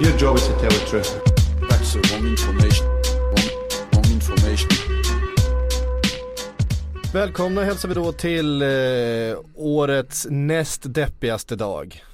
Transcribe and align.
Your 0.00 0.16
job 0.16 0.36
is 0.36 0.46
to 0.46 0.52
tell 0.52 0.70
the 0.70 0.86
truth. 0.86 1.20
That's 1.68 1.92
the 1.92 2.00
wrong 2.10 2.26
information. 2.26 2.86
Wrong, 2.86 3.50
wrong 3.92 4.04
information. 4.12 4.68
Välkomna 7.12 7.64
hälsar 7.64 7.88
vi 7.88 7.94
då 7.94 8.12
till 8.12 8.62
eh, 8.62 8.68
årets 9.54 10.26
näst 10.30 10.82
deppigaste 10.84 11.56
dag. 11.56 12.04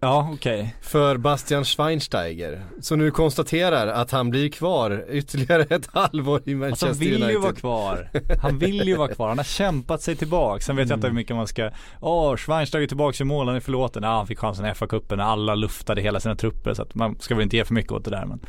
Ja, 0.00 0.30
okej. 0.34 0.74
För 0.80 1.16
Bastian 1.16 1.64
Schweinsteiger. 1.64 2.62
Som 2.80 2.98
nu 2.98 3.10
konstaterar 3.10 3.86
att 3.86 4.10
han 4.10 4.30
blir 4.30 4.48
kvar 4.48 5.04
ytterligare 5.10 5.62
ett 5.62 5.86
halvår 5.92 6.40
i 6.44 6.54
Alltså 6.54 6.56
Manchester 6.56 6.86
han 6.86 6.96
vill 6.98 7.14
United. 7.14 7.30
ju 7.30 7.38
vara 7.38 7.52
kvar. 7.54 8.10
Han 8.42 8.58
vill 8.58 8.88
ju 8.88 8.96
vara 8.96 9.14
kvar. 9.14 9.28
Han 9.28 9.38
har 9.38 9.44
kämpat 9.44 10.02
sig 10.02 10.16
tillbaka. 10.16 10.60
Sen 10.64 10.76
vet 10.76 10.88
jag 10.88 10.96
inte 10.96 11.06
hur 11.06 11.14
mycket 11.14 11.36
man 11.36 11.46
ska, 11.46 11.70
åh 12.00 12.36
Schweinsteiger 12.36 12.82
är 12.84 12.88
tillbaka 12.88 13.24
i 13.24 13.26
mål, 13.26 13.46
han 13.46 13.56
är 13.56 13.60
förlåten. 13.60 14.02
Ja, 14.02 14.08
han 14.16 14.26
fick 14.26 14.38
chansen 14.38 14.66
i 14.66 14.68
FA-cupen 14.68 15.16
när 15.16 15.24
alla 15.24 15.54
luftade 15.54 16.00
hela 16.00 16.20
sina 16.20 16.36
trupper. 16.36 16.74
Så 16.74 16.82
att 16.82 16.94
man 16.94 17.16
ska 17.20 17.34
väl 17.34 17.42
inte 17.44 17.56
ge 17.56 17.64
för 17.64 17.74
mycket 17.74 17.92
åt 17.92 18.04
det 18.04 18.10
där 18.10 18.24
men. 18.26 18.40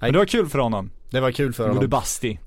Men 0.00 0.12
det 0.12 0.18
var 0.18 0.26
kul 0.26 0.48
för 0.48 0.58
honom. 0.58 0.90
Det 1.10 1.20
var 1.20 1.30
kul 1.30 1.52
för 1.52 1.68
honom. 1.68 1.88
Basti. 1.88 2.38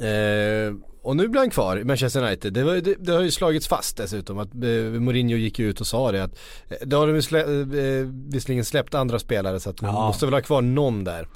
Eh, 0.00 0.74
och 1.04 1.16
nu 1.16 1.28
blir 1.28 1.40
han 1.40 1.50
kvar 1.50 1.76
i 1.76 1.84
Manchester 1.84 2.22
United. 2.22 2.52
Det, 2.52 2.64
var, 2.64 2.74
det, 2.74 2.94
det 2.98 3.12
har 3.12 3.20
ju 3.20 3.30
slagits 3.30 3.68
fast 3.68 3.96
dessutom 3.96 4.38
att 4.38 4.54
eh, 4.54 5.00
Mourinho 5.00 5.36
gick 5.36 5.58
ut 5.58 5.80
och 5.80 5.86
sa 5.86 6.12
det 6.12 6.24
att 6.24 6.30
eh, 6.68 6.76
det 6.86 6.96
har 6.96 7.06
de 7.12 7.22
slä, 7.22 7.40
eh, 7.40 8.06
visserligen 8.32 8.64
släppt 8.64 8.94
andra 8.94 9.18
spelare 9.18 9.60
så 9.60 9.70
att 9.70 9.80
man 9.82 9.94
Ja. 9.94 10.06
måste 10.06 10.26
väl 10.26 10.34
ha 10.34 10.40
kvar 10.40 10.62
någon 10.62 11.04
där. 11.04 11.28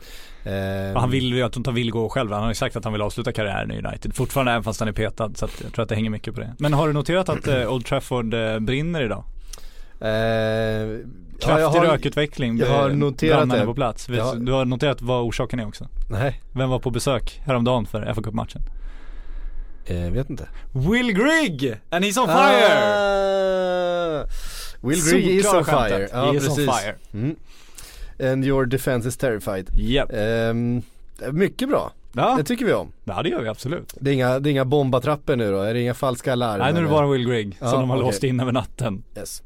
Eh, 0.44 1.00
han 1.00 1.10
vill 1.10 1.34
ju, 1.34 1.44
inte 1.44 1.60
han 1.64 1.74
vill 1.74 1.90
gå 1.90 2.08
själv. 2.08 2.32
Han 2.32 2.42
har 2.42 2.48
ju 2.48 2.54
sagt 2.54 2.76
att 2.76 2.84
han 2.84 2.92
vill 2.92 3.02
avsluta 3.02 3.32
karriären 3.32 3.70
i 3.72 3.78
United. 3.86 4.14
Fortfarande 4.14 4.52
även 4.52 4.64
fast 4.64 4.80
han 4.80 4.88
är 4.88 4.92
petad. 4.92 5.30
Så 5.34 5.44
att 5.44 5.60
jag 5.62 5.72
tror 5.72 5.82
att 5.82 5.88
det 5.88 5.94
hänger 5.94 6.10
mycket 6.10 6.34
på 6.34 6.40
det. 6.40 6.54
Men 6.58 6.72
har 6.72 6.86
du 6.86 6.92
noterat 6.92 7.28
att 7.28 7.46
eh, 7.48 7.72
Old 7.72 7.86
Trafford 7.86 8.34
eh, 8.34 8.58
brinner 8.58 9.02
idag? 9.02 9.24
eh, 10.00 10.08
ja, 10.08 10.98
Kraftig 11.40 11.62
jag 11.62 11.68
har- 11.68 11.86
rökutveckling. 11.86 12.58
jag 12.58 12.66
har 12.66 12.90
eh, 12.90 12.96
noterat 12.96 13.50
det. 13.50 13.64
på 13.64 13.74
plats. 13.74 14.08
Ja. 14.08 14.34
Du 14.34 14.52
har 14.52 14.64
noterat 14.64 15.02
vad 15.02 15.22
orsaken 15.22 15.60
är 15.60 15.66
också? 15.68 15.88
Nej, 16.10 16.40
Vem 16.52 16.70
var 16.70 16.78
på 16.78 16.90
besök 16.90 17.40
häromdagen 17.46 17.86
för 17.86 18.14
fa 18.14 18.22
Cup-matchen? 18.22 18.62
Eh, 19.90 20.10
vet 20.12 20.30
inte. 20.30 20.48
Will 20.72 21.12
Grigg! 21.12 21.76
And 21.90 22.04
he's 22.04 22.18
on 22.20 22.26
fire! 22.26 22.78
Ah, 24.22 24.24
Will 24.80 25.02
Grigg 25.10 25.26
is 25.26 25.46
on 25.46 25.52
Solklara 25.52 25.88
fire. 25.88 25.90
skämtet. 25.98 26.10
Ja, 26.12 26.30
He 26.30 26.36
is 26.36 26.48
on 26.48 26.56
precis. 26.56 26.80
fire. 26.80 26.94
Mm. 27.14 27.36
And 28.32 28.44
your 28.44 28.66
defense 28.66 29.08
is 29.08 29.16
terrified. 29.16 29.70
Japp. 29.72 30.10
Ehm, 30.12 30.82
mycket 31.32 31.68
bra. 31.68 31.92
Ja, 32.12 32.34
Det 32.38 32.44
tycker 32.44 32.64
vi 32.64 32.72
om. 32.72 32.92
ja, 33.04 33.22
det 33.22 33.28
gör 33.28 33.42
vi 33.42 33.48
absolut. 33.48 33.94
Det 34.00 34.10
är 34.10 34.14
inga, 34.14 34.38
det 34.38 34.48
är 34.48 34.50
inga 34.50 34.64
bombatrappor 34.64 35.36
nu 35.36 35.50
då? 35.52 35.60
Är 35.62 35.74
det 35.74 35.80
inga 35.80 35.94
falska 35.94 36.34
larm? 36.34 36.58
Nej 36.60 36.72
nu 36.72 36.78
är 36.78 36.82
det 36.82 36.88
bara 36.90 37.06
Will 37.06 37.28
Grigg 37.28 37.56
Ja, 37.60 37.70
som 37.70 37.80
de 37.80 37.90
har 37.90 37.96
okej. 37.96 38.06
låst 38.06 38.24
in 38.24 38.40
över 38.40 38.52
natten. 38.52 39.02
Yes. 39.16 39.42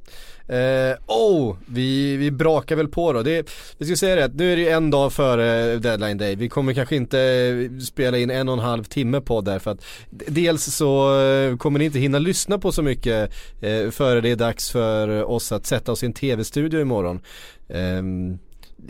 Eh, 0.53 0.97
oh, 1.07 1.57
vi, 1.67 2.17
vi 2.17 2.31
brakar 2.31 2.77
väl 2.77 2.89
på 2.89 3.13
då. 3.13 3.23
Det, 3.23 3.51
vi 3.79 3.87
ska 3.87 3.97
säga 3.97 4.17
det 4.17 4.25
att 4.25 4.35
nu 4.35 4.53
är 4.53 4.57
det 4.57 4.63
ju 4.63 4.69
en 4.69 4.91
dag 4.91 5.13
före 5.13 5.77
deadline 5.79 6.19
day. 6.19 6.37
Vi 6.37 6.49
kommer 6.49 6.75
kanske 6.75 6.97
inte 6.97 7.21
eh, 7.21 7.79
spela 7.79 8.19
in 8.19 8.31
en 8.31 8.49
och 8.49 8.53
en 8.53 8.59
halv 8.59 8.85
timme 8.85 9.21
på 9.21 9.41
där 9.41 9.59
för 9.59 9.71
att 9.71 9.85
dels 10.11 10.65
så 10.65 11.21
eh, 11.21 11.57
kommer 11.57 11.79
ni 11.79 11.85
inte 11.85 11.99
hinna 11.99 12.19
lyssna 12.19 12.59
på 12.59 12.73
så 12.73 12.83
mycket 12.83 13.33
eh, 13.61 13.91
före 13.91 14.21
det 14.21 14.31
är 14.31 14.37
dags 14.37 14.71
för 14.71 15.25
oss 15.25 15.53
att 15.53 15.67
sätta 15.67 15.93
oss 15.93 16.03
i 16.03 16.07
en 16.07 16.13
tv-studio 16.13 16.81
imorgon. 16.81 17.21
Eh, 17.69 18.03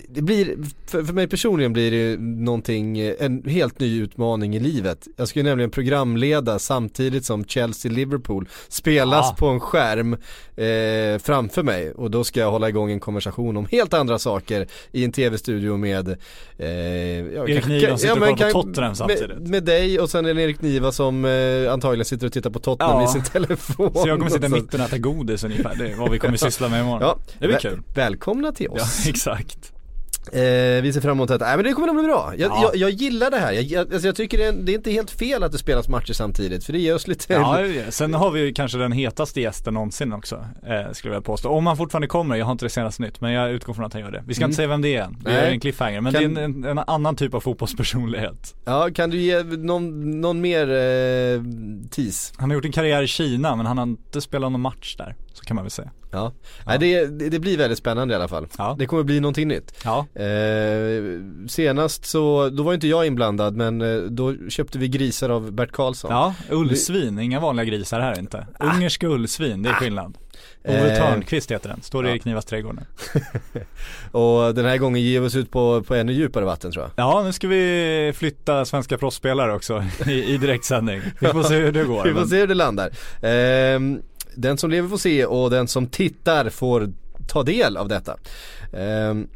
det 0.08 0.22
blir, 0.22 0.56
för, 0.86 1.02
för 1.04 1.12
mig 1.14 1.26
personligen 1.28 1.72
blir 1.72 1.90
det 1.90 2.20
någonting, 2.20 2.98
en 3.00 3.42
helt 3.46 3.80
ny 3.80 4.00
utmaning 4.02 4.56
i 4.56 4.60
livet. 4.60 5.08
Jag 5.16 5.28
ska 5.28 5.38
ju 5.38 5.42
nämligen 5.42 5.70
programleda 5.70 6.58
samtidigt 6.58 7.24
som 7.24 7.44
Chelsea-Liverpool 7.44 8.48
spelas 8.68 9.26
Ja. 9.30 9.36
på 9.38 9.46
en 9.46 9.60
skärm 9.60 10.12
eh, 10.56 11.18
framför 11.22 11.62
mig 11.62 11.92
och 11.92 12.10
då 12.10 12.24
ska 12.24 12.40
jag 12.40 12.50
hålla 12.50 12.68
igång 12.68 12.90
en 12.90 13.00
konversation 13.00 13.56
om 13.56 13.66
helt 13.70 13.94
andra 13.94 14.18
saker 14.18 14.66
i 14.92 15.04
en 15.04 15.12
tv-studio 15.12 15.76
med 15.76 16.08
eh, 16.08 16.66
ja, 16.66 17.48
Erik 17.48 17.66
Niva 17.66 17.98
sitter 17.98 18.12
och 18.30 18.38
kollar 18.38 18.52
på 18.52 18.62
Tottenham 18.62 18.94
samtidigt. 18.94 19.28
Med, 19.28 19.48
med 19.48 19.64
dig 19.64 20.00
och 20.00 20.10
sen 20.10 20.26
en 20.26 20.38
Erik 20.38 20.62
Niva 20.62 20.92
som 20.92 21.24
eh, 21.24 21.72
antagligen 21.72 22.04
sitter 22.04 22.26
och 22.26 22.32
tittar 22.32 22.50
på 22.50 22.58
Tottenham 22.58 23.00
Ja. 23.00 23.04
i 23.04 23.12
sin 23.12 23.22
telefon. 23.22 23.90
Så 23.94 24.08
jag 24.08 24.18
kommer 24.18 24.30
sitta 24.30 24.46
i 24.46 24.48
mitten 24.48 24.80
och 24.80 24.86
äta 24.86 24.98
godis 24.98 25.44
ungefär. 25.44 25.74
Det 25.78 25.88
är 25.88 25.96
vad 25.96 26.10
vi 26.10 26.18
kommer 26.18 26.36
syssla 26.36 26.68
med 26.68 26.80
imorgon. 26.80 27.00
Ja, 27.02 27.18
Det 27.38 27.46
blir 27.46 27.58
kul. 27.58 27.82
Välkomna 27.94 28.52
till 28.52 28.68
Ja, 28.76 28.82
oss. 28.82 29.06
exakt. 29.08 29.72
Eh, 30.32 30.82
vi 30.82 30.90
ser 30.94 31.00
fram 31.00 31.10
emot 31.12 31.28
detta. 31.28 31.44
Nej 31.44 31.56
men 31.56 31.64
det 31.64 31.72
kommer 31.72 31.86
nog 31.86 31.96
bli 31.96 32.04
bra. 32.04 32.32
Jag, 32.36 32.50
Ja. 32.50 32.62
jag, 32.62 32.76
jag 32.76 32.90
gillar 32.90 33.30
det 33.30 33.36
här. 33.36 33.52
Jag, 33.52 33.92
alltså 33.92 34.08
jag 34.08 34.16
tycker 34.16 34.38
det 34.38 34.44
är, 34.44 34.52
det 34.52 34.72
är 34.72 34.74
inte 34.74 34.90
helt 34.90 35.10
fel 35.10 35.42
att 35.42 35.52
det 35.52 35.58
spelas 35.58 35.88
matcher 35.88 36.12
samtidigt 36.12 36.64
för 36.64 36.72
det 36.72 36.78
ger 36.78 36.94
oss 36.94 37.06
lite 37.08 37.32
Ja, 37.32 37.58
sen 37.90 38.14
har 38.14 38.30
vi 38.30 38.40
ju 38.40 38.52
kanske 38.54 38.78
den 38.78 38.92
hetaste 38.92 39.40
gästen 39.40 39.74
någonsin 39.74 40.12
också, 40.12 40.34
eh, 40.36 40.44
skulle 40.62 40.78
jag 40.78 41.02
vilja 41.04 41.20
påstå. 41.20 41.48
Om 41.48 41.66
han 41.66 41.76
fortfarande 41.76 42.08
kommer, 42.08 42.36
jag 42.36 42.44
har 42.46 42.52
inte 42.52 42.64
det 42.64 42.70
senaste 42.70 43.02
nytt, 43.02 43.20
men 43.20 43.32
jag 43.32 43.50
utgår 43.52 43.74
från 43.74 43.84
att 43.84 43.92
han 43.92 44.02
gör 44.02 44.10
det. 44.10 44.24
Vi 44.26 44.34
ska 44.34 44.42
Mm. 44.42 44.48
inte 44.50 44.56
säga 44.56 44.68
vem 44.68 44.82
det 44.82 44.96
är 44.96 45.02
än, 45.02 45.16
Nej. 45.24 45.34
är 45.34 45.50
en 45.50 45.60
cliffhanger, 45.60 46.00
men 46.00 46.12
Kan- 46.12 46.34
det 46.34 46.40
är 46.40 46.44
en, 46.44 46.64
en, 46.64 46.64
en 46.64 46.78
annan 46.78 47.16
typ 47.16 47.34
av 47.34 47.40
fotbollspersonlighet. 47.40 48.54
Ja, 48.64 48.88
kan 48.94 49.10
du 49.10 49.16
ge 49.20 49.42
någon, 49.42 50.20
någon 50.20 50.40
mer 50.40 50.62
eh, 50.70 51.42
tease? 51.90 52.34
Han 52.36 52.50
har 52.50 52.54
gjort 52.54 52.64
en 52.64 52.72
karriär 52.72 53.02
i 53.02 53.06
Kina, 53.06 53.56
men 53.56 53.66
han 53.66 53.78
har 53.78 53.84
inte 53.86 54.20
spelat 54.20 54.52
någon 54.52 54.60
match 54.60 54.96
där, 54.96 55.16
så 55.32 55.44
kan 55.44 55.54
man 55.54 55.64
väl 55.64 55.70
säga. 55.70 55.90
Ja, 56.14 56.32
Nej, 56.66 56.78
det, 56.78 57.06
det, 57.30 57.38
blir 57.38 57.58
väldigt 57.58 57.78
spännande 57.78 58.14
i 58.14 58.16
alla 58.16 58.28
fall. 58.28 58.46
Ja. 58.58 58.76
Det 58.78 58.86
kommer 58.86 59.02
bli 59.02 59.20
någonting 59.20 59.48
nytt. 59.48 59.74
Ja, 59.84 60.06
Eh, 60.14 61.02
senast 61.48 62.04
så, 62.06 62.48
då 62.48 62.62
var 62.62 62.74
inte 62.74 62.88
jag 62.88 63.06
inblandad 63.06 63.56
men 63.56 63.80
eh, 63.80 63.96
då 64.02 64.34
köpte 64.48 64.78
vi 64.78 64.88
grisar 64.88 65.30
av 65.30 65.52
Bert 65.52 65.72
Karlsson. 65.72 66.10
ja 66.10 66.34
ullsvin, 66.50 67.18
inga 67.18 67.40
vanliga 67.40 67.64
grisar 67.64 68.00
här 68.00 68.18
inte. 68.18 68.46
Ungerska 68.60 69.06
ullsvin, 69.06 69.62
det 69.62 69.68
är 69.68 69.74
skillnad. 69.74 70.18
Ove 70.64 70.82
Ah. 70.82 70.86
Eh, 70.86 70.96
Törnqvist 71.10 71.50
heter 71.50 71.68
den, 71.68 71.82
står 71.82 72.04
i 72.04 72.08
ja. 72.08 72.12
Erik 72.12 72.24
Nivas 72.24 72.44
trädgård 72.44 72.74
nu. 72.74 72.82
Och 74.18 74.54
den 74.54 74.64
här 74.64 74.76
gången 74.76 75.02
ger 75.02 75.20
vi 75.20 75.26
oss 75.26 75.34
ut 75.36 75.50
på, 75.50 75.82
på 75.82 75.94
ännu 75.94 76.12
djupare 76.12 76.44
vatten 76.44 76.72
tror 76.72 76.84
jag. 76.84 76.90
Ja, 77.06 77.22
nu 77.22 77.32
ska 77.32 77.48
vi 77.48 78.12
flytta 78.16 78.64
svenska 78.64 78.98
proffsspelare 78.98 79.54
också 79.54 79.84
i, 80.06 80.24
i 80.34 80.38
direktsändning. 80.38 81.00
Vi 81.20 81.26
får 81.26 81.42
se 81.42 81.54
hur 81.56 81.72
det 81.72 81.84
går. 81.84 82.02
Vi 82.04 82.10
får 82.12 82.18
men- 82.20 82.28
se 82.28 82.36
hur 82.40 82.46
det 82.46 82.54
landar. 82.54 82.90
Ehm, 83.22 84.00
den 84.34 84.58
som 84.58 84.70
lever 84.70 84.88
får 84.88 84.96
se 84.96 85.26
och 85.26 85.50
den 85.50 85.68
som 85.68 85.86
tittar 85.86 86.50
får 86.50 86.92
ta 87.28 87.42
del 87.42 87.76
av 87.76 87.88
detta. 87.88 88.16
Ehm, 88.72 89.28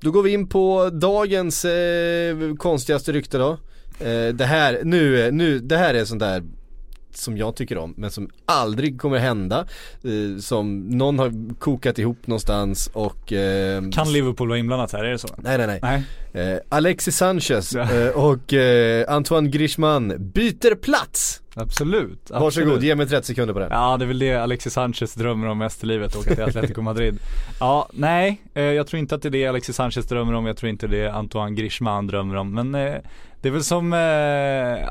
då 0.00 0.10
går 0.10 0.22
vi 0.22 0.32
in 0.32 0.48
på 0.48 0.90
dagens 0.90 1.64
eh, 1.64 2.54
konstigaste 2.58 3.12
rykte 3.12 3.38
då. 3.38 3.50
Eh, 4.00 4.34
det 4.34 4.44
här, 4.44 4.80
nu, 4.84 5.30
nu, 5.30 5.58
det 5.58 5.76
här 5.76 5.94
är 5.94 6.04
sånt 6.04 6.20
där 6.20 6.42
som 7.14 7.36
jag 7.36 7.56
tycker 7.56 7.78
om 7.78 7.94
men 7.96 8.10
som 8.10 8.30
aldrig 8.44 9.00
kommer 9.00 9.18
hända. 9.18 9.66
Eh, 10.04 10.40
som 10.40 10.78
någon 10.78 11.18
har 11.18 11.54
kokat 11.58 11.98
ihop 11.98 12.26
någonstans 12.26 12.90
och 12.92 13.32
ehm, 13.32 13.92
Kan 13.92 14.12
Liverpool 14.12 14.48
vara 14.48 14.58
inblandat 14.58 14.92
här, 14.92 15.04
är 15.04 15.10
det 15.10 15.18
så? 15.18 15.28
Nej 15.38 15.58
nej 15.58 15.66
nej. 15.66 16.04
Nej. 16.32 16.52
Eh, 16.52 16.58
Alexis 16.68 17.16
Sanchez 17.16 17.74
och 18.14 18.52
Antoine 19.08 19.50
Griezmann 19.50 20.14
byter 20.18 20.74
plats. 20.74 21.42
Absolut. 21.58 22.30
Varsågod, 22.30 22.46
absolut. 22.46 22.82
ge 22.82 22.94
mig 22.94 23.06
30 23.08 23.26
sekunder 23.26 23.54
på 23.54 23.60
den. 23.60 23.68
Ja 23.72 23.96
det 23.96 24.04
är 24.04 24.06
väl 24.06 24.18
det 24.18 24.34
Alexis 24.34 24.72
Sanchez 24.72 25.14
drömmer 25.14 25.46
om 25.48 25.58
mest 25.58 25.84
i 25.84 25.86
livet, 25.86 26.16
åka 26.16 26.34
till 26.34 26.44
Atletico 26.44 26.82
Madrid. 26.82 27.18
Ja, 27.60 27.88
nej, 27.92 28.40
eh, 28.54 28.62
jag 28.62 28.86
tror 28.86 29.00
inte 29.00 29.14
att 29.14 29.22
det 29.22 29.28
är 29.28 29.30
det 29.30 29.46
Alexis 29.46 29.76
Sanchez 29.76 30.06
drömmer 30.06 30.32
om, 30.32 30.46
jag 30.46 30.56
tror 30.56 30.70
inte 30.70 30.86
det 30.86 30.98
är 31.04 31.08
Antoine 31.10 31.54
Griezmann 31.54 32.06
drömmer 32.06 32.34
om. 32.36 32.54
Men 32.54 32.74
eh, 32.74 32.94
det 33.42 33.48
är 33.48 33.52
väl 33.52 33.64
som 33.64 33.92
eh, 33.92 33.98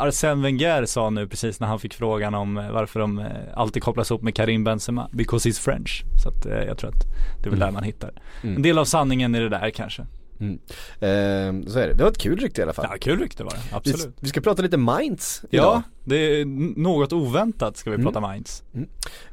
Arsène 0.02 0.42
Wenger 0.44 0.86
sa 0.86 1.10
nu 1.10 1.28
precis 1.28 1.60
när 1.60 1.68
han 1.68 1.80
fick 1.80 1.94
frågan 1.94 2.34
om 2.36 2.68
varför 2.72 3.00
de 3.00 3.24
alltid 3.56 3.84
kopplas 3.84 4.12
ihop 4.12 4.22
med 4.22 4.36
Karim 4.36 4.64
Benzema, 4.64 5.10
because 5.12 5.50
he's 5.50 5.62
French. 5.62 6.04
Så 6.24 6.30
att 6.30 6.46
jag 6.68 6.78
tror 6.78 6.90
att 6.90 7.04
det 7.44 7.48
är 7.48 7.50
väl 7.50 7.58
Mm. 7.62 7.68
där 7.68 7.72
man 7.72 7.84
hittar. 7.84 8.12
Mm. 8.44 8.56
En 8.56 8.62
del 8.62 8.78
av 8.78 8.86
sanningen 8.86 9.36
i 9.36 9.40
det 9.40 9.50
där 9.50 9.70
kanske. 9.70 10.06
Eh, 10.40 11.68
så 11.68 11.80
är 11.80 11.88
det. 11.88 11.94
Det 11.94 12.04
var 12.04 12.12
ett 12.12 12.18
kul 12.18 12.40
rykte 12.40 12.62
i 12.62 12.64
alla 12.64 12.74
fall. 12.74 12.88
Ja, 12.92 12.98
kul 13.02 13.20
rykte 13.20 13.44
var 13.44 13.52
det, 13.52 13.58
vi, 13.70 13.76
absolut. 13.76 14.16
vi 14.20 14.28
ska 14.30 14.42
prata 14.42 14.62
lite 14.62 14.78
Mainz 14.78 15.42
Ja, 15.50 15.58
idag. 15.60 15.82
det 16.04 16.16
är 16.42 16.46
något 16.80 17.14
oväntat 17.14 17.78
ska 17.78 17.90
vi 17.90 17.94
Mm. 17.96 18.06
prata 18.06 18.20
Mainz. 18.20 18.64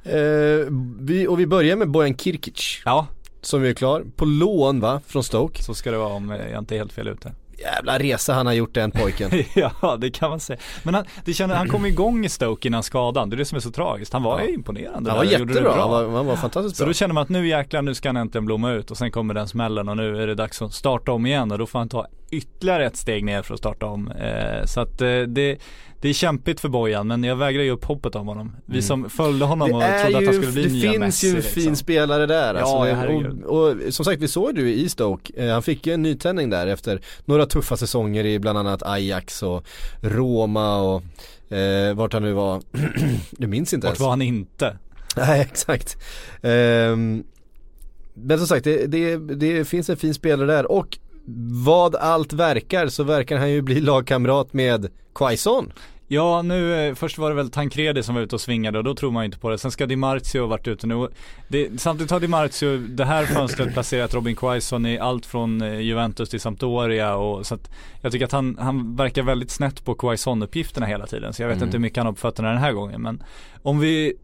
Eh, 0.05 0.15
vi, 1.01 1.27
och 1.29 1.41
vi 1.41 1.47
börjar 1.47 1.77
med 1.77 1.91
Bojan 1.91 2.17
Kirkic 2.17 2.83
Ja, 2.85 3.07
som 3.41 3.65
är 3.65 3.73
klar 3.75 4.05
på 4.17 4.25
lån 4.25 4.81
va, 4.81 5.01
från 5.07 5.25
Stoke. 5.25 5.63
så 5.63 5.75
ska 5.75 5.91
det 5.91 5.99
vara 5.99 6.13
om 6.15 6.31
eh, 6.31 6.51
jag 6.51 6.59
inte 6.59 6.75
är 6.75 6.79
helt 6.79 6.93
fel 6.93 7.09
ute. 7.09 7.33
Jävla 7.59 7.99
resa 7.99 8.33
han 8.33 8.47
har 8.47 8.53
gjort 8.53 8.75
den 8.75 8.91
pojken. 8.91 9.31
ja 9.55 9.97
det 10.01 10.11
kan 10.11 10.31
man 10.31 10.41
säga. 10.41 10.59
Men 10.83 10.95
han, 10.95 11.05
det 11.25 11.33
kände, 11.35 11.55
han 11.55 11.69
kom 11.69 11.87
igång 11.87 12.25
i 12.25 12.29
Stoke 12.29 12.69
innan 12.69 12.83
skadan, 12.83 13.31
det 13.31 13.37
är 13.37 13.39
det 13.39 13.45
som 13.45 13.57
är 13.57 13.61
så 13.61 13.71
tragiskt. 13.71 14.13
Han 14.13 14.23
var 14.23 14.41
Ja. 14.41 14.47
ju 14.47 14.55
imponerande 14.55 15.11
Han 15.11 15.19
var 15.19 15.25
där, 15.25 15.33
jättebra, 15.33 15.63
bra. 15.63 15.81
han 15.81 15.91
var, 15.91 16.09
han 16.17 16.27
var 16.27 16.37
fantastiskt 16.37 16.77
Så 16.77 16.85
bra. 16.85 16.89
då 16.89 16.95
känner 16.95 17.15
man 17.15 17.23
att 17.23 17.29
nu 17.29 17.49
jäklar, 17.49 17.83
nu 17.83 17.95
ska 17.95 18.09
han 18.09 18.17
äntligen 18.17 18.47
blomma 18.47 18.73
ut 18.73 18.91
och 18.91 18.97
sen 18.97 19.11
kommer 19.11 19.35
den 19.35 19.49
smällen 19.49 19.89
och 19.89 19.97
nu 19.97 20.23
är 20.23 20.27
det 20.27 20.35
dags 20.35 20.63
att 20.63 20.73
starta 20.73 21.13
om 21.13 21.27
igen 21.27 21.53
och 21.53 21.59
då 21.59 21.67
får 21.67 21.79
han 21.79 21.89
ta 21.89 22.07
ytterligare 22.31 22.87
ett 22.87 22.97
steg 22.97 23.25
ner 23.25 23.43
för 23.43 23.55
att 23.55 23.61
starta 23.61 23.87
om. 23.87 24.11
Eh, 24.11 24.65
så 24.65 24.81
att 24.81 25.01
eh, 25.01 25.21
det, 25.21 25.59
det 26.05 26.11
är 26.11 26.15
kämpigt 26.15 26.61
för 26.61 26.69
Bojan 26.69 27.07
men 27.07 27.25
jag 27.25 27.37
vägrar 27.37 27.63
ge 27.63 27.71
upp 27.71 27.85
hoppet 27.85 28.15
om 28.15 28.27
honom. 28.27 28.57
Vi 28.67 28.83
som 28.83 29.11
följde 29.11 29.45
honom 29.45 29.73
och 29.73 29.83
Mm. 29.83 29.97
Det 29.97 30.03
trodde 30.03 30.19
att 30.19 30.25
han 30.25 30.35
ju, 30.35 30.41
skulle 30.41 30.53
bli 30.53 30.63
det 30.63 30.73
nya 30.73 30.91
finns 30.91 31.01
Messi 31.01 31.27
ju 31.27 31.31
en 31.31 31.37
liksom. 31.37 31.63
fin 31.63 31.77
spelare 31.77 32.27
där 32.27 32.55
Ja, 32.55 32.89
alltså. 32.91 33.47
och, 33.47 33.71
och 33.71 33.95
som 33.95 34.05
sagt 34.05 34.23
vi 34.23 34.29
såg 34.29 34.55
du 34.55 34.73
i 34.73 34.89
Stoke, 34.89 35.33
eh, 35.37 35.53
han 35.53 35.63
fick 35.63 35.87
ju 35.87 35.93
en 35.93 36.03
nytändning 36.03 36.51
där 36.51 36.67
efter 36.67 37.01
några 37.25 37.47
tuffa 37.47 37.77
säsonger 37.77 38.27
i 38.27 38.39
bland 38.39 38.59
annat 38.59 38.83
Ajax 38.83 39.43
och 39.43 39.67
Roma 40.01 40.83
och 40.83 41.03
eh, 41.57 41.95
vart 41.95 42.13
han 42.13 42.23
nu 42.23 42.33
var, 42.33 42.63
jag 43.39 43.51
minns 43.51 43.75
inte 43.75 43.87
Vart 43.87 43.93
ens. 43.93 44.01
var 44.01 44.11
han 44.11 44.23
inte? 44.23 44.79
Nej 45.17 45.41
exakt. 45.51 45.97
Ehm, 46.43 47.25
men 48.15 48.39
som 48.39 48.47
sagt 48.47 48.65
det, 48.65 48.87
det, 48.87 49.17
det 49.17 49.65
finns 49.65 49.91
en 49.91 49.97
fin 49.97 50.15
spelare 50.15 50.47
där 50.53 50.73
och 50.73 50.99
vad 51.65 51.97
allt 51.97 52.33
verkar 52.33 52.89
så 52.89 53.03
verkar 53.03 53.39
han 53.39 53.51
ju 53.51 53.63
bli 53.63 53.81
lagkamrat 53.81 54.53
med 54.53 54.89
Quaison. 55.15 55.73
Ja 56.09 56.43
nu, 56.43 56.75
eh, 56.89 56.95
först 56.95 57.19
var 57.19 57.29
det 57.31 57.37
väl 57.37 57.51
Tancredi 57.51 58.03
som 58.03 58.15
var 58.15 58.23
ute 58.23 58.35
och 58.35 58.41
svingade 58.41 58.79
och 58.79 58.85
då 58.85 58.95
tror 58.95 59.11
man 59.11 59.23
ju 59.23 59.27
inte 59.27 59.39
på 59.39 59.51
det. 59.51 59.59
Sen 59.59 59.71
ska 59.71 59.87
Di 59.87 59.97
Marzio 59.97 60.47
varit 60.47 60.69
ute 60.69 60.87
nu. 60.87 61.09
Det, 61.49 61.81
samtidigt 61.81 62.11
har 62.11 62.21
Di 62.21 62.29
Marzio 62.29 62.77
det 62.79 63.05
här 63.05 63.25
fönstret 63.27 63.73
placerat 63.73 64.15
Robin 64.15 64.37
Quaison 64.37 64.87
i 64.87 64.99
allt 64.99 65.27
från 65.27 65.63
eh, 65.63 65.81
Juventus 65.81 66.29
till 66.31 66.41
Sampdoria 66.41 67.15
och 67.17 67.47
så 67.47 67.55
att 67.55 67.71
jag 68.03 68.13
tycker 68.13 68.25
att 68.25 68.33
han, 68.33 68.57
han 68.61 68.97
verkar 68.97 69.23
väldigt 69.23 69.51
snett 69.51 69.85
på 69.85 69.95
Quaison-uppgifterna 69.95 70.87
hela 70.87 71.07
tiden. 71.07 71.33
Så 71.33 71.43
jag 71.43 71.49
vet 71.49 71.57
Mm. 71.57 71.67
inte 71.69 71.77
hur 71.77 71.83
mycket 71.83 71.97
han 71.97 72.07
har 72.07 72.13
på 72.13 72.21
fötterna 72.21 72.49
den 72.49 72.59
här 72.59 72.73
gången. 72.73 73.03
Men 73.03 73.23
om 73.63 73.79
vi 73.81 74.15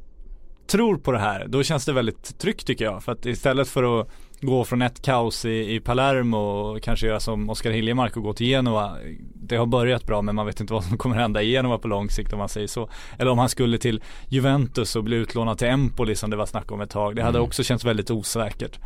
tror 0.66 0.96
på 0.96 1.12
det 1.12 1.18
här, 1.18 1.46
då 1.48 1.62
känns 1.62 1.84
det 1.84 1.92
väldigt 1.92 2.38
tryggt 2.38 2.66
tycker 2.66 2.84
jag. 2.84 3.02
För 3.02 3.12
att 3.12 3.26
istället 3.26 3.68
för 3.68 4.00
att 4.00 4.08
gå 4.40 4.64
från 4.64 4.82
ett 4.82 5.02
kaos 5.02 5.44
i, 5.44 5.74
i 5.74 5.80
Palermo 5.80 6.36
och 6.36 6.82
kanske 6.82 7.06
göra 7.06 7.20
som 7.20 7.50
Oskar 7.50 7.70
Hiljemark 7.70 8.16
och 8.16 8.22
gå 8.22 8.32
till 8.32 8.46
Genoa. 8.46 8.96
Det 9.34 9.56
har 9.56 9.66
börjat 9.66 10.06
bra 10.06 10.22
men 10.22 10.34
man 10.34 10.46
vet 10.46 10.60
inte 10.60 10.72
vad 10.72 10.84
som 10.84 10.98
kommer 10.98 11.16
hända 11.16 11.42
i 11.42 11.50
Genoa 11.50 11.78
på 11.78 11.88
lång 11.88 12.10
sikt 12.10 12.32
om 12.32 12.38
man 12.38 12.48
säger 12.48 12.66
så. 12.66 12.88
Eller 13.18 13.30
om 13.30 13.38
han 13.38 13.48
skulle 13.48 13.78
till 13.78 14.02
Juventus 14.28 14.96
och 14.96 15.04
bli 15.04 15.16
utlånad 15.16 15.58
till 15.58 15.68
Empoli 15.68 16.16
som 16.16 16.30
det 16.30 16.36
var 16.36 16.46
snack 16.46 16.72
om 16.72 16.80
ett 16.80 16.90
tag. 16.90 17.16
Det 17.16 17.22
hade 17.22 17.40
också 17.40 17.62
känts 17.62 17.84
väldigt 17.84 18.10
osäkert. 18.10 18.78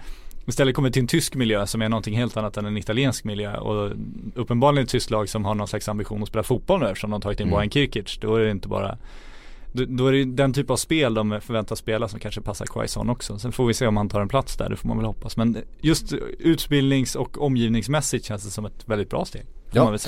Istället 0.47 0.75
kommer 0.75 0.91
till 0.91 1.03
en 1.03 1.09
tysk 1.09 1.35
miljö 1.35 1.67
som 1.67 1.83
är 1.83 1.89
någonting 1.89 2.17
helt 2.17 2.37
annat 2.37 2.57
än 2.57 2.67
en 2.67 2.77
italiensk 2.77 3.25
miljö 3.25 3.57
och 3.57 3.93
uppenbarligen 4.35 4.85
ett 4.85 4.91
tyskt 4.91 5.11
lag 5.11 5.29
som 5.29 5.45
har 5.45 5.55
någon 5.55 5.69
slags 5.69 5.89
ambition 5.89 6.23
att 6.23 6.29
spela 6.29 6.43
fotboll 6.43 6.81
nu 6.81 6.87
eftersom 6.87 7.11
de 7.11 7.15
har 7.15 7.21
tagit 7.21 7.41
in 7.41 7.45
Mm. 7.47 7.57
Bojan 7.57 7.71
Kirkic. 7.71 8.19
Då 8.21 8.37
är 8.37 8.41
det 8.41 8.51
inte 8.51 8.69
bara 8.69 8.99
då, 9.75 10.07
är 10.07 10.13
det 10.13 10.25
den 10.25 10.53
typ 10.53 10.71
av 10.71 10.77
spel 10.77 11.15
de 11.15 11.41
förväntas 11.41 11.79
spela 11.79 12.09
som 12.09 12.21
kanske 12.21 12.41
passar 12.41 12.67
Quaison 12.67 13.11
också. 13.11 13.39
Sen 13.39 13.53
får 13.53 13.67
vi 13.67 13.75
se 13.75 13.87
om 13.87 13.97
han 13.97 14.09
tar 14.09 14.21
en 14.21 14.29
plats 14.29 14.57
där, 14.57 14.71
det 14.71 14.77
får 14.77 14.89
man 14.89 14.97
väl 14.97 15.07
hoppas. 15.07 15.37
Men 15.37 15.57
just 15.81 16.13
utbildnings 16.39 17.15
och 17.15 17.43
omgivningsmässigt 17.43 18.25
känns 18.25 18.45
det 18.45 18.51
som 18.51 18.65
ett 18.65 18.89
väldigt 18.89 19.11
bra 19.11 19.25
steg. 19.25 19.47
Ja. 19.73 19.99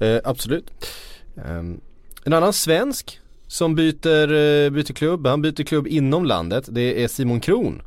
Eh, 0.00 0.20
absolut. 0.24 0.70
Ehm, 1.46 1.80
en 2.24 2.32
annan 2.32 2.52
svensk 2.52 3.20
som 3.46 3.74
byter, 3.74 4.32
eh, 4.32 4.70
byter 4.70 4.92
klubb, 4.92 5.26
han 5.26 5.42
byter 5.42 5.62
klubb 5.64 5.86
inom 5.86 6.24
landet, 6.24 6.68
det 6.70 7.02
är 7.04 7.08
Simon 7.08 7.40
Kron. 7.40 7.82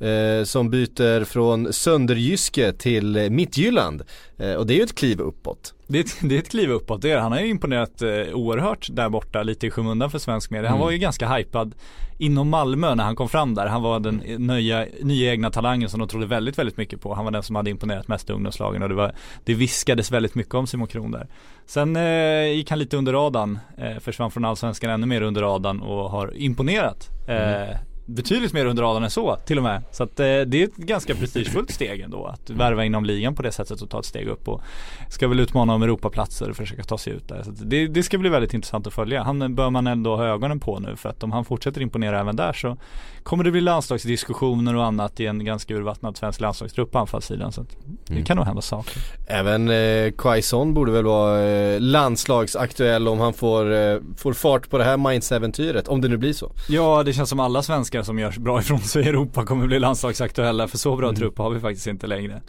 Eh, 0.00 0.44
som 0.44 0.70
byter 0.70 1.24
från 1.24 1.72
Sönderjyske 1.72 2.72
till 2.72 3.30
Mittjylland. 3.30 4.02
Eh, 4.38 4.54
och 4.54 4.66
det 4.66 4.74
är 4.74 4.76
ju 4.76 4.82
ett 4.82 4.94
kliv 4.94 5.20
uppåt. 5.20 5.73
Det 5.86 5.98
är, 5.98 6.02
ett, 6.04 6.16
det 6.22 6.34
är 6.34 6.38
ett 6.38 6.50
kliv 6.50 6.70
uppåt, 6.70 7.02
det 7.02 7.10
är. 7.10 7.18
Han 7.18 7.32
har 7.32 7.40
ju 7.40 7.46
imponerat 7.48 8.02
eh, 8.02 8.08
oerhört 8.34 8.88
där 8.92 9.08
borta, 9.08 9.42
lite 9.42 9.66
i 9.66 9.70
skymundan 9.70 10.10
för 10.10 10.18
svensk 10.18 10.50
media. 10.50 10.68
Han 10.70 10.76
Mm. 10.76 10.84
var 10.84 10.90
ju 10.92 10.98
ganska 10.98 11.28
hypad 11.34 11.74
inom 12.18 12.48
Malmö 12.48 12.94
när 12.94 13.04
han 13.04 13.16
kom 13.16 13.28
fram 13.28 13.54
där. 13.54 13.66
Han 13.66 13.82
var 13.82 14.00
den 14.00 14.14
nya, 14.38 14.86
nya 15.02 15.30
egna 15.32 15.50
talangen 15.50 15.88
som 15.88 16.00
de 16.00 16.08
trodde 16.08 16.26
väldigt, 16.26 16.58
väldigt 16.58 16.76
mycket 16.76 17.00
på. 17.00 17.14
Han 17.14 17.24
var 17.24 17.32
den 17.32 17.42
som 17.42 17.56
hade 17.56 17.70
imponerat 17.70 18.08
mest 18.08 18.30
i 18.30 18.32
ungdomslagen 18.32 18.82
och 18.82 18.88
det, 18.88 18.94
var, 18.94 19.12
det 19.44 19.54
viskades 19.54 20.12
väldigt 20.12 20.34
mycket 20.34 20.54
om 20.54 20.66
Simon 20.66 20.86
Kron 20.88 21.10
där. 21.10 21.26
Sen 21.66 21.96
eh, 21.96 22.52
gick 22.52 22.70
han 22.70 22.78
lite 22.78 22.96
under 22.96 23.12
radarn, 23.12 23.58
eh, 23.78 23.98
försvann 24.00 24.30
från 24.30 24.44
allsvenskan 24.44 24.90
ännu 24.90 25.06
mer 25.06 25.22
under 25.22 25.40
radarn 25.42 25.80
och 25.80 26.10
har 26.10 26.36
imponerat. 26.36 27.08
Eh, 27.28 27.76
Betydligt 28.06 28.52
mer 28.52 28.66
under 28.66 28.82
radarn 28.82 29.04
än 29.04 29.10
så 29.10 29.36
till 29.36 29.58
och 29.58 29.64
med. 29.64 29.82
Så 29.90 30.02
att 30.02 30.20
eh, 30.20 30.24
det 30.24 30.62
är 30.62 30.64
ett 30.64 30.76
ganska 30.76 31.14
prestigefullt 31.14 31.70
steg 31.70 32.00
ändå 32.00 32.26
att 32.26 32.50
värva 32.50 32.84
inom 32.84 33.04
ligan 33.04 33.34
på 33.34 33.42
det 33.42 33.52
sättet 33.52 33.82
och 33.82 33.90
ta 33.90 33.98
ett 33.98 34.04
steg 34.04 34.28
upp 34.28 34.48
och 34.48 34.62
ska 35.10 35.28
väl 35.28 35.40
utmana 35.40 35.74
om 35.74 35.82
Europaplatser 35.82 36.50
och 36.50 36.56
försöka 36.56 36.82
ta 36.82 36.98
sig 36.98 37.12
ut 37.12 37.28
där. 37.28 37.42
Så 37.42 37.50
det, 37.50 37.86
det 37.86 38.02
ska 38.02 38.18
bli 38.18 38.28
väldigt 38.28 38.54
intressant 38.54 38.86
att 38.86 38.94
följa. 38.94 39.22
Han 39.22 39.54
bör 39.54 39.70
man 39.70 39.86
ändå 39.86 40.16
ha 40.16 40.24
ögonen 40.24 40.60
på 40.60 40.78
nu 40.78 40.96
för 40.96 41.08
att 41.08 41.22
om 41.22 41.32
han 41.32 41.44
fortsätter 41.44 41.80
imponera 41.80 42.20
även 42.20 42.36
där 42.36 42.52
så 42.52 42.76
kommer 43.22 43.44
det 43.44 43.50
bli 43.50 43.60
landslagsdiskussioner 43.60 44.76
och 44.76 44.84
annat 44.84 45.20
i 45.20 45.26
en 45.26 45.44
ganska 45.44 45.74
urvattnad 45.74 46.16
svensk 46.16 46.40
landslagstrupp 46.40 46.90
på 46.90 46.98
anfallssidan. 46.98 47.52
Så 47.52 47.60
att 47.60 47.76
det 48.06 48.22
kan 48.22 48.36
nog 48.36 48.46
hända 48.46 48.62
saker. 48.62 49.02
Även 49.26 49.70
eh, 49.70 50.10
Quaison 50.18 50.74
borde 50.74 50.92
väl 50.92 51.04
vara 51.04 51.42
eh, 51.42 51.80
landslagsaktuell 51.80 53.08
om 53.08 53.20
han 53.20 53.34
får, 53.34 53.72
eh, 53.72 53.98
får 54.16 54.32
fart 54.32 54.70
på 54.70 54.78
det 54.78 54.84
här 54.84 54.96
Mainz-äventyret, 54.96 55.88
om 55.88 56.00
det 56.00 56.08
nu 56.08 56.16
blir 56.16 56.32
så. 56.32 56.52
Ja, 56.68 57.02
det 57.02 57.12
känns 57.12 57.28
som 57.28 57.40
alla 57.40 57.62
svenskar 57.62 57.93
som 58.02 58.18
gör 58.18 58.40
bra 58.40 58.60
ifrån 58.60 58.80
sig 58.80 59.04
i 59.04 59.08
Europa 59.08 59.44
kommer 59.46 59.66
bli 59.66 59.78
landslagsaktuella 59.78 60.68
för 60.68 60.78
så 60.78 60.96
bra 60.96 61.12
trupp 61.12 61.38
har 61.38 61.50
vi 61.50 61.60
faktiskt 61.60 61.86
inte 61.86 62.06
längre. 62.06 62.42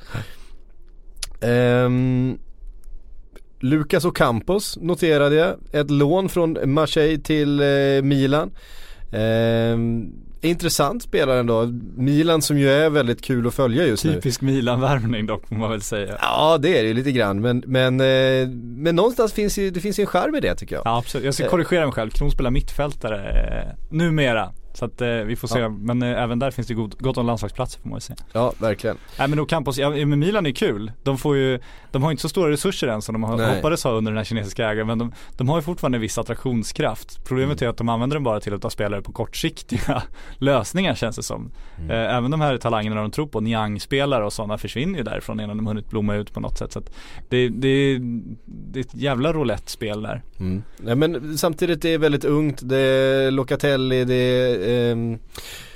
Ehm, 1.42 2.38
Lucas 3.60 4.06
Ocampos 4.06 4.78
noterade 4.82 5.36
jag, 5.36 5.56
ett 5.72 5.92
lån 5.92 6.30
från 6.30 6.58
Marseille 6.74 7.24
till 7.24 7.60
eh, 7.60 8.02
Milan. 8.04 8.52
Ehm, 9.12 10.12
intressant 10.42 11.04
spelare 11.04 11.40
ändå, 11.40 11.66
Milan 11.96 12.42
som 12.42 12.60
ju 12.60 12.70
är 12.70 12.90
väldigt 12.90 13.22
kul 13.22 13.48
att 13.48 13.54
följa 13.54 13.88
just 13.88 14.06
nu. 14.06 14.14
Typisk 14.14 14.42
Milan-värvning 14.42 15.26
dock 15.26 15.48
får 15.48 15.56
man 15.56 15.72
väl 15.72 15.82
säga. 15.82 16.18
Ja 16.22 16.58
det 16.62 16.80
är 16.80 16.82
det 16.82 16.88
ju 16.88 16.94
lite 16.94 17.12
grann 17.12 17.42
men, 17.42 17.64
men, 17.68 18.02
eh, 18.02 18.48
men 18.58 18.96
någonstans 18.96 19.34
finns 19.34 19.58
ju, 19.58 19.70
det 19.72 19.80
finns 19.80 20.00
ju 20.00 20.02
en 20.02 20.08
charm 20.08 20.36
i 20.36 20.40
det 20.40 20.56
tycker 20.56 20.76
jag. 20.76 20.82
Ja 20.86 20.98
absolut, 20.98 21.26
jag 21.26 21.34
ska 21.34 21.48
korrigera 21.48 21.86
mig 21.86 21.94
själv. 21.94 22.10
Kron 22.10 22.32
spelar 22.32 22.52
mittfältare 22.52 23.18
eh, 23.60 23.96
numera. 23.96 24.52
Så 24.76 24.86
att 24.86 25.02
eh, 25.02 25.08
vi 25.10 25.36
får 25.36 25.48
se, 25.48 25.60
Ja. 25.60 25.70
men 25.70 26.02
eh, 26.02 26.24
även 26.24 26.40
där 26.40 26.52
finns 26.52 26.68
det 26.68 26.74
god, 26.74 26.96
gott 27.00 27.18
om 27.18 27.26
landslagsplatser 27.26 27.82
får 27.82 27.90
man 27.90 27.96
väl 27.96 28.02
säga. 28.02 28.18
Ja, 28.34 28.54
verkligen. 28.58 28.98
Nej 29.20 29.28
men 29.28 29.40
Ocampos, 29.40 29.78
ja 29.78 29.90
men 29.90 30.20
Milan 30.20 30.46
är 30.46 30.52
kul. 30.52 30.92
De 31.04 31.18
får 31.18 31.38
ju, 31.38 31.60
de 31.92 32.04
har 32.04 32.12
inte 32.12 32.22
så 32.22 32.30
stora 32.30 32.52
resurser 32.52 32.88
än 32.88 33.02
som 33.02 33.14
de 33.14 33.24
har, 33.24 33.38
Nej. 33.38 33.56
hoppades 33.56 33.84
ha 33.84 33.92
under 33.92 34.12
den 34.12 34.18
här 34.18 34.24
kinesiska 34.26 34.70
ägaren 34.70 34.88
men 34.88 34.98
de, 35.00 35.12
de 35.38 35.50
har 35.50 35.58
ju 35.58 35.62
fortfarande 35.62 35.98
viss 35.98 36.18
attraktionskraft. 36.18 37.26
Problemet 37.26 37.62
Mm. 37.62 37.68
är 37.68 37.70
att 37.72 37.78
de 37.78 37.90
använder 37.90 38.16
den 38.16 38.24
bara 38.24 38.40
till 38.40 38.54
att 38.54 38.62
ta 38.62 38.70
spelare 38.70 39.02
på 39.02 39.12
kortsiktiga 39.12 40.04
lösningar 40.38 40.96
känns 40.96 41.16
det 41.16 41.24
som. 41.24 41.52
Mm. 41.80 41.92
Eh, 41.92 42.16
även 42.18 42.32
de 42.32 42.42
här 42.42 42.58
talangerna 42.58 43.02
de 43.02 43.12
tror 43.12 43.28
på, 43.28 43.40
Niang-spelare 43.42 44.26
och 44.26 44.34
sådana 44.34 44.58
försvinner 44.58 44.98
ju 44.98 45.04
därifrån 45.04 45.40
innan 45.40 45.58
de 45.58 45.68
hunnit 45.68 45.90
blomma 45.90 46.16
ut 46.16 46.34
på 46.34 46.40
något 46.40 46.58
sätt. 46.58 46.72
Så 46.72 46.80
att 46.80 46.94
det, 47.30 47.50
det, 47.50 47.98
det 48.46 48.80
är 48.80 48.82
ett 48.82 48.96
jävla 48.96 49.34
roulette-spel 49.34 50.02
där. 50.02 50.22
Mm. 50.40 50.64
Nej, 50.78 50.96
men 50.96 51.38
samtidigt 51.38 51.82
det 51.82 51.94
är 51.94 51.98
väldigt 51.98 52.26
ungt, 52.26 52.60
det 52.70 52.78
är 52.78 53.32
Locatelli, 53.32 54.06
det 54.06 54.16
är 54.16 54.65
Ehm, 54.66 55.18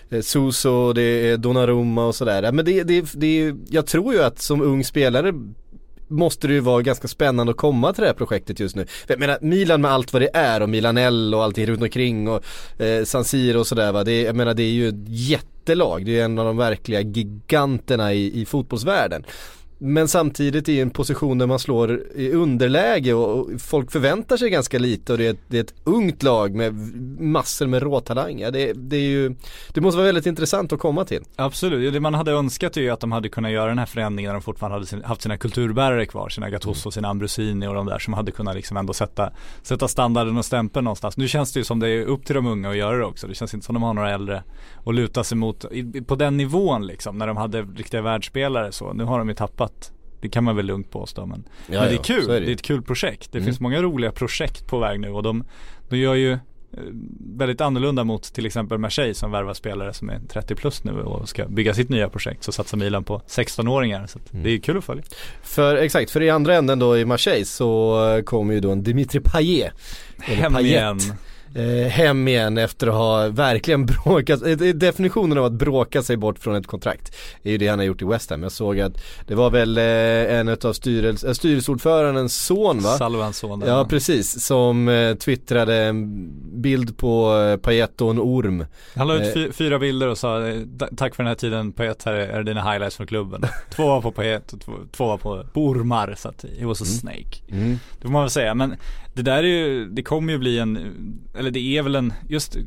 eh, 0.09 0.21
Suso, 0.21 0.93
det 0.93 1.01
är 1.01 1.37
Donnarumma 1.37 2.05
och 2.05 2.15
sådär. 2.15 2.51
Men 2.51 2.65
det, 2.65 2.83
det, 2.83 3.13
det, 3.13 3.55
jag 3.69 3.85
tror 3.85 4.13
ju 4.13 4.23
att 4.23 4.41
som 4.41 4.61
ung 4.61 4.83
spelare 4.83 5.33
måste 6.09 6.47
det 6.47 6.53
ju 6.53 6.59
vara 6.59 6.81
ganska 6.81 7.07
spännande 7.07 7.51
att 7.51 7.57
komma 7.57 7.93
till 7.93 8.01
det 8.01 8.07
här 8.07 8.13
projektet 8.13 8.59
just 8.59 8.75
nu. 8.75 8.85
Jag 9.07 9.19
menar 9.19 9.37
Milan 9.41 9.81
med 9.81 9.91
allt 9.91 10.13
vad 10.13 10.21
det 10.21 10.29
är 10.33 10.61
och 10.61 10.69
Milanell 10.69 11.33
och 11.33 11.43
allting 11.43 11.65
runt 11.65 11.81
omkring 11.81 12.27
och 12.27 12.43
eh, 12.81 13.03
San 13.03 13.25
Siro 13.25 13.59
och 13.59 13.67
sådär 13.67 13.91
va. 13.91 14.03
Det, 14.03 14.21
jag 14.21 14.35
menar 14.35 14.53
det 14.53 14.63
är 14.63 14.71
ju 14.71 14.89
ett 14.89 15.05
jättelag, 15.07 16.05
det 16.05 16.11
är 16.11 16.15
ju 16.15 16.21
en 16.21 16.39
av 16.39 16.45
de 16.45 16.57
verkliga 16.57 17.01
giganterna 17.01 18.13
i, 18.13 18.41
i 18.41 18.45
fotbollsvärlden. 18.45 19.23
Men 19.81 20.07
samtidigt 20.07 20.69
i 20.69 20.79
en 20.79 20.89
position 20.89 21.37
där 21.37 21.47
man 21.47 21.59
slår 21.59 22.01
i 22.15 22.31
underläge 22.31 23.13
och 23.13 23.61
folk 23.61 23.91
förväntar 23.91 24.37
sig 24.37 24.49
ganska 24.49 24.79
lite 24.79 25.11
och 25.11 25.17
det 25.17 25.25
är 25.25 25.29
ett, 25.29 25.39
det 25.47 25.57
är 25.57 25.61
ett 25.63 25.73
ungt 25.83 26.23
lag 26.23 26.55
med 26.55 26.73
massor 27.21 27.67
med 27.67 27.83
råtalang. 27.83 28.39
Ja, 28.39 28.51
det, 28.51 28.73
det 28.73 28.95
är 28.95 29.09
ju, 29.09 29.35
det 29.73 29.81
måste 29.81 29.97
vara 29.97 30.05
väldigt 30.05 30.25
intressant 30.25 30.73
att 30.73 30.79
komma 30.79 31.05
till. 31.05 31.23
Absolut, 31.35 31.93
det 31.93 31.99
man 31.99 32.13
hade 32.13 32.31
önskat 32.31 32.77
är 32.77 32.81
ju 32.81 32.89
att 32.89 32.99
de 32.99 33.11
hade 33.11 33.29
kunnat 33.29 33.51
göra 33.51 33.67
den 33.67 33.77
här 33.77 33.85
förändringen 33.85 34.29
när 34.29 34.33
de 34.33 34.41
fortfarande 34.41 34.75
hade 34.75 34.85
sin, 34.85 35.03
haft 35.03 35.21
sina 35.21 35.37
kulturbärare 35.37 36.05
kvar, 36.05 36.29
sina 36.29 36.49
Gattuso, 36.49 36.91
sina 36.91 37.07
Ambrosini 37.07 37.67
och 37.67 37.73
de 37.73 37.85
där 37.85 37.99
som 37.99 38.13
hade 38.13 38.31
kunnat 38.31 38.55
liksom 38.55 38.77
ändå 38.77 38.93
sätta, 38.93 39.31
sätta 39.61 39.87
standarden 39.87 40.37
och 40.37 40.45
stämpeln 40.45 40.83
någonstans. 40.83 41.17
Nu 41.17 41.27
känns 41.27 41.53
det 41.53 41.59
ju 41.59 41.63
som 41.63 41.79
det 41.79 41.89
är 41.89 42.05
upp 42.05 42.25
till 42.25 42.35
de 42.35 42.47
unga 42.47 42.69
att 42.69 42.77
göra 42.77 42.97
det 42.97 43.05
också. 43.05 43.27
Det 43.27 43.35
känns 43.35 43.53
inte 43.53 43.65
som 43.65 43.73
de 43.73 43.83
har 43.83 43.93
några 43.93 44.11
äldre 44.11 44.43
att 44.85 44.95
luta 44.95 45.23
sig 45.23 45.37
mot 45.37 45.65
på 46.07 46.15
den 46.15 46.37
nivån 46.37 46.87
liksom, 46.87 47.17
när 47.17 47.27
de 47.27 47.37
hade 47.37 47.61
riktiga 47.61 48.01
världsspelare 48.01 48.71
så. 48.71 48.93
Nu 48.93 49.03
har 49.03 49.19
de 49.19 49.29
ju 49.29 49.35
tappat 49.35 49.68
det 50.21 50.29
kan 50.29 50.43
man 50.43 50.55
väl 50.55 50.65
lugnt 50.65 50.91
påstå 50.91 51.25
men, 51.25 51.43
Ja, 51.67 51.79
men 51.79 51.89
det 51.89 51.95
är 51.95 52.03
kul, 52.03 52.29
är 52.29 52.33
det. 52.33 52.45
det 52.45 52.51
är 52.51 52.55
ett 52.55 52.61
kul 52.61 52.81
projekt. 52.81 53.31
Det 53.31 53.37
Mm. 53.37 53.45
finns 53.45 53.59
många 53.59 53.81
roliga 53.81 54.11
projekt 54.11 54.67
på 54.67 54.79
väg 54.79 54.99
nu 54.99 55.09
och 55.09 55.23
de, 55.23 55.43
de 55.89 55.97
gör 55.97 56.15
ju 56.15 56.31
eh, 56.31 56.37
väldigt 57.35 57.61
annorlunda 57.61 58.03
mot 58.03 58.23
till 58.23 58.45
exempel 58.45 58.77
Marseille 58.77 59.13
som 59.13 59.31
värvar 59.31 59.53
spelare 59.53 59.93
som 59.93 60.09
är 60.09 60.19
30 60.29 60.55
plus 60.55 60.83
nu 60.83 60.91
och 60.91 61.29
ska 61.29 61.47
bygga 61.47 61.73
sitt 61.73 61.89
nya 61.89 62.09
projekt 62.09 62.43
så 62.43 62.51
satsar 62.51 62.77
Milan 62.77 63.03
på 63.03 63.19
16-åringar 63.27 64.07
så 64.07 64.17
att 64.19 64.25
det 64.31 64.49
är 64.49 64.57
kul 64.57 64.77
att 64.77 64.83
följa. 64.83 65.03
För 65.43 65.75
exakt, 65.75 66.11
för 66.11 66.21
i 66.21 66.29
andra 66.29 66.55
änden 66.55 66.79
då 66.79 66.97
i 66.97 67.05
Marseille 67.05 67.45
så 67.45 68.21
kommer 68.25 68.53
ju 68.53 68.59
då 68.59 68.71
en 68.71 68.83
Dimitri 68.83 69.19
Payet. 69.19 69.73
Hem 70.19 70.53
Payet, 70.53 70.67
igen. 70.71 70.99
Eh, 71.55 71.87
hem 71.87 72.27
igen 72.27 72.57
efter 72.57 72.87
att 72.87 72.93
ha 72.93 73.27
verkligen 73.27 73.85
bråkat, 74.05 74.41
eh, 74.45 74.51
definitionen 74.57 75.37
av 75.37 75.45
att 75.45 75.51
bråka 75.51 76.03
sig 76.03 76.17
bort 76.17 76.39
från 76.39 76.55
ett 76.55 76.67
kontrakt 76.67 77.15
är 77.43 77.51
ju 77.51 77.57
det 77.57 77.67
han 77.67 77.79
har 77.79 77.85
gjort 77.85 78.01
i 78.01 78.05
West 78.05 78.29
Ham. 78.29 78.43
Jag 78.43 78.51
såg 78.51 78.79
att 78.79 78.93
det 79.27 79.35
var 79.35 79.49
väl 79.49 79.77
eh, 79.77 79.83
en 80.39 80.49
av 80.63 80.73
styrelse, 80.73 81.27
äh, 81.27 81.33
styrelseordförandens 81.33 82.35
son 82.45 82.79
va? 82.79 82.89
Salvans 82.97 83.37
son. 83.37 83.63
Ja 83.67 83.85
precis, 83.89 84.45
som 84.45 84.87
eh, 84.89 85.15
twittrade 85.15 85.75
en 85.75 86.27
bild 86.61 86.97
på 86.97 87.37
eh, 87.37 87.57
Payet 87.57 88.01
och 88.01 88.09
en 88.11 88.19
orm. 88.19 88.65
Han 88.95 89.07
la 89.07 89.13
ut 89.15 89.21
Eh. 89.27 89.33
fy, 89.33 89.51
fyra 89.51 89.79
bilder 89.79 90.07
och 90.07 90.17
sa 90.17 90.47
eh, 90.47 90.55
"Ta- 90.79 90.89
tack 90.97 91.15
för 91.15 91.23
den 91.23 91.27
här 91.27 91.35
tiden 91.35 91.71
Payet, 91.71 92.03
här 92.03 92.13
är, 92.13 92.43
dina 92.43 92.71
highlights 92.71 92.95
från 92.95 93.07
klubben. 93.07 93.41
två 93.75 93.87
var 93.87 94.01
på 94.01 94.11
Payet 94.11 94.53
och 94.53 94.61
två, 94.61 94.71
två 94.91 95.05
var 95.07 95.17
på, 95.17 95.43
ormar 95.53 96.15
så 96.17 96.29
att 96.29 96.45
he 96.59 96.65
was 96.65 96.81
a 96.81 96.85
snake. 96.85 97.37
Det 97.47 98.01
får 98.01 98.09
man 98.09 98.21
väl 98.21 98.29
säga 98.29 98.53
men 98.55 98.75
det 99.19 99.31
där 99.31 99.43
är 99.43 99.47
ju, 99.47 99.85
det 99.85 100.03
kommer 100.03 100.33
ju 100.33 100.39
bli 100.39 100.59
en, 100.59 100.77
eller 101.37 101.51
det 101.51 101.77
är 101.77 101.83
väl 101.83 101.95
en, 101.95 102.13
just 102.27 102.57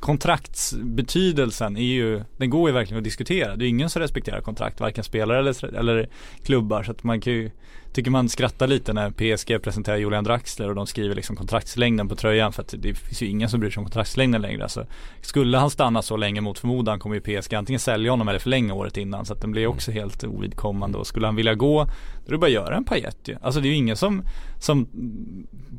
kontraktsbetydelsen 0.00 1.76
är 1.76 1.82
ju, 1.82 2.22
den 2.36 2.50
går 2.50 2.68
ju 2.68 2.74
verkligen 2.74 2.98
att 2.98 3.04
diskutera. 3.04 3.56
Det 3.56 3.64
är 3.64 3.68
ingen 3.68 3.90
som 3.90 4.02
respekterar 4.02 4.40
kontrakt, 4.40 4.80
varken 4.80 5.04
spelare 5.04 5.38
eller, 5.38 5.74
eller 5.74 6.08
klubbar. 6.44 6.82
Så 6.82 6.90
att 6.90 7.02
man 7.02 7.20
kan 7.20 7.32
ju, 7.32 7.50
tycker 7.92 8.10
man 8.10 8.28
skrattar 8.28 8.66
lite 8.66 8.92
när 8.92 9.10
PSG 9.10 9.62
presenterar 9.62 9.96
Julian 9.96 10.24
Draxler 10.24 10.68
och 10.68 10.74
de 10.74 10.86
skriver 10.86 11.14
liksom 11.14 11.36
kontraktslängden 11.36 12.08
på 12.08 12.16
tröjan 12.16 12.52
för 12.52 12.62
att 12.62 12.74
det 12.78 12.94
finns 12.94 13.22
ju 13.22 13.26
ingen 13.26 13.48
som 13.48 13.60
bryr 13.60 13.70
sig 13.70 13.80
om 13.80 13.84
kontraktslängden 13.84 14.42
längre. 14.42 14.62
Alltså, 14.62 14.86
skulle 15.20 15.58
han 15.58 15.70
stanna 15.70 16.02
så 16.02 16.16
länge 16.16 16.40
mot 16.40 16.58
förmodan 16.58 16.98
kommer 16.98 17.14
ju 17.16 17.20
PSG 17.20 17.54
antingen 17.54 17.80
sälja 17.80 18.10
honom 18.10 18.28
eller 18.28 18.38
förlänga 18.38 18.74
året 18.74 18.96
innan 18.96 19.26
så 19.26 19.32
att 19.32 19.40
den 19.40 19.52
blir 19.52 19.66
också 19.66 19.90
helt 19.90 20.24
ovidkommande 20.24 20.98
och 20.98 21.06
skulle 21.06 21.26
han 21.26 21.36
vilja 21.36 21.54
gå 21.54 21.84
då 21.84 22.26
är 22.26 22.32
det 22.32 22.38
bara 22.38 22.46
att 22.46 22.52
göra 22.52 22.76
en 22.76 22.84
pajet 22.84 23.16
ju. 23.24 23.36
Alltså 23.42 23.60
det 23.60 23.68
är 23.68 23.70
ju 23.70 23.76
ingen 23.76 23.96
som, 23.96 24.22
som 24.58 24.88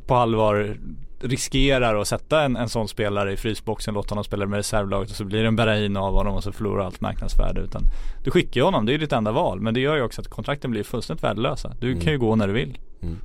på 0.06 0.14
allvar 0.14 0.76
riskerar 1.22 2.00
att 2.00 2.08
sätta 2.08 2.42
en, 2.42 2.56
en 2.56 2.68
sån 2.68 2.88
spelare 2.88 3.32
i 3.32 3.36
frysboxen, 3.36 3.94
låta 3.94 4.08
honom 4.08 4.24
spela 4.24 4.46
med 4.46 4.56
reservlaget 4.56 5.10
och 5.10 5.16
så 5.16 5.24
blir 5.24 5.42
det 5.42 5.48
en 5.48 5.56
Berahino 5.56 5.98
av 5.98 6.14
honom 6.14 6.34
och 6.34 6.42
så 6.42 6.52
förlorar 6.52 6.84
allt 6.84 7.00
marknadsvärde. 7.00 7.60
Utan 7.60 7.82
du 8.24 8.30
skickar 8.30 8.60
ju 8.60 8.64
honom, 8.64 8.86
det 8.86 8.90
är 8.90 8.94
ju 8.94 8.98
ditt 8.98 9.12
enda 9.12 9.32
val. 9.32 9.60
Men 9.60 9.74
det 9.74 9.80
gör 9.80 9.96
ju 9.96 10.02
också 10.02 10.20
att 10.20 10.28
kontrakten 10.28 10.70
blir 10.70 10.82
fullständigt 10.82 11.24
värdelösa. 11.24 11.72
Du 11.80 12.00
kan 12.02 12.12
ju 12.12 12.18
gå 12.18 12.36
när 12.36 12.46
du 12.46 12.52
vill. 12.52 12.78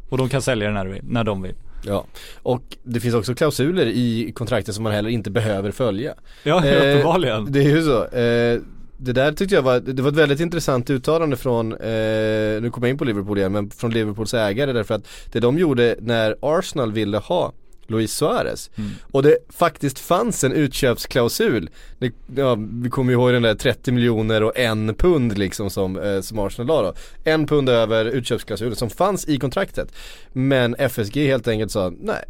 Och 0.09 0.17
de 0.17 0.29
kan 0.29 0.41
sälja 0.41 0.67
det 0.67 0.73
när, 0.73 0.85
du 0.85 0.91
vill, 0.91 1.03
när 1.03 1.23
de 1.23 1.41
vill. 1.41 1.55
Ja, 1.85 2.05
och 2.43 2.77
det 2.83 2.99
finns 2.99 3.15
också 3.15 3.35
klausuler 3.35 3.85
i 3.85 4.31
kontraktet 4.35 4.75
som 4.75 4.83
man 4.83 4.93
heller 4.93 5.09
inte 5.09 5.31
behöver 5.31 5.71
följa. 5.71 6.13
Ja, 6.43 6.65
Eh, 6.65 6.91
uppenbarligen. 6.91 7.51
Det 7.51 7.59
är 7.59 7.69
ju 7.69 7.83
så. 7.83 8.03
Eh, 8.05 8.61
det 8.97 9.13
där 9.13 9.31
tyckte 9.31 9.55
jag 9.55 9.61
var, 9.61 9.79
det 9.79 10.01
var 10.01 10.09
ett 10.09 10.15
väldigt 10.15 10.39
intressant 10.39 10.89
uttalande 10.89 11.37
från, 11.37 11.73
eh, 11.73 12.61
nu 12.61 12.69
kommer 12.73 12.87
jag 12.87 12.93
in 12.93 12.97
på 12.97 13.05
Liverpool 13.05 13.37
igen, 13.37 13.51
men 13.51 13.69
från 13.69 13.91
Liverpools 13.91 14.33
ägare 14.33 14.73
därför 14.73 14.95
att 14.95 15.07
det 15.31 15.39
de 15.39 15.57
gjorde 15.57 15.95
när 16.01 16.35
Arsenal 16.41 16.91
ville 16.91 17.17
ha 17.17 17.53
Luis 17.87 18.13
Suarez. 18.13 18.69
Och 19.11 19.23
det 19.23 19.37
faktiskt 19.49 19.99
fanns 19.99 20.43
en 20.43 20.51
utköpsklausul. 20.51 21.69
Det, 21.99 22.13
ja, 22.35 22.57
vi 22.59 22.89
kommer 22.89 23.11
ju 23.11 23.17
ihåg 23.17 23.33
den 23.33 23.41
där 23.41 23.55
30 23.55 23.91
miljoner 23.91 24.43
och 24.43 24.57
en 24.57 24.95
pund 24.95 25.37
liksom 25.37 25.69
som, 25.69 25.99
eh, 25.99 26.21
som 26.21 26.39
Arsenal 26.39 26.67
la 26.67 26.81
då. 26.81 26.93
En 27.23 27.47
pund 27.47 27.69
över 27.69 28.05
utköpsklausulen 28.05 28.75
som 28.75 28.89
fanns 28.89 29.27
i 29.27 29.39
kontraktet. 29.39 29.93
Men 30.33 30.75
FSG 30.75 31.27
helt 31.27 31.47
enkelt 31.47 31.71
sa, 31.71 31.93
nej, 31.99 32.23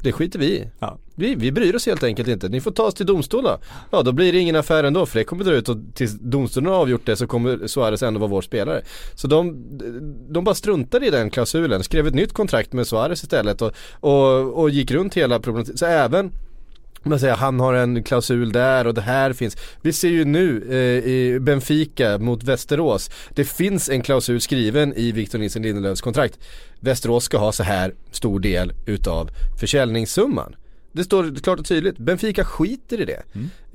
det 0.00 0.12
skiter 0.12 0.38
vi 0.38 0.46
i. 0.46 0.70
Ja. 0.78 0.98
Vi, 1.14 1.34
vi 1.34 1.52
bryr 1.52 1.74
oss 1.74 1.86
helt 1.86 2.02
enkelt 2.02 2.28
inte. 2.28 2.48
Ni 2.48 2.60
får 2.60 2.70
ta 2.70 2.82
oss 2.82 2.94
till 2.94 3.06
domstol 3.06 3.44
då. 3.44 3.58
Ja 3.90 4.02
då 4.02 4.12
blir 4.12 4.32
det 4.32 4.38
ingen 4.38 4.56
affär 4.56 4.84
ändå 4.84 5.06
för 5.06 5.18
det 5.18 5.24
kommer 5.24 5.44
dra 5.44 5.52
ut 5.52 5.68
och 5.68 5.76
tills 5.94 6.12
domstolen 6.20 6.72
har 6.72 6.80
avgjort 6.80 7.06
det 7.06 7.16
så 7.16 7.26
kommer 7.26 7.66
Suarez 7.66 8.02
ändå 8.02 8.20
vara 8.20 8.30
vår 8.30 8.42
spelare. 8.42 8.82
Så 9.14 9.26
de, 9.26 9.56
de 10.28 10.44
bara 10.44 10.54
struntade 10.54 11.06
i 11.06 11.10
den 11.10 11.30
klausulen, 11.30 11.84
skrev 11.84 12.06
ett 12.06 12.14
nytt 12.14 12.32
kontrakt 12.32 12.72
med 12.72 12.86
Suarez 12.86 13.22
istället 13.22 13.62
och, 13.62 13.72
och, 14.00 14.58
och 14.62 14.70
gick 14.70 14.90
runt 14.90 15.14
hela 15.14 15.40
problematiken. 15.40 15.78
Så 15.78 15.86
även 15.86 16.32
om 17.04 17.12
jag 17.12 17.20
säger, 17.20 17.34
han 17.34 17.60
har 17.60 17.74
en 17.74 18.02
klausul 18.02 18.52
där 18.52 18.86
och 18.86 18.94
det 18.94 19.00
här 19.00 19.32
finns. 19.32 19.56
Vi 19.82 19.92
ser 19.92 20.08
ju 20.08 20.24
nu 20.24 20.64
eh, 20.70 21.10
i 21.10 21.38
Benfica 21.40 22.18
mot 22.18 22.42
Västerås. 22.42 23.10
Det 23.34 23.44
finns 23.44 23.88
en 23.88 24.02
klausul 24.02 24.40
skriven 24.40 24.94
i 24.94 25.12
Victor 25.12 25.38
Nilsson 25.38 25.62
Lindelöfs 25.62 26.00
kontrakt. 26.00 26.38
Västerås 26.80 27.24
ska 27.24 27.38
ha 27.38 27.52
så 27.52 27.62
här 27.62 27.94
stor 28.10 28.40
del 28.40 28.72
utav 28.86 29.30
försäljningssumman. 29.60 30.54
Det 30.94 31.04
står 31.04 31.34
klart 31.42 31.58
och 31.58 31.66
tydligt. 31.66 31.98
Benfica 31.98 32.44
skiter 32.44 33.00
i 33.00 33.04
det. 33.04 33.22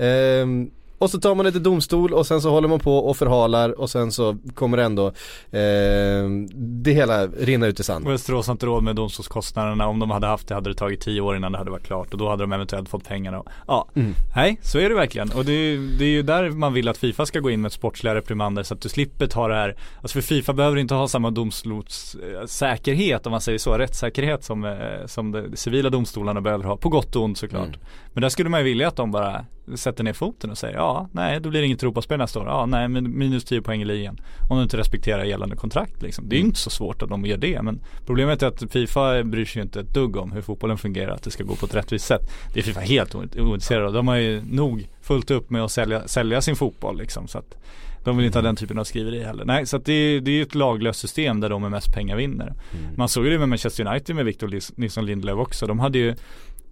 Ehm, 0.03 0.71
och 0.99 1.09
så 1.09 1.19
tar 1.19 1.35
man 1.35 1.45
det 1.45 1.51
till 1.51 1.63
domstol 1.63 2.13
och 2.13 2.27
sen 2.27 2.41
så 2.41 2.49
håller 2.49 2.67
man 2.67 2.79
på 2.79 2.97
och 2.97 3.17
förhalar 3.17 3.79
och 3.79 3.89
sen 3.89 4.11
så 4.11 4.37
kommer 4.53 4.77
ändå 4.77 5.11
ehm, 5.51 6.47
det 6.83 6.91
hela 6.91 7.27
rinna 7.27 7.67
ut 7.67 7.79
i 7.79 7.83
sand. 7.83 8.07
Västerås 8.07 8.47
har 8.47 8.51
inte 8.51 8.65
råd 8.65 8.83
med 8.83 8.95
domstolskostnaderna. 8.95 9.87
Om 9.87 9.99
de 9.99 10.11
hade 10.11 10.27
haft 10.27 10.47
det 10.47 10.55
hade 10.55 10.69
det 10.69 10.75
tagit 10.75 11.01
tio 11.01 11.21
år 11.21 11.37
innan 11.37 11.51
det 11.51 11.57
hade 11.57 11.71
varit 11.71 11.85
klart 11.85 12.11
och 12.11 12.17
då 12.17 12.29
hade 12.29 12.43
de 12.43 12.53
eventuellt 12.53 12.89
fått 12.89 13.07
pengarna. 13.07 13.43
Ja, 13.67 13.87
nej 14.35 14.59
så 14.61 14.79
är 14.79 14.89
det 14.89 14.95
verkligen. 14.95 15.31
Och 15.31 15.45
det 15.45 15.51
är, 15.51 15.97
det 15.99 16.05
är 16.05 16.09
ju 16.09 16.21
där 16.21 16.49
man 16.49 16.73
vill 16.73 16.87
att 16.87 16.97
Fifa 16.97 17.25
ska 17.25 17.39
gå 17.39 17.49
in 17.49 17.61
med 17.61 17.71
sportsliga 17.71 18.15
reprimander 18.15 18.63
så 18.63 18.73
att 18.73 18.81
du 18.81 18.89
slipper 18.89 19.27
ta 19.27 19.47
det 19.47 19.55
här. 19.55 19.75
Alltså 20.01 20.13
för 20.13 20.21
Fifa 20.21 20.53
behöver 20.53 20.77
inte 20.77 20.93
ha 20.93 21.07
samma 21.07 21.31
domstolssäkerhet 21.31 23.25
om 23.25 23.31
man 23.31 23.41
säger 23.41 23.57
så, 23.57 23.77
rättssäkerhet 23.77 24.43
som, 24.43 24.65
eh, 24.65 25.05
som 25.05 25.31
de 25.31 25.55
civila 25.55 25.89
domstolarna 25.89 26.41
behöver 26.41 26.63
ha. 26.63 26.77
På 26.77 26.89
gott 26.89 27.15
och 27.15 27.23
ont 27.23 27.37
såklart. 27.37 27.77
Men 28.13 28.21
där 28.21 28.29
skulle 28.29 28.49
man 28.49 28.59
ju 28.59 28.63
vilja 28.63 28.87
att 28.87 28.95
de 28.95 29.11
bara 29.11 29.45
sätter 29.75 30.03
ner 30.03 30.13
foten 30.13 30.49
och 30.51 30.57
säger 30.57 30.75
ja, 30.75 30.88
nej 31.11 31.39
då 31.39 31.49
blir 31.49 31.61
det 31.61 31.67
inget 31.67 31.83
Europaspel 31.83 32.17
nästa 32.17 32.39
år. 32.39 32.47
Ja, 32.47 32.65
nej 32.65 32.87
men 32.87 33.17
minus 33.17 33.43
10 33.43 33.61
poäng 33.61 33.81
i 33.81 33.85
ligan. 33.85 34.19
Om 34.49 34.57
du 34.57 34.63
inte 34.63 34.77
respekterar 34.77 35.23
gällande 35.23 35.55
kontrakt 35.55 36.01
liksom. 36.01 36.29
Det 36.29 36.35
är 36.35 36.39
ju 36.39 36.45
inte 36.45 36.59
så 36.59 36.69
svårt 36.69 37.01
att 37.01 37.09
de 37.09 37.25
gör 37.25 37.37
det. 37.37 37.61
Men 37.61 37.79
problemet 38.05 38.43
är 38.43 38.47
att 38.47 38.71
Fifa 38.71 39.23
bryr 39.23 39.45
sig 39.45 39.59
ju 39.59 39.63
inte 39.63 39.79
ett 39.79 39.93
dugg 39.93 40.15
om 40.15 40.31
hur 40.31 40.41
fotbollen 40.41 40.77
fungerar. 40.77 41.11
Att 41.11 41.23
det 41.23 41.31
ska 41.31 41.43
gå 41.43 41.55
på 41.55 41.65
ett 41.65 41.75
rättvist 41.75 42.05
sätt. 42.05 42.31
Det 42.53 42.59
är 42.59 42.63
Fifa 42.63 42.79
helt 42.79 43.15
ointresserade 43.15 43.87
av. 43.87 43.93
De 43.93 44.07
har 44.07 44.15
ju 44.15 44.41
nog 44.41 44.87
fullt 45.01 45.31
upp 45.31 45.49
med 45.49 45.63
att 45.63 45.71
sälja, 45.71 46.07
sälja 46.07 46.41
sin 46.41 46.55
fotboll 46.55 46.97
liksom. 46.97 47.27
Så 47.27 47.37
att 47.37 47.55
de 48.03 48.17
vill 48.17 48.25
inte 48.25 48.37
ha 48.37 48.43
den 48.43 48.55
typen 48.55 48.79
av 48.79 48.83
skriveri 48.83 49.23
heller. 49.23 49.45
Nej, 49.45 49.65
så 49.65 49.77
det, 49.77 49.93
är, 49.93 50.21
det 50.21 50.31
är 50.31 50.35
ju 50.35 50.41
ett 50.41 50.55
laglöst 50.55 50.99
system 50.99 51.39
där 51.39 51.49
de 51.49 51.61
med 51.61 51.71
mest 51.71 51.93
pengar 51.93 52.15
vinner. 52.15 52.53
Man 52.95 53.09
såg 53.09 53.25
ju 53.25 53.31
det 53.31 53.39
med 53.39 53.49
Manchester 53.49 53.87
United 53.87 54.15
med 54.15 54.25
Victor 54.25 54.59
Nilsson 54.79 55.05
Lindelöf 55.05 55.37
också. 55.37 55.67
De 55.67 55.79
hade 55.79 55.97
ju 55.97 56.15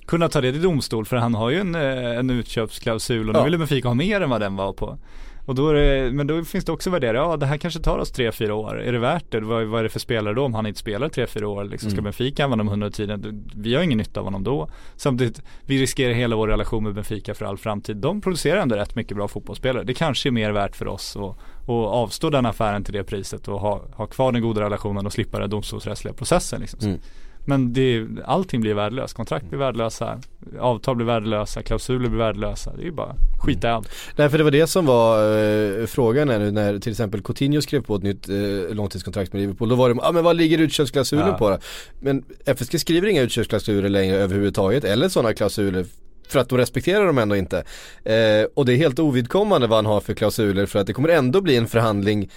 kunnat 0.08 0.32
ta 0.32 0.42
det 0.42 0.52
till 0.52 0.62
domstol 0.62 1.06
för 1.06 1.18
han 1.18 1.36
har 1.36 1.50
ju 1.50 1.60
en, 1.60 1.76
eh, 1.76 2.18
en 2.20 2.30
utköpsklausul 2.30 3.28
och 3.30 3.34
nu 3.34 3.40
Ja. 3.40 3.44
ville 3.44 3.58
Benfica 3.58 3.88
ha 3.88 3.96
mer 3.96 4.22
än 4.22 4.30
vad 4.30 4.42
den 4.42 4.56
var 4.56 4.74
på. 4.74 4.98
Och 5.46 5.56
då 5.56 5.72
det, 5.72 6.12
men 6.14 6.28
då 6.28 6.44
finns 6.44 6.66
det 6.66 6.72
också 6.72 6.90
värderingar, 6.90 7.22
ja 7.24 7.38
det 7.38 7.46
här 7.46 7.58
kanske 7.58 7.80
tar 7.80 7.98
oss 7.98 8.12
3-4 8.14 8.52
år, 8.52 8.82
är 8.82 8.92
det 8.92 9.00
värt 9.00 9.32
det? 9.32 9.40
Vad, 9.40 9.66
vad 9.66 9.80
är 9.80 9.84
det 9.84 9.90
för 9.90 10.00
spelare 10.00 10.34
då 10.34 10.44
om 10.46 10.54
han 10.54 10.66
inte 10.66 10.80
spelar 10.80 11.10
3-4 11.10 11.44
år? 11.44 11.64
Liksom, 11.64 11.92
ska 11.92 12.02
Benfica 12.02 12.44
använda 12.44 12.64
dem 12.64 12.74
under 12.74 12.90
tiden? 12.90 13.46
Vi 13.56 13.76
har 13.76 13.84
ingen 13.84 13.98
nytta 13.98 14.20
av 14.20 14.24
honom 14.26 14.44
då. 14.44 14.70
Samtidigt, 14.96 15.42
vi 15.66 15.82
riskerar 15.82 16.14
hela 16.14 16.36
vår 16.36 16.48
relation 16.48 16.84
med 16.84 16.94
Benfica 16.94 17.34
för 17.34 17.46
all 17.46 17.58
framtid. 17.58 17.98
De 17.98 18.22
producerar 18.22 18.62
ändå 18.62 18.76
rätt 18.76 18.96
mycket 18.96 19.18
bra 19.18 19.28
fotbollsspelare. 19.28 19.84
Det 19.84 19.94
kanske 19.94 20.30
är 20.30 20.32
mer 20.32 20.52
värt 20.52 20.76
för 20.76 20.88
oss 20.88 21.16
att 21.18 21.38
att 21.64 21.70
avstå 21.70 22.30
den 22.30 22.46
affären 22.46 22.84
till 22.84 22.94
det 22.94 23.04
priset 23.04 23.48
och 23.48 23.60
ha, 23.60 23.82
ha 23.96 24.06
kvar 24.06 24.32
den 24.32 24.42
goda 24.42 24.62
relationen 24.62 25.06
och 25.06 25.14
slippa 25.14 25.40
den 25.40 25.50
domstolsrättsliga 25.50 26.14
processen. 26.14 26.62
Liksom. 26.62 26.80
Mm. 26.82 27.00
Men 27.48 27.74
det, 27.74 28.08
allting 28.26 28.62
blir 28.62 28.74
värdelöst. 28.74 29.14
Kontrakt 29.14 29.50
blir 29.50 29.60
värdelösa, 29.60 30.22
avtal 30.60 30.96
blir 30.96 31.06
värdelösa, 31.06 31.62
klausuler 31.62 32.10
blir 32.10 32.20
värdelösa. 32.20 32.74
Det 32.76 32.82
är 32.82 32.86
ju 32.86 32.92
bara 32.92 33.16
skita 33.40 33.68
i 33.68 33.72
allt. 33.72 33.90
Nej 34.16 34.30
för 34.30 34.38
det 34.38 34.44
var 34.44 34.52
det 34.52 34.68
som 34.68 34.86
var 34.86 35.38
eh, 35.38 35.86
frågan 35.86 36.30
här 36.30 36.40
nu 36.40 36.52
när 36.52 36.80
till 36.80 36.92
exempel 36.92 37.22
Coutinho 37.22 37.62
skrev 37.62 37.82
på 37.82 37.96
ett 37.96 38.04
nytt 38.04 38.30
eh, 38.30 38.76
långtidskontrakt 38.76 39.34
med 39.34 39.40
Liverpool. 39.42 39.70
Då 39.70 39.76
var 39.76 39.90
det, 39.90 39.96
ja 39.96 40.08
ah, 40.08 40.12
men 40.12 40.24
vad 40.24 40.36
ligger 40.36 40.58
utköpsklausulen 40.58 41.28
Ja. 41.28 41.38
på 41.38 41.50
då? 41.50 41.58
Men 42.00 42.24
FSG 42.46 42.80
skriver 42.80 43.08
inga 43.08 43.22
utköpsklausuler 43.22 43.90
längre 43.90 44.16
överhuvudtaget 44.18 44.84
eller 44.84 45.10
sådana 45.10 45.34
klausuler 45.34 45.86
för 46.28 46.40
att 46.40 46.50
de 46.50 46.58
respekterar 46.58 47.06
dem 47.06 47.18
ändå 47.18 47.36
inte. 47.36 47.58
Eh, 48.04 48.46
och 48.54 48.66
det 48.66 48.74
är 48.74 48.78
helt 48.78 49.00
ovidkommande 49.00 49.68
vad 49.68 49.78
han 49.78 49.86
har 49.86 50.02
för 50.02 50.14
klausuler 50.14 50.66
för 50.66 50.80
att 50.80 50.88
det 50.88 50.94
kommer 50.94 51.10
ändå 51.10 51.42
bli 51.42 51.56
en 51.56 51.68
förhandling 51.68 52.30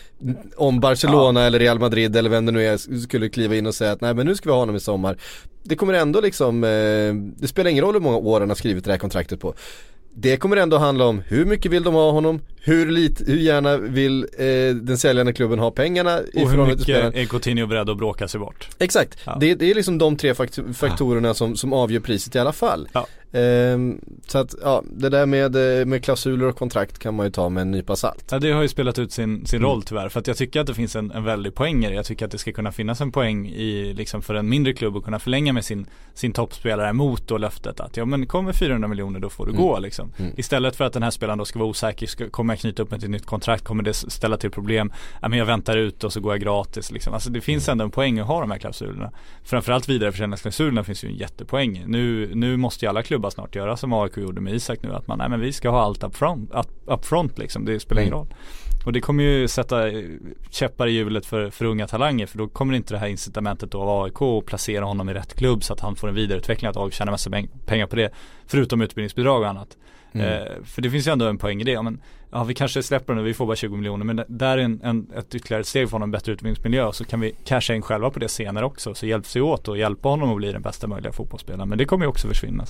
om 0.57 0.81
Barcelona 0.81 1.47
eller 1.47 1.59
Real 1.59 1.79
Madrid 1.79 2.17
eller 2.17 2.31
vem 2.31 2.47
det 2.47 2.53
nu 2.53 2.67
är 2.67 3.01
skulle 3.01 3.29
kliva 3.29 3.57
in 3.57 3.67
och 3.67 3.75
säga 3.75 3.93
att 3.93 4.01
nej 4.01 4.15
men 4.15 4.27
nu 4.27 4.35
ska 4.35 4.49
vi 4.49 4.53
ha 4.53 4.59
honom 4.61 4.77
i 4.77 4.81
sommar. 4.81 5.17
Det 5.63 5.77
kommer 5.77 5.95
ändå 5.95 6.21
liksom, 6.21 6.65
eh, 6.65 7.15
det 7.41 7.49
spelar 7.49 7.71
ingen 7.71 7.85
roll 7.85 7.95
hur 7.95 8.01
många 8.01 8.17
år 8.17 8.41
han 8.41 8.49
har 8.49 8.57
skrivit 8.57 8.85
det 8.85 8.91
här 8.91 8.99
kontraktet 8.99 9.41
på. 9.41 9.55
Det 10.15 10.37
kommer 10.37 10.57
ändå 10.57 10.79
handla 10.79 11.05
om 11.07 11.19
hur 11.27 11.45
mycket 11.45 11.73
vill 11.73 11.83
de 11.83 11.95
ha 11.95 12.11
honom, 12.11 12.41
hur, 12.63 12.91
lite, 12.91 13.25
hur 13.27 13.37
gärna 13.39 13.77
vill 13.77 14.23
eh, 14.39 14.75
den 14.75 14.99
säljande 14.99 15.33
klubben 15.33 15.59
ha 15.59 15.71
pengarna 15.71 16.21
i 16.33 16.45
Och 16.45 16.51
hur 16.51 16.67
mycket 16.67 16.89
är 16.89 17.25
Coutinho 17.25 17.67
beredd 17.67 17.91
att 17.91 17.97
bråka 17.99 18.29
sig 18.29 18.41
bort? 18.41 18.69
Exakt, 18.79 19.19
Ja. 19.25 19.37
det, 19.41 19.55
det 19.55 19.71
är 19.71 19.75
liksom 19.75 19.99
de 19.99 20.17
tre 20.17 20.35
fakt- 20.35 20.75
faktorerna 20.75 21.35
som, 21.35 21.57
som 21.57 21.73
avgör 21.73 22.01
priset 22.01 22.35
i 22.35 22.39
alla 22.39 22.53
fall. 22.53 22.89
Ja. 22.93 23.07
Ehm, 23.33 24.01
så 24.27 24.39
att 24.39 24.55
ja, 24.63 24.83
det 24.93 25.09
där 25.09 25.27
med, 25.27 25.81
eh, 25.81 25.87
med 25.87 26.05
klausuler 26.05 26.47
och 26.47 26.57
kontrakt 26.57 26.99
kan 26.99 27.15
man 27.15 27.27
ju 27.27 27.33
ta 27.33 27.49
med 27.49 27.61
en 27.61 27.71
nypa 27.71 27.97
salt. 27.97 28.25
Ja 28.31 28.39
det 28.39 28.51
har 28.53 28.63
ju 28.63 28.69
spelat 28.69 28.99
ut 28.99 29.13
sin, 29.13 29.47
sin 29.47 29.59
Mm. 29.61 29.71
roll 29.71 29.83
tyvärr 29.83 30.09
för 30.09 30.21
att 30.21 30.27
jag 30.27 30.37
tycker 30.37 30.61
att 30.61 30.67
det 30.67 30.75
finns 30.75 30.97
en, 30.97 31.11
en 31.11 31.25
väldig 31.25 31.55
poäng 31.55 31.85
i 31.85 31.89
det. 31.89 31.95
Jag 31.95 32.05
tycker 32.05 32.25
att 32.25 32.31
det 32.33 32.39
ska 32.39 32.53
kunna 32.53 32.73
finnas 32.73 33.01
en 33.01 33.13
poäng 33.13 33.47
i 33.49 33.93
liksom 33.95 34.23
för 34.23 34.35
en 34.35 34.49
mindre 34.49 34.73
klubb 34.73 34.97
att 34.97 35.05
kunna 35.05 35.19
förlänga 35.19 35.53
med 35.53 35.65
sin, 35.65 35.87
sin 36.15 36.33
toppspelare 36.33 36.93
mot 36.93 37.29
då 37.29 37.39
löftet 37.39 37.81
att 37.81 37.97
ja 37.97 38.05
men 38.05 38.27
kommer 38.27 38.53
400 38.53 38.89
miljoner 38.89 39.21
då 39.21 39.29
får 39.31 39.47
du 39.47 39.51
Mm. 39.53 39.63
gå 39.63 39.79
liksom. 39.79 40.13
Mm. 40.19 40.33
Istället 40.37 40.77
för 40.77 40.85
att 40.85 40.93
den 40.93 41.03
här 41.03 41.11
spelaren 41.11 41.39
då 41.39 41.45
ska 41.45 41.59
vara 41.59 41.69
osäker, 41.69 42.07
ska, 42.07 42.31
kommer 42.31 42.55
jag 42.55 42.61
knyta 42.61 42.83
upp 42.83 42.91
med 42.91 43.05
ett 43.05 43.11
nytt 43.11 43.27
kontrakt, 43.27 43.65
kommer 43.65 43.83
det 43.83 43.95
ställa 43.95 44.37
till 44.37 44.51
problem? 44.51 44.93
Ja 45.23 45.29
men 45.29 45.39
jag 45.39 45.47
väntar 45.47 45.77
ut 45.77 46.05
och 46.05 46.13
så 46.13 46.21
går 46.21 46.33
jag 46.33 46.41
gratis 46.41 46.93
liksom. 46.93 47.15
Alltså 47.15 47.31
det 47.31 47.41
finns 47.41 47.69
ändå 47.69 47.85
en 47.85 47.91
poäng 47.91 48.19
att 48.19 48.27
ha 48.27 48.41
de 48.41 48.51
här 48.51 48.59
klausulerna. 48.59 49.11
Framförallt 49.45 49.89
vidareförsäljningsklausulerna 49.89 50.85
finns 50.85 51.05
ju 51.05 51.09
en 51.09 51.17
jättepoäng 51.17 51.85
nu, 51.87 52.31
nu 52.35 52.57
måste 52.57 52.85
ju 52.85 52.89
alla 52.89 53.03
klubbar 53.03 53.20
snart 53.31 53.55
göra 53.55 53.77
som 53.77 53.93
AIK 53.93 54.17
gjorde 54.17 54.41
med 54.41 54.55
Isak 54.55 54.79
nu 54.83 54.95
att 54.95 55.07
man, 55.07 55.19
nej 55.19 55.29
men 55.29 55.41
vi 55.41 55.53
ska 55.53 55.71
ha 55.71 55.81
allt 55.81 56.05
up 56.05 56.17
front, 56.17 56.51
up, 56.87 57.05
front 57.05 57.39
liksom, 57.39 57.65
det 57.65 57.81
spelar 57.81 58.03
ingen 58.03 58.15
Mm. 58.15 58.25
roll. 58.27 58.35
Och 58.87 58.93
det 58.93 59.01
kommer 59.01 59.25
ju 59.25 59.49
sätta 59.49 59.89
eh, 59.91 60.05
käppar 60.51 60.87
i 60.87 60.91
hjulet 60.91 61.27
för, 61.27 61.51
för 61.51 61.65
unga 61.65 61.87
talanger 61.87 62.27
för 62.27 62.39
då 62.39 62.49
kommer 62.49 62.75
inte 62.75 62.95
det 62.95 62.99
här 62.99 63.07
incitamentet 63.09 63.71
då 63.71 63.81
av 63.83 64.03
AIK 64.05 64.23
att 64.23 64.47
placera 64.47 64.85
honom 64.85 65.09
i 65.09 65.15
rätt 65.15 65.35
klubb 65.35 65.65
så 65.65 65.73
att 65.73 65.81
han 65.81 65.97
får 65.97 66.09
en 66.09 66.15
vidareutveckling, 66.15 66.69
att 66.71 66.77
AIK 66.77 66.93
tjänar 66.93 67.13
massa 67.13 67.31
peng- 67.31 67.49
pengar 67.67 67.87
på 67.87 67.97
det. 67.97 68.11
Förutom 68.47 68.81
utbildningsbidrag 68.81 69.41
och 69.43 69.49
annat. 69.49 69.77
Mm. 70.13 70.27
Eh, 70.27 70.49
för 70.65 70.83
det 70.83 70.91
finns 70.91 71.07
ju 71.09 71.13
ändå 71.13 71.27
en 71.27 71.39
poäng 71.39 71.61
i 71.61 71.65
det. 71.65 71.73
Ja, 71.73 71.83
men, 71.83 72.01
ja 72.33 72.45
vi 72.45 72.55
kanske 72.55 72.83
släpper 72.83 73.15
den 73.15 73.23
nu, 73.23 73.29
vi 73.29 73.35
får 73.35 73.47
bara 73.47 73.57
20 73.57 73.77
miljoner 73.77 74.05
men 74.05 74.23
där 74.29 74.59
är 74.59 74.63
en, 74.63 74.81
en, 74.85 75.07
ett 75.17 75.35
ytterligare 75.35 75.65
steg 75.65 75.89
för 75.89 75.93
honom, 75.93 76.11
bättre 76.11 76.33
utbildningsmiljö 76.33 76.93
så 76.93 77.05
kan 77.05 77.21
vi 77.21 77.35
casha 77.45 77.75
in 77.75 77.83
själva 77.83 78.11
på 78.11 78.19
det 78.19 78.29
senare 78.29 78.65
också. 78.65 78.95
Så 78.95 79.07
hjälps 79.07 79.37
vi 79.37 79.41
åt 79.41 79.69
och 79.69 79.79
hjälpa 79.79 80.09
honom 80.09 80.31
att 80.31 80.37
bli 80.37 80.53
den 80.53 80.63
bästa 80.63 80.87
möjliga 80.87 81.13
fotbollsspelaren. 81.13 81.69
Men 81.69 81.79
det 81.79 81.85
kommer 81.85 82.05
ju 82.05 82.09
också 82.09 82.29
försvinna. 82.29 82.65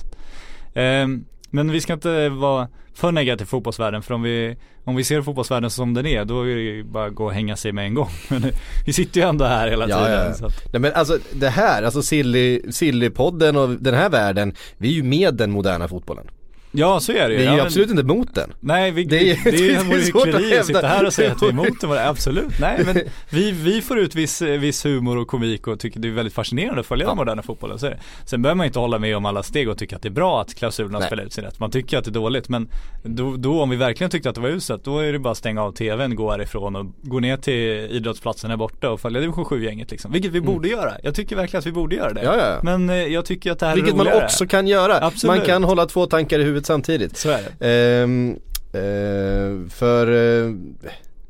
Ehm, 0.73 1.25
men 1.49 1.71
vi 1.71 1.81
ska 1.81 1.93
inte 1.93 2.29
vara 2.29 2.67
för 2.93 3.11
negativa 3.11 3.37
till 3.37 3.47
fotbollsvärlden 3.47 4.01
för 4.01 4.13
om 4.13 4.21
vi, 4.21 4.57
om 4.83 4.95
vi 4.95 5.03
ser 5.03 5.21
fotbollsvärlden 5.21 5.69
som 5.69 5.93
den 5.93 6.05
är 6.05 6.25
då 6.25 6.41
är 6.41 6.55
det 6.55 6.61
ju 6.61 6.83
bara 6.83 7.05
att 7.05 7.15
gå 7.15 7.25
och 7.25 7.33
hänga 7.33 7.55
sig 7.55 7.71
med 7.71 7.85
en 7.85 7.93
gång. 7.93 8.09
Men 8.29 8.43
vi 8.85 8.93
sitter 8.93 9.21
ju 9.21 9.27
ändå 9.27 9.45
här 9.45 9.67
hela 9.69 9.89
Ja, 9.89 10.05
tiden. 10.05 10.25
ja. 10.27 10.33
Så 10.33 10.45
att, 10.45 10.73
Nej 10.73 10.79
men 10.81 10.93
alltså 10.93 11.17
det 11.33 11.49
här, 11.49 11.83
alltså 11.83 12.01
Silly, 12.01 12.71
Sillypodden 12.71 13.57
och 13.57 13.69
den 13.69 13.93
här 13.93 14.09
världen, 14.09 14.53
vi 14.77 14.87
är 14.89 14.93
ju 14.93 15.03
med 15.03 15.35
den 15.35 15.51
moderna 15.51 15.87
fotbollen. 15.87 16.27
Ja 16.71 16.99
så 16.99 17.11
är 17.11 17.29
det 17.29 17.33
ju. 17.33 17.37
Vi 17.39 17.43
är 17.43 17.47
Ja, 17.47 17.51
ju 17.51 17.57
men- 17.57 17.65
absolut 17.65 17.89
inte 17.89 18.03
mot 18.03 18.35
den. 18.35 18.53
Nej, 18.59 18.91
vi, 18.91 19.03
Det 19.03 19.17
det, 19.19 19.31
är- 19.31 19.37
det, 19.43 19.51
det 19.51 19.73
är 19.75 19.83
vore 19.83 20.01
svårt 20.01 20.21
att 20.21 20.27
hyckleri 20.27 20.57
att 20.59 20.65
sitta 20.65 20.87
här 20.87 21.05
och 21.05 21.13
säga 21.13 21.31
att 21.31 21.41
vi 21.41 21.45
är 21.45 21.49
emot 21.51 21.81
det. 21.81 22.07
Absolut, 22.09 22.59
nej 22.59 22.81
men 22.85 22.97
vi, 23.29 23.51
vi 23.51 23.81
får 23.81 23.99
ut 23.99 24.15
viss, 24.15 24.41
viss 24.41 24.85
humor 24.85 25.17
och 25.17 25.27
komik 25.27 25.67
och 25.67 25.79
tycker 25.79 25.99
det 25.99 26.07
är 26.07 26.11
väldigt 26.11 26.33
fascinerande 26.33 26.79
att 26.79 26.85
följa 26.87 27.07
den 27.07 27.17
moderna 27.17 27.41
fotbollen. 27.41 27.79
Så 27.79 27.85
är 27.85 27.89
det. 27.91 27.99
Sen 28.25 28.41
behöver 28.41 28.57
man 28.57 28.65
inte 28.65 28.79
hålla 28.79 28.99
med 28.99 29.17
om 29.17 29.25
alla 29.25 29.43
steg 29.43 29.69
och 29.69 29.77
tycka 29.77 29.95
att 29.95 30.01
det 30.01 30.07
är 30.07 30.11
bra 30.11 30.41
att 30.41 30.55
klausulerna 30.55 30.99
Nej. 30.99 31.07
spelar 31.07 31.23
ut 31.23 31.33
sin 31.33 31.43
rätt. 31.43 31.59
Man 31.59 31.71
tycker 31.71 31.97
att 31.97 32.03
det 32.05 32.09
är 32.09 32.13
dåligt 32.13 32.49
men 32.49 32.67
då, 33.03 33.35
då 33.37 33.61
om 33.61 33.69
vi 33.69 33.75
verkligen 33.75 34.11
tyckte 34.11 34.29
att 34.29 34.35
det 34.35 34.41
var 34.41 34.49
uselt 34.49 34.83
då 34.83 34.99
är 34.99 35.13
det 35.13 35.19
bara 35.19 35.31
att 35.31 35.37
stänga 35.37 35.63
av 35.63 35.71
tvn, 35.71 36.15
gå 36.15 36.31
härifrån 36.31 36.75
och 36.75 36.85
gå 37.01 37.19
ner 37.19 37.37
till 37.37 37.53
idrottsplatsen 37.91 38.49
här 38.49 38.57
borta 38.57 38.89
och 38.89 38.99
följa 39.01 39.19
division 39.21 39.45
7-gänget 39.45 39.91
liksom. 39.91 40.11
Vilket 40.11 40.31
vi 40.31 40.41
borde 40.41 40.67
göra. 40.69 40.91
Jag 41.03 41.15
tycker 41.15 41.35
verkligen 41.35 41.59
att 41.59 41.65
vi 41.65 41.71
borde 41.71 41.95
göra 41.95 42.13
det. 42.13 42.23
Ja, 42.23 42.37
ja. 42.37 42.59
Men 42.63 42.89
eh, 42.89 42.95
jag 42.95 43.25
tycker 43.25 43.51
att 43.51 43.59
det 43.59 43.65
här 43.65 43.75
Vilket 43.75 43.93
är 43.93 43.97
man 43.97 44.05
roligare. 44.05 44.25
också 44.25 44.47
kan 44.47 44.67
göra. 44.67 45.05
Absolut. 45.05 45.37
Man 45.37 45.45
kan 45.45 45.63
hålla 45.63 45.85
två 45.85 46.05
tankar 46.05 46.39
i 46.39 46.43
huvudet 46.43 46.60
samtidigt. 46.65 47.17
Så 47.17 47.29
är 47.29 47.41
det. 47.59 47.67
Ehm, 47.67 48.39
eh, 48.73 49.69
för 49.69 50.07
eh, 50.07 50.53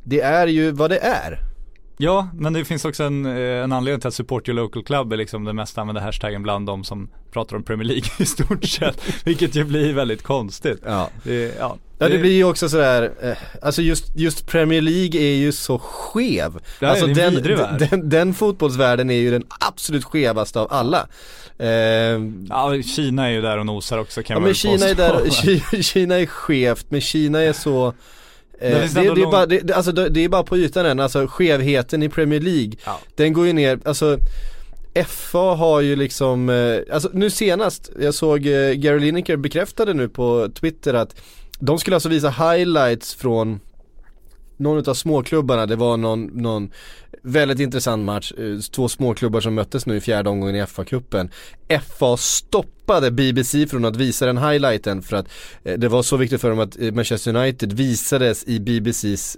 det 0.04 0.22
är 0.22 0.48
ju 0.48 0.72
vad 0.72 0.90
det 0.90 0.98
är. 0.98 1.40
Ja, 2.02 2.28
men 2.34 2.54
det 2.54 2.66
finns 2.66 2.86
också 2.86 3.04
en, 3.04 3.26
eh, 3.26 3.64
en 3.64 3.72
anledning 3.72 4.00
till 4.02 4.08
att 4.08 4.14
Support 4.14 4.48
Your 4.48 4.56
Local 4.56 4.84
Club 4.84 5.14
är 5.14 5.18
liksom 5.18 5.44
den 5.44 5.56
mest 5.56 5.78
använda 5.78 6.02
hashtaggen 6.02 6.44
bland 6.44 6.66
de 6.66 6.84
som 6.84 7.10
pratar 7.32 7.56
om 7.56 7.64
Premier 7.64 7.88
League 7.88 8.10
i 8.18 8.26
stort 8.26 8.64
sett. 8.70 9.02
Vilket 9.24 9.56
ju 9.56 9.64
blir 9.64 9.94
väldigt 9.94 10.24
konstigt. 10.24 10.80
Ja. 10.86 11.10
Det, 11.24 11.56
ja, 11.60 11.78
Ja 12.02 12.10
det 12.10 12.18
blir 12.18 12.32
ju 12.32 12.44
också 12.44 12.70
sådär, 12.70 13.12
eh, 13.22 13.38
alltså 13.62 13.82
just, 13.82 14.16
just 14.16 14.48
Premier 14.48 14.82
League 14.82 15.22
är 15.22 15.36
ju 15.36 15.52
så 15.52 15.80
skev. 15.80 16.60
Ja, 16.80 16.88
alltså 16.88 17.08
den, 17.08 17.44
värld. 17.44 17.88
den, 17.90 18.10
den 18.10 18.34
fotbollsvärlden 18.34 19.10
är 19.10 19.16
ju 19.16 19.32
den 19.32 19.44
absolut 19.60 20.04
skevaste 20.04 20.60
av 20.60 20.68
alla. 20.74 21.08
Ehm, 21.60 22.48
Ja, 22.50 22.82
Kina 22.82 23.28
är 23.28 23.32
ju 23.32 23.42
där 23.42 23.58
och 23.58 23.66
nosar 23.66 23.98
också 23.98 24.24
kan 24.24 24.34
ja 24.34 24.40
man 24.40 24.48
men 24.48 24.54
Kina 24.54 24.86
är 24.86 24.96
där, 24.96 25.82
Kina 25.82 26.20
är 26.20 26.26
skevt 26.26 26.86
men 26.90 27.02
Kina 27.02 27.42
är 27.42 27.54
så 27.54 27.94
Eh, 28.62 28.70
det, 28.94 29.00
är 29.22 29.32
bara, 29.32 29.46
det, 29.46 29.60
det- 29.60 29.74
alltså, 29.76 29.92
det, 29.92 30.10
det 30.10 30.24
är 30.24 30.30
bara 30.30 30.44
på 30.44 30.58
ytan 30.58 30.86
än, 30.86 31.00
alltså 31.00 31.28
skevheten 31.28 32.04
i 32.04 32.10
Premier 32.10 32.40
League 32.42 32.72
Ja. 32.86 33.00
Den 33.16 33.34
går 33.34 33.48
ju 33.48 33.54
ner, 33.54 33.80
alltså 33.86 34.18
FA 35.08 35.56
har 35.56 35.82
ju 35.82 35.96
liksom, 35.96 36.50
eh, 36.50 36.94
alltså 36.94 37.10
nu 37.14 37.30
senast, 37.30 37.92
jag 38.00 38.14
såg 38.14 38.46
eh, 38.46 38.72
Gary 38.72 39.00
Lineker 39.00 39.36
bekräftade 39.38 39.94
nu 39.94 40.10
på 40.10 40.50
Twitter 40.60 40.94
att 40.94 41.16
de 41.60 41.80
skulle 41.80 41.96
alltså 41.96 42.10
visa 42.10 42.30
highlights 42.30 43.14
från 43.16 43.60
någon 44.58 44.90
av 44.90 44.94
småklubbarna, 44.94 45.66
det 45.66 45.76
var 45.76 45.98
någon, 45.98 46.24
någon 46.26 46.72
väldigt 47.24 47.60
intressant 47.60 48.06
match, 48.06 48.32
eh, 48.38 48.60
två 48.72 48.88
småklubbar 48.90 49.42
som 49.42 49.54
möttes 49.54 49.86
nu 49.86 49.96
i 49.96 50.02
fjärde 50.02 50.30
omgången 50.30 50.56
i 50.56 50.62
FA-cupen. 50.62 51.30
FA 51.98 52.18
stoppade 52.18 53.12
BBC 53.12 53.68
från 53.68 53.86
att 53.86 53.96
visa 53.96 54.26
den 54.26 54.38
highlighten 54.38 55.02
för 55.02 55.16
att 55.18 55.28
eh, 55.64 55.78
det 55.80 55.88
var 55.88 56.04
så 56.04 56.18
viktigt 56.18 56.42
för 56.42 56.50
dem 56.50 56.60
att 56.60 56.80
eh, 56.82 56.92
Manchester 56.94 57.36
United 57.36 57.74
visades 57.74 58.44
i 58.44 58.60
BBCs 58.60 59.38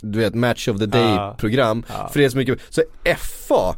du 0.00 0.18
vet, 0.18 0.34
match 0.34 0.68
of 0.68 0.78
the 0.78 0.86
day 0.86 1.00
Ja. 1.14 1.36
program. 1.38 1.84
Ja. 1.88 2.08
För 2.12 2.18
det 2.20 2.24
är 2.24 2.28
så 2.30 2.36
mycket, 2.36 2.58
så 2.68 2.82
FA 3.18 3.74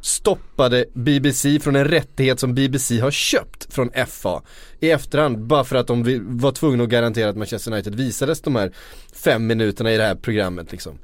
stoppade 0.00 0.84
BBC 0.94 1.60
från 1.60 1.76
en 1.76 1.84
rättighet 1.84 2.40
som 2.40 2.54
BBC 2.54 3.00
har 3.00 3.10
köpt 3.10 3.74
från 3.74 3.90
FA 4.06 4.42
i 4.80 4.90
efterhand 4.90 5.38
bara 5.38 5.64
för 5.64 5.76
att 5.76 5.86
de 5.86 6.02
var 6.38 6.52
tvungna 6.52 6.84
att 6.84 6.90
garantera 6.90 7.30
att 7.30 7.36
Manchester 7.36 7.72
United 7.72 7.94
visades 7.94 8.40
de 8.40 8.56
här 8.56 8.72
fem 9.12 9.46
minuterna 9.46 9.92
i 9.92 9.96
det 9.96 10.02
här 10.02 10.14
programmet 10.14 10.72
liksom. 10.72 10.98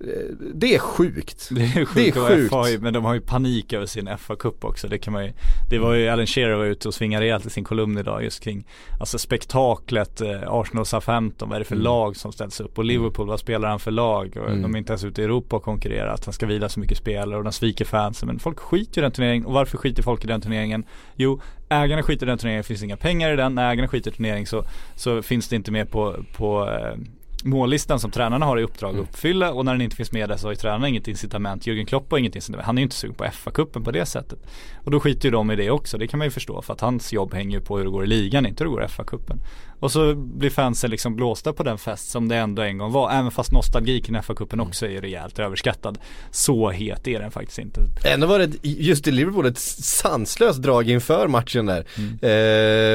Eh, 0.00 0.06
Det 0.54 0.74
är 0.74 0.78
sjukt. 0.78 1.48
Det 1.50 1.62
är 1.62 1.84
sjukt, 1.84 2.14
Det 2.14 2.20
är 2.20 2.28
sjukt. 2.36 2.50
FA 2.50 2.64
men 2.80 2.92
de 2.92 3.04
har 3.04 3.14
ju 3.14 3.20
panik 3.20 3.72
över 3.72 3.86
sin 3.86 4.08
FA-cup 4.08 4.64
också. 4.64 4.88
Det 4.88 4.98
kan 4.98 5.12
man 5.12 5.24
ju, 5.24 5.32
det 5.70 5.78
var 5.78 5.94
ju 5.94 6.08
Alan 6.08 6.26
Shearer 6.26 6.54
var 6.56 6.64
ute 6.64 6.88
och 6.88 6.94
svingade 6.94 7.24
rejält 7.24 7.46
i 7.46 7.50
sin 7.50 7.64
kolumn 7.64 7.98
idag 7.98 8.24
just 8.24 8.40
kring 8.40 8.66
Alltså 9.00 9.18
spektaklet, 9.18 10.20
eh, 10.20 10.40
Arsenal 10.46 10.86
Southampton, 10.86 11.48
vad 11.48 11.56
är 11.56 11.58
det 11.60 11.64
för 11.64 11.74
Mm. 11.74 11.84
lag 11.84 12.16
som 12.16 12.32
ställs 12.32 12.60
upp? 12.60 12.78
Och 12.78 12.84
Liverpool, 12.84 13.26
vad 13.26 13.40
spelar 13.40 13.68
han 13.68 13.78
för 13.80 13.90
lag? 13.90 14.36
Och 14.36 14.48
Mm. 14.50 14.62
de 14.62 14.74
är 14.74 14.78
inte 14.78 14.92
ens 14.92 15.04
ute 15.04 15.20
i 15.22 15.24
Europa 15.24 15.56
och 15.56 15.62
konkurrerar, 15.62 16.14
att 16.14 16.24
han 16.24 16.32
ska 16.34 16.46
vila 16.46 16.68
så 16.68 16.80
mycket 16.80 16.98
spelare 16.98 17.36
och 17.38 17.44
de 17.44 17.52
sviker 17.52 17.84
fansen. 17.84 18.26
Men 18.26 18.38
folk 18.38 18.58
skiter 18.58 19.00
i 19.00 19.02
den 19.02 19.12
turneringen, 19.12 19.46
och 19.46 19.52
varför 19.52 19.78
skiter 19.78 20.02
folk 20.02 20.24
i 20.24 20.26
den 20.26 20.40
turneringen? 20.40 20.84
Jo, 21.14 21.40
ägarna 21.68 22.02
skiter 22.02 22.26
i 22.26 22.28
den 22.28 22.38
turneringen, 22.38 22.62
det 22.62 22.66
finns 22.66 22.82
inga 22.82 22.96
pengar 22.96 23.32
i 23.32 23.36
den. 23.36 23.54
När 23.54 23.72
ägarna 23.72 23.88
skiter 23.88 24.10
i 24.10 24.14
turneringen 24.14 24.46
så, 24.46 24.64
så 24.94 25.22
finns 25.22 25.48
det 25.48 25.56
inte 25.56 25.70
med 25.72 25.90
på, 25.90 26.16
på 26.36 26.68
eh, 26.70 26.96
mållistan 27.46 28.00
som 28.00 28.10
tränarna 28.10 28.46
har 28.46 28.58
i 28.58 28.62
uppdrag 28.62 28.90
Mm. 28.90 29.02
att 29.02 29.08
uppfylla 29.10 29.52
och 29.52 29.64
när 29.64 29.72
den 29.72 29.80
inte 29.82 29.96
finns 29.96 30.12
med 30.12 30.28
där 30.28 30.36
så 30.36 30.46
har 30.46 30.52
ju 30.52 30.56
tränarna 30.56 30.88
inget 30.88 31.08
incitament. 31.08 31.66
Jürgen 31.66 31.86
Klopp 31.86 32.10
har 32.10 32.18
inget 32.18 32.36
incitament. 32.36 32.66
Han 32.66 32.78
är 32.78 32.82
ju 32.82 32.84
inte 32.84 32.96
sugen 32.96 33.14
på 33.14 33.24
FA-cupen 33.24 33.84
på 33.84 33.90
det 33.90 34.06
sättet. 34.06 34.38
Och 34.84 34.90
då 34.90 35.00
skiter 35.00 35.24
ju 35.24 35.30
de 35.30 35.50
i 35.50 35.56
det 35.56 35.70
också. 35.70 35.98
Det 35.98 36.06
kan 36.08 36.18
man 36.18 36.26
ju 36.26 36.30
förstå 36.30 36.62
för 36.62 36.72
att 36.74 36.80
hans 36.80 37.12
jobb 37.12 37.34
hänger 37.34 37.58
ju 37.58 37.64
på 37.64 37.76
hur 37.78 37.84
det 37.84 37.90
går 37.90 38.04
i 38.04 38.06
ligan, 38.06 38.46
inte 38.46 38.64
hur 38.64 38.70
det 38.70 38.74
går 38.74 38.84
i 38.84 38.86
FA-cupen. 38.86 39.36
Och 39.80 39.92
så 39.92 40.14
blir 40.14 40.50
fansen 40.50 40.90
liksom 40.90 41.16
blåsta 41.16 41.52
på 41.52 41.62
den 41.62 41.78
fest 41.78 42.10
som 42.10 42.28
det 42.28 42.36
ändå 42.36 42.62
en 42.62 42.78
gång 42.78 42.92
var. 42.92 43.10
Även 43.10 43.30
fast 43.30 43.52
nostalgi 43.52 44.00
kring 44.00 44.16
FA-cupen 44.16 44.60
också 44.62 44.86
är 44.86 45.00
rejält 45.00 45.38
överskattad. 45.38 45.98
Så 46.30 46.70
het 46.70 47.08
är 47.08 47.20
den 47.20 47.30
faktiskt 47.30 47.58
inte. 47.58 47.80
Ändå 48.04 48.26
var 48.26 48.38
det 48.38 48.50
just 48.62 49.08
i 49.08 49.10
Liverpool 49.10 49.46
ett 49.46 49.58
sanslöst 49.58 50.62
drag 50.62 50.88
inför 50.90 51.28
matchen 51.28 51.66
där. 51.66 51.84
Mm. 51.98 52.10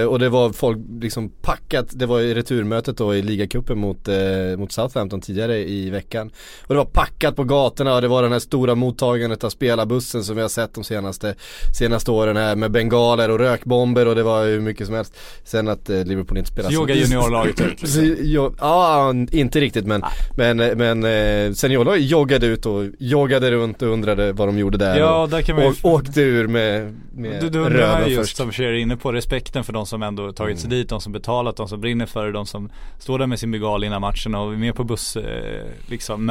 Eh, 0.02 0.08
och 0.08 0.20
det 0.20 0.30
var 0.30 0.50
folk 0.50 0.78
liksom 1.02 1.30
packat, 1.42 1.86
det 1.92 2.06
var 2.06 2.20
i 2.20 2.34
returmötet 2.34 2.98
då 2.98 3.16
i 3.16 3.22
ligacupen 3.22 3.80
mot, 3.80 4.08
eh, 4.08 4.16
mot 4.58 4.71
Southampton 4.71 5.21
tidigare 5.21 5.58
i 5.58 5.89
veckan. 5.89 6.32
Och 6.62 6.73
det 6.73 6.77
var 6.77 6.86
packat 6.86 7.36
på 7.36 7.43
gatorna 7.43 7.95
och 7.95 8.01
det 8.01 8.08
var 8.08 8.23
den 8.23 8.32
här 8.32 8.39
stora 8.39 8.75
mottagandet 8.75 9.43
av 9.43 9.49
spelarbussen 9.49 10.23
som 10.23 10.36
vi 10.36 10.41
har 10.41 10.49
sett 10.49 10.73
de 10.73 10.84
senaste, 10.84 11.36
senaste 11.77 12.12
åren 12.12 12.38
här 12.38 12.56
med 12.56 12.71
bengaler 12.71 13.30
och 13.32 13.39
rökbomber 13.39 14.08
och 14.08 14.15
det 14.15 14.23
var 14.23 14.45
hur 14.45 14.62
mycket 14.62 14.88
som 14.88 14.95
helst. 14.95 15.17
Sen 15.43 15.67
att 15.67 15.89
eh, 15.89 16.06
Liverpool 16.06 16.38
inte 16.38 16.51
spelar 16.51 16.69
Så 16.69 16.75
joggar 16.75 16.95
juniorlaget 16.95 17.62
ut. 17.62 17.80
Så, 17.89 18.15
jo, 18.19 18.56
ja, 18.60 19.13
inte 19.32 19.60
riktigt 19.60 19.86
men, 19.86 20.04
men, 20.36 20.58
men 20.58 21.04
eh, 21.04 21.54
seniorlaget 21.54 22.06
joggade 22.06 22.45
ut 22.45 22.65
och 22.65 22.84
joggade 22.99 23.51
runt 23.51 23.82
och 23.82 23.88
undrade 23.88 24.34
vad 24.34 24.47
de 24.47 24.58
gjorde 24.58 24.77
där. 24.77 24.99
Ja, 24.99 25.27
där 25.32 25.41
kan 25.41 25.56
man 25.56 25.65
ju 25.65 25.71
och 25.71 25.93
åkte 25.93 26.21
ur 26.21 26.47
med, 26.47 26.97
med 27.15 27.41
Du, 27.41 27.49
du 27.49 27.60
undrar 27.60 28.08
just 28.08 28.21
först. 28.21 28.38
som 28.38 28.51
Cher 28.51 28.63
är 28.63 28.73
inne 28.73 28.97
på 28.97 29.12
respekten 29.12 29.63
för 29.63 29.73
de 29.73 29.86
som 29.86 30.04
ändå 30.04 30.32
tagit 30.32 30.60
sig 30.60 30.69
dit, 30.69 30.89
de 30.89 31.01
som 31.01 31.12
betalat, 31.12 31.56
de 31.58 31.67
som 31.67 31.82
brinner 31.82 32.06
för 32.06 32.25
det, 32.25 32.32
de 32.32 32.45
som 32.45 32.69
står 32.99 33.19
där 33.19 33.27
med 33.27 33.39
sin 33.39 33.51
bengal 33.51 33.84
innan 33.84 34.01
matchen 34.01 34.31
och 34.36 34.54
är 34.54 34.58
med 34.58 34.76
på 34.76 34.84
buss, 34.84 35.15
eh, 35.15 35.65
liksom 35.88 36.26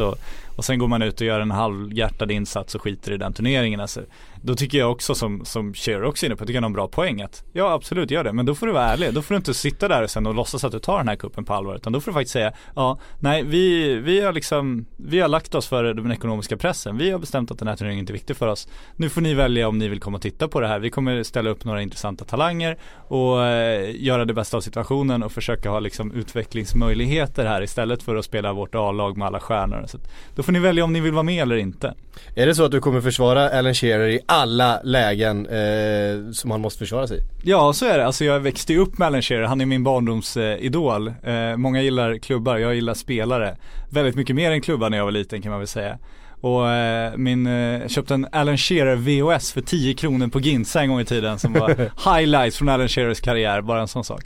Mm. 0.00 0.08
och, 0.08 0.18
och 0.56 0.64
sen 0.64 0.78
går 0.78 0.88
man 0.88 1.02
ut 1.02 1.20
och 1.20 1.26
gör 1.26 1.40
en 1.40 1.50
halvhjärtad 1.50 2.30
insats 2.30 2.74
och 2.74 2.82
skiter 2.82 3.12
i 3.12 3.16
den 3.16 3.32
turneringen. 3.32 3.80
Alltså, 3.80 4.00
då 4.42 4.54
tycker 4.54 4.78
jag 4.78 4.92
också 4.92 5.14
som, 5.14 5.44
som 5.44 5.74
Cher 5.74 6.04
också 6.04 6.26
är 6.26 6.28
inne 6.28 6.36
på, 6.36 6.44
tycker 6.46 6.54
jag 6.54 6.62
är 6.62 6.66
en 6.66 6.72
bra 6.72 6.88
poäng 6.88 7.22
att 7.22 7.44
ja 7.52 7.72
absolut 7.72 8.10
gör 8.10 8.24
det, 8.24 8.32
men 8.32 8.46
då 8.46 8.54
får 8.54 8.66
du 8.66 8.72
vara 8.72 8.84
ärlig. 8.84 9.14
Då 9.14 9.22
får 9.22 9.34
du 9.34 9.36
inte 9.36 9.54
sitta 9.54 9.88
där 9.88 10.06
sen 10.06 10.26
och 10.26 10.34
låtsas 10.34 10.64
att 10.64 10.72
du 10.72 10.78
tar 10.78 10.98
den 10.98 11.08
här 11.08 11.16
kuppen 11.16 11.44
på 11.44 11.54
allvar, 11.54 11.74
utan 11.74 11.92
då 11.92 12.00
får 12.00 12.10
du 12.10 12.14
faktiskt 12.14 12.32
säga 12.32 12.52
ja, 12.74 12.98
nej 13.20 13.42
vi, 13.42 13.94
vi 13.94 14.20
har 14.20 14.32
liksom, 14.32 14.86
vi 14.96 15.20
har 15.20 15.28
lagt 15.28 15.54
oss 15.54 15.66
för 15.66 15.84
den 15.84 16.12
ekonomiska 16.12 16.56
pressen. 16.56 16.98
Vi 16.98 17.10
har 17.10 17.18
bestämt 17.18 17.50
att 17.50 17.58
den 17.58 17.68
här 17.68 17.76
turneringen 17.76 18.00
inte 18.00 18.12
är 18.12 18.14
viktig 18.14 18.36
för 18.36 18.46
oss. 18.46 18.68
Nu 18.96 19.08
får 19.08 19.20
ni 19.20 19.34
välja 19.34 19.68
om 19.68 19.78
ni 19.78 19.88
vill 19.88 20.00
komma 20.00 20.16
och 20.16 20.22
titta 20.22 20.48
på 20.48 20.60
det 20.60 20.68
här. 20.68 20.78
Vi 20.78 20.90
kommer 20.90 21.22
ställa 21.22 21.50
upp 21.50 21.64
några 21.64 21.82
intressanta 21.82 22.24
talanger 22.24 22.78
och 23.08 23.44
eh, 23.44 24.04
göra 24.04 24.24
det 24.24 24.34
bästa 24.34 24.56
av 24.56 24.60
situationen 24.60 25.22
och 25.22 25.32
försöka 25.32 25.70
ha 25.70 25.80
liksom 25.80 26.12
utvecklingsmöjligheter 26.12 27.46
här 27.46 27.62
istället 27.62 28.02
för 28.02 28.16
att 28.16 28.24
spela 28.24 28.52
vårt 28.52 28.74
A-lag 28.74 29.16
med 29.16 29.26
alla 29.26 29.40
stjärnor. 29.40 29.84
Så 29.86 29.98
då 30.34 30.42
får 30.46 30.52
ni 30.52 30.58
välja 30.58 30.84
om 30.84 30.92
ni 30.92 31.00
vill 31.00 31.12
vara 31.12 31.22
med 31.22 31.42
eller 31.42 31.56
inte. 31.56 31.94
Är 32.34 32.46
det 32.46 32.54
så 32.54 32.64
att 32.64 32.70
du 32.70 32.80
kommer 32.80 33.00
försvara 33.00 33.48
Alan 33.50 33.74
Shearer 33.74 34.08
i 34.08 34.20
alla 34.26 34.80
lägen 34.82 35.46
eh, 35.46 36.30
som 36.32 36.50
han 36.50 36.60
måste 36.60 36.78
försvara 36.78 37.06
sig? 37.06 37.22
Ja 37.42 37.72
så 37.72 37.86
är 37.86 37.98
det, 37.98 38.06
alltså 38.06 38.24
jag 38.24 38.40
växte 38.40 38.72
ju 38.72 38.78
upp 38.78 38.98
med 38.98 39.06
Alan 39.06 39.22
Shearer, 39.22 39.42
han 39.42 39.60
är 39.60 39.66
min 39.66 39.84
barndomsidol. 39.84 41.08
Eh, 41.22 41.56
många 41.56 41.82
gillar 41.82 42.18
klubbar, 42.18 42.56
jag 42.56 42.74
gillar 42.74 42.94
spelare. 42.94 43.56
Väldigt 43.90 44.14
mycket 44.14 44.36
mer 44.36 44.50
än 44.50 44.60
klubbar 44.60 44.90
när 44.90 44.98
jag 44.98 45.04
var 45.04 45.12
liten 45.12 45.42
kan 45.42 45.50
man 45.50 45.60
väl 45.60 45.68
säga. 45.68 45.98
Och 46.40 46.70
eh, 46.70 47.16
min, 47.16 47.46
eh, 47.46 47.88
köpte 47.88 48.14
en 48.14 48.26
Alan 48.32 48.58
Shearer 48.58 48.96
VOS 48.96 49.52
för 49.52 49.60
10 49.60 49.94
kronor 49.94 50.28
på 50.28 50.40
Ginza 50.40 50.80
en 50.80 50.88
gång 50.88 51.00
i 51.00 51.04
tiden 51.04 51.38
som 51.38 51.52
var 51.52 51.68
highlights 52.16 52.58
från 52.58 52.68
Alan 52.68 52.88
Shearers 52.88 53.20
karriär, 53.20 53.60
bara 53.60 53.80
en 53.80 53.88
sån 53.88 54.04
sak. 54.04 54.24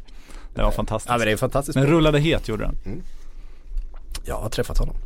Det 0.54 0.62
var 0.62 0.70
fantastiskt. 0.70 1.11
Ja 1.11 1.18
men 1.18 1.26
det 1.26 1.33
är 1.33 1.37
fantastiskt. 1.37 1.76
Men 1.76 1.87
rullade 1.87 2.18
het 2.18 2.48
gjorde 2.48 2.64
den. 2.64 3.02
Jag 4.24 4.37
har 4.38 4.48
träffat 4.48 4.78
honom. 4.78 4.96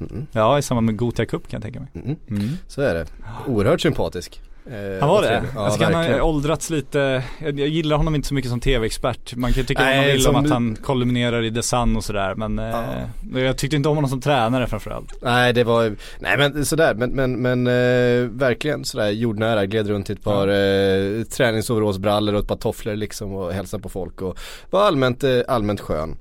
Mm. 0.00 0.26
Ja 0.32 0.58
i 0.58 0.62
samband 0.62 0.86
med 0.86 0.96
Gothia 0.96 1.26
Cup 1.26 1.48
kan 1.48 1.56
jag 1.58 1.62
tänka 1.62 1.80
mig. 1.80 1.88
Mm. 2.04 2.16
Mm. 2.30 2.48
Så 2.68 2.80
är 2.82 2.94
det. 2.94 3.06
Oerhört 3.46 3.80
sympatisk. 3.80 4.40
Eh, 4.70 5.00
Han 5.00 5.08
var 5.08 5.22
det? 5.22 5.42
Ja, 5.54 5.76
jag 5.80 5.86
han 5.86 5.94
har 5.94 6.20
åldrats 6.20 6.70
lite, 6.70 7.22
jag, 7.38 7.60
jag 7.60 7.68
gillar 7.68 7.96
honom 7.96 8.14
inte 8.14 8.28
så 8.28 8.34
mycket 8.34 8.50
som 8.50 8.60
tv-expert. 8.60 9.34
Man 9.36 9.52
kan 9.52 9.64
tycka 9.64 9.82
vad 9.82 9.90
man 9.96 9.96
Nej, 10.04 10.12
vill 10.12 10.22
som 10.22 10.34
om 10.34 10.40
att 10.40 10.46
du- 10.46 10.52
han 10.52 10.76
kolumnerar 10.82 11.42
i 11.44 11.54
The 11.54 11.62
Sun 11.62 11.96
och 11.96 12.04
sådär 12.04 12.34
men 12.34 12.58
eh, 12.58 13.42
jag 13.44 13.58
tyckte 13.58 13.76
inte 13.76 13.88
om 13.88 13.94
honom 13.96 14.10
som 14.10 14.20
tränare 14.20 14.66
framförallt. 14.66 15.22
Nej 15.22 15.52
det 15.52 15.64
var, 15.64 15.96
nej 16.20 16.38
men 16.38 16.64
sådär 16.64 16.94
men, 16.94 17.10
men, 17.10 17.36
men 17.42 17.66
eh, 17.66 18.28
verkligen 18.30 18.84
sådär 18.84 19.10
jordnära, 19.10 19.66
gled 19.66 19.86
runt 19.88 20.10
i 20.10 20.12
ett 20.12 20.22
par 20.22 20.48
eh, 20.48 21.22
träningsoverallsbrallor 21.24 22.34
och 22.34 22.40
ett 22.40 22.48
par 22.48 22.56
tofflor 22.56 22.96
liksom 22.96 23.32
och 23.32 23.52
hälsade 23.52 23.82
på 23.82 23.88
folk 23.88 24.22
och 24.22 24.38
var 24.70 24.80
allmänt, 24.86 25.24
eh, 25.24 25.40
allmänt 25.48 25.80
skön. 25.80 26.16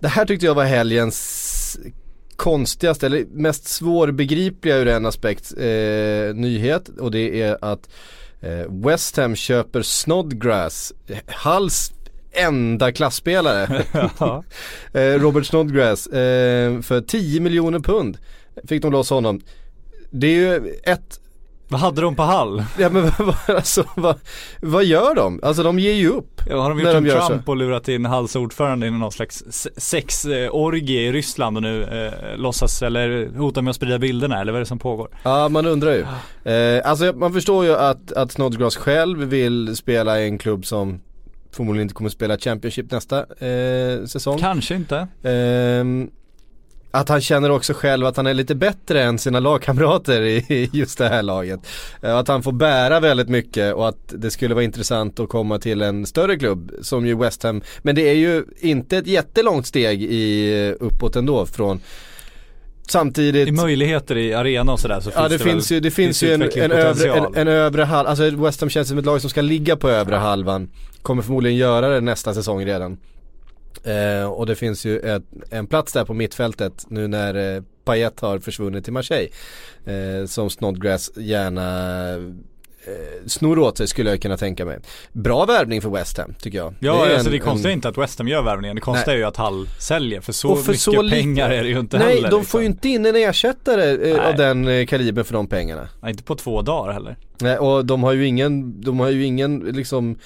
Det 0.00 0.08
här 0.08 0.24
tyckte 0.24 0.46
jag 0.46 0.54
var 0.54 0.64
helgens 0.64 1.78
konstigaste 2.36 3.06
eller 3.06 3.24
mest 3.30 3.68
svårbegripliga 3.68 4.76
ur 4.76 4.88
en 4.88 5.06
aspekt 5.06 5.52
eh, 5.58 6.34
nyhet 6.34 6.88
och 6.88 7.10
det 7.10 7.42
är 7.42 7.58
att 7.60 7.88
eh, 8.40 8.72
West 8.84 9.16
Ham 9.16 9.36
köper 9.36 9.82
Snodgrass, 9.82 10.92
Halls 11.26 11.92
enda 12.32 12.92
klassspelare. 12.92 13.84
Ja. 14.18 14.44
Eh, 14.92 15.00
Robert 15.00 15.46
Snodgrass 15.46 16.06
eh, 16.06 16.80
för 16.80 17.00
10 17.00 17.40
miljoner 17.40 17.78
pund 17.78 18.18
fick 18.68 18.82
de 18.82 18.92
loss 18.92 19.10
honom. 19.10 19.40
Det 20.10 20.26
är 20.26 20.30
ju 20.36 20.74
ett, 20.82 21.20
Vad 21.68 21.80
hade 21.80 22.00
de 22.00 22.16
på 22.16 22.22
Hall? 22.22 22.64
ja 22.78 22.88
men 22.90 23.10
alltså, 23.48 23.84
vad, 23.94 24.16
vad 24.60 24.84
gör 24.84 25.14
de? 25.14 25.40
Alltså 25.42 25.62
de 25.62 25.78
ger 25.78 25.92
ju 25.92 26.08
upp. 26.08 26.40
Ja, 26.46 26.60
har 26.62 26.70
de 26.70 26.78
gjort 26.80 26.92
de 26.92 27.10
en 27.10 27.20
så. 27.22 27.26
Trump 27.28 27.48
och 27.48 27.56
lurat 27.56 27.88
in 27.88 28.04
Halls 28.04 28.36
ordförande 28.36 28.86
i 28.86 28.90
någon 28.90 29.12
slags 29.12 29.44
se- 29.50 29.70
sexorgie 29.76 31.00
i 31.00 31.12
Ryssland 31.12 31.56
och 31.56 31.62
nu 31.62 31.82
eh, 31.82 32.36
låtsas 32.38 32.82
eller 32.82 33.36
hotar 33.38 33.62
med 33.62 33.70
att 33.70 33.76
sprida 33.76 33.98
bilderna 33.98 34.40
eller 34.40 34.52
vad 34.52 34.58
är 34.58 34.60
det 34.64 34.66
som 34.68 34.78
pågår? 34.78 35.08
Ja 35.22 35.48
man 35.48 35.66
undrar 35.66 35.92
ju. 35.92 36.04
Eh, 36.52 36.90
alltså 36.90 37.12
man 37.16 37.32
förstår 37.32 37.64
ju 37.64 37.74
att, 37.76 38.12
att 38.12 38.32
Snodgrass 38.32 38.76
själv 38.76 39.18
vill 39.18 39.76
spela 39.76 40.20
i 40.20 40.24
en 40.24 40.38
klubb 40.38 40.66
som 40.66 41.00
förmodligen 41.52 41.82
inte 41.82 41.94
kommer 41.94 42.10
spela 42.10 42.38
Championship 42.38 42.90
nästa 42.90 43.18
eh, 43.46 44.04
säsong. 44.06 44.38
Kanske 44.38 44.74
inte. 44.74 45.08
Ehm, 45.22 46.10
att 46.96 47.08
han 47.08 47.20
känner 47.20 47.50
också 47.50 47.72
själv 47.72 48.06
att 48.06 48.16
han 48.16 48.26
är 48.26 48.34
lite 48.34 48.54
bättre 48.54 49.02
än 49.02 49.18
sina 49.18 49.40
lagkamrater 49.40 50.22
i 50.22 50.70
just 50.72 50.98
det 50.98 51.08
här 51.08 51.22
laget. 51.22 51.60
Eh, 52.02 52.16
Att 52.16 52.28
han 52.28 52.42
får 52.42 52.52
bära 52.52 53.00
väldigt 53.00 53.28
mycket 53.28 53.74
och 53.74 53.88
att 53.88 53.98
det 54.08 54.30
skulle 54.30 54.54
vara 54.54 54.64
intressant 54.64 55.20
att 55.20 55.28
komma 55.28 55.58
till 55.58 55.82
en 55.82 56.06
större 56.06 56.38
klubb 56.38 56.72
som 56.82 57.06
ju 57.06 57.16
West 57.16 57.42
Ham. 57.42 57.62
Men 57.82 57.94
det 57.94 58.08
är 58.08 58.14
ju 58.14 58.44
inte 58.58 58.96
ett 58.96 59.06
jättelångt 59.06 59.66
steg 59.66 60.02
i, 60.02 60.74
uppåt 60.80 61.16
ändå 61.16 61.46
från 61.46 61.80
Samtidigt 62.88 63.48
I 63.48 63.52
möjligheter 63.52 64.16
i 64.16 64.34
arena 64.34 64.72
och 64.72 64.80
sådär 64.80 65.00
så 65.00 65.10
Ja 65.14 65.28
finns 65.28 65.30
det, 65.30 65.38
det 65.38 65.44
finns 65.44 65.70
väl, 65.70 65.76
ju, 65.76 65.80
det 65.80 65.90
finns 65.90 66.22
ju 66.22 66.32
en, 66.32 66.42
en, 66.42 66.72
övre, 66.72 67.12
en, 67.12 67.34
en 67.34 67.48
övre 67.48 67.82
halv, 67.82 68.08
alltså 68.08 68.30
West 68.30 68.60
Ham 68.60 68.70
känns 68.70 68.88
som 68.88 68.98
ett 68.98 69.04
lag 69.04 69.20
som 69.20 69.30
ska 69.30 69.40
ligga 69.40 69.76
på 69.76 69.90
övre 69.90 70.16
halvan 70.16 70.68
Kommer 71.02 71.22
förmodligen 71.22 71.58
göra 71.58 71.88
det 71.88 72.00
nästa 72.00 72.34
säsong 72.34 72.64
redan 72.64 72.98
eh, 73.84 74.24
Och 74.32 74.46
det 74.46 74.54
finns 74.54 74.84
ju 74.86 74.98
ett, 74.98 75.22
en 75.50 75.66
plats 75.66 75.92
där 75.92 76.04
på 76.04 76.14
mittfältet 76.14 76.84
nu 76.88 77.08
när 77.08 77.56
eh, 77.56 77.62
Payet 77.84 78.20
har 78.20 78.38
försvunnit 78.38 78.84
till 78.84 78.92
Marseille 78.92 79.28
eh, 79.86 80.26
Som 80.26 80.50
Snodgrass 80.50 81.10
gärna 81.16 82.10
eh, 82.86 83.26
snor 83.26 83.58
åt 83.58 83.78
sig 83.78 83.86
skulle 83.88 84.10
jag 84.10 84.22
kunna 84.22 84.36
tänka 84.36 84.64
mig 84.64 84.78
Bra 85.12 85.44
värvning 85.44 85.82
för 85.82 85.90
West 85.90 86.18
Ham 86.18 86.34
tycker 86.40 86.58
jag 86.58 86.74
Ja 86.80 87.06
är 87.06 87.12
alltså 87.14 87.28
en- 87.28 87.32
det 87.32 87.38
konstiga 87.38 87.68
är 87.68 87.72
en- 87.72 87.78
inte 87.78 87.88
att 87.88 87.98
West 87.98 88.18
Ham 88.18 88.28
gör 88.28 88.42
värvningen, 88.42 88.74
det 88.76 88.80
konstiga 88.82 89.06
Nej. 89.06 89.14
är 89.14 89.18
ju 89.18 89.24
att 89.24 89.36
Hall 89.36 89.68
säljer 89.78 90.20
för 90.20 90.32
så 90.32 90.56
för 90.56 90.68
mycket 90.72 90.80
så 90.80 91.02
lite- 91.02 91.16
pengar 91.16 91.50
är 91.50 91.62
det 91.62 91.68
ju 91.68 91.78
inte 91.80 91.98
Nej 91.98 92.06
heller 92.08 92.22
de 92.30 92.36
liksom. 92.36 92.44
får 92.44 92.60
ju 92.60 92.66
inte 92.66 92.88
in 92.88 93.06
en 93.06 93.16
ersättare 93.16 93.90
eh, 93.90 93.98
Nej. 94.16 94.18
av 94.26 94.36
den 94.36 94.68
eh, 94.68 94.86
kalibern 94.86 95.24
för 95.24 95.32
de 95.34 95.46
pengarna 95.46 95.88
Nej, 96.02 96.10
inte 96.10 96.22
på 96.22 96.34
två 96.34 96.62
dagar 96.62 96.92
heller. 96.92 97.16
Nej 97.40 97.58
och 97.58 97.86
de 97.86 98.02
har 98.02 98.12
ju 98.12 98.26
ingen, 98.26 98.80
de 98.80 99.00
har 99.00 99.10
ju 99.10 99.24
ingen 99.24 99.58
liksom 99.58 100.18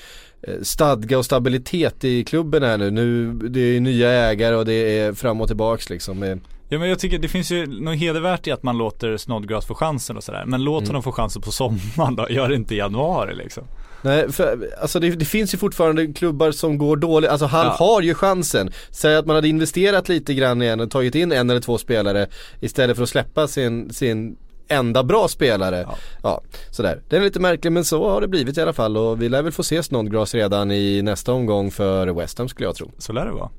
stadga 0.62 1.18
och 1.18 1.24
stabilitet 1.24 2.04
i 2.04 2.24
klubben 2.24 2.62
här 2.62 2.78
nu. 2.78 2.90
nu 2.90 3.32
det 3.32 3.60
är 3.60 3.72
ju 3.72 3.80
nya 3.80 4.10
ägare 4.10 4.54
och 4.54 4.64
det 4.64 4.98
är 4.98 5.12
fram 5.12 5.40
och 5.40 5.46
tillbaks 5.46 5.90
liksom. 5.90 6.22
Eh, 6.22 6.36
Ja 6.72 6.78
men 6.78 6.88
jag 6.88 6.98
tycker 6.98 7.18
det 7.18 7.28
finns 7.28 7.50
ju 7.52 7.66
något 7.66 7.96
hedervärt 7.98 8.46
i 8.46 8.50
att 8.50 8.62
man 8.62 8.78
låter 8.78 9.16
Snodgrass 9.16 9.66
få 9.66 9.74
chansen 9.74 10.16
och 10.16 10.24
sådär. 10.24 10.44
Men 10.46 10.64
låt 10.64 10.80
Mm. 10.82 10.88
honom 10.88 11.02
få 11.02 11.12
chansen 11.12 11.42
på 11.42 11.50
sommaren 11.52 12.16
då, 12.16 12.26
gör 12.30 12.48
det 12.48 12.54
inte 12.54 12.74
i 12.74 12.78
januari 12.78 13.34
liksom. 13.34 13.64
Nej, 14.02 14.32
för, 14.32 14.70
alltså 14.82 15.00
det, 15.00 15.10
det 15.10 15.24
finns 15.24 15.54
ju 15.54 15.58
fortfarande 15.58 16.06
klubbar 16.06 16.50
som 16.50 16.78
går 16.78 16.96
dåligt, 16.96 17.30
alltså 17.30 17.46
han 17.46 17.66
Ja. 17.66 17.72
har 17.78 18.02
ju 18.02 18.14
chansen. 18.14 18.70
Säg 18.90 19.16
att 19.16 19.26
man 19.26 19.36
hade 19.36 19.48
investerat 19.48 20.08
lite 20.08 20.34
grann 20.34 20.62
igen 20.62 20.80
och 20.80 20.90
tagit 20.90 21.14
in 21.14 21.32
en 21.32 21.50
eller 21.50 21.60
två 21.60 21.78
spelare 21.78 22.26
istället 22.60 22.96
för 22.96 23.02
att 23.02 23.08
släppa 23.08 23.48
sin, 23.48 23.92
sin 23.92 24.36
enda 24.70 25.02
bra 25.02 25.28
spelare. 25.28 25.80
Ja. 25.88 25.94
Ja. 26.22 26.40
sådär. 26.70 27.00
Den 27.08 27.20
är 27.20 27.24
lite 27.24 27.40
märklig 27.40 27.72
men 27.72 27.84
så 27.84 28.10
har 28.10 28.20
det 28.20 28.28
blivit 28.28 28.58
i 28.58 28.60
alla 28.62 28.72
fall 28.72 28.96
och 28.96 29.22
vi 29.22 29.28
lär 29.28 29.42
väl 29.42 29.52
få 29.52 29.62
se 29.62 29.82
Snodgrass 29.82 30.34
redan 30.34 30.70
i 30.70 31.02
nästa 31.02 31.32
omgång 31.32 31.70
för 31.70 32.06
West 32.06 32.38
Ham 32.38 32.48
skulle 32.48 32.68
jag 32.68 32.76
tro. 32.76 32.90
Så 32.98 33.12
lär 33.12 33.24
det 33.26 33.32
vara. 33.32 33.50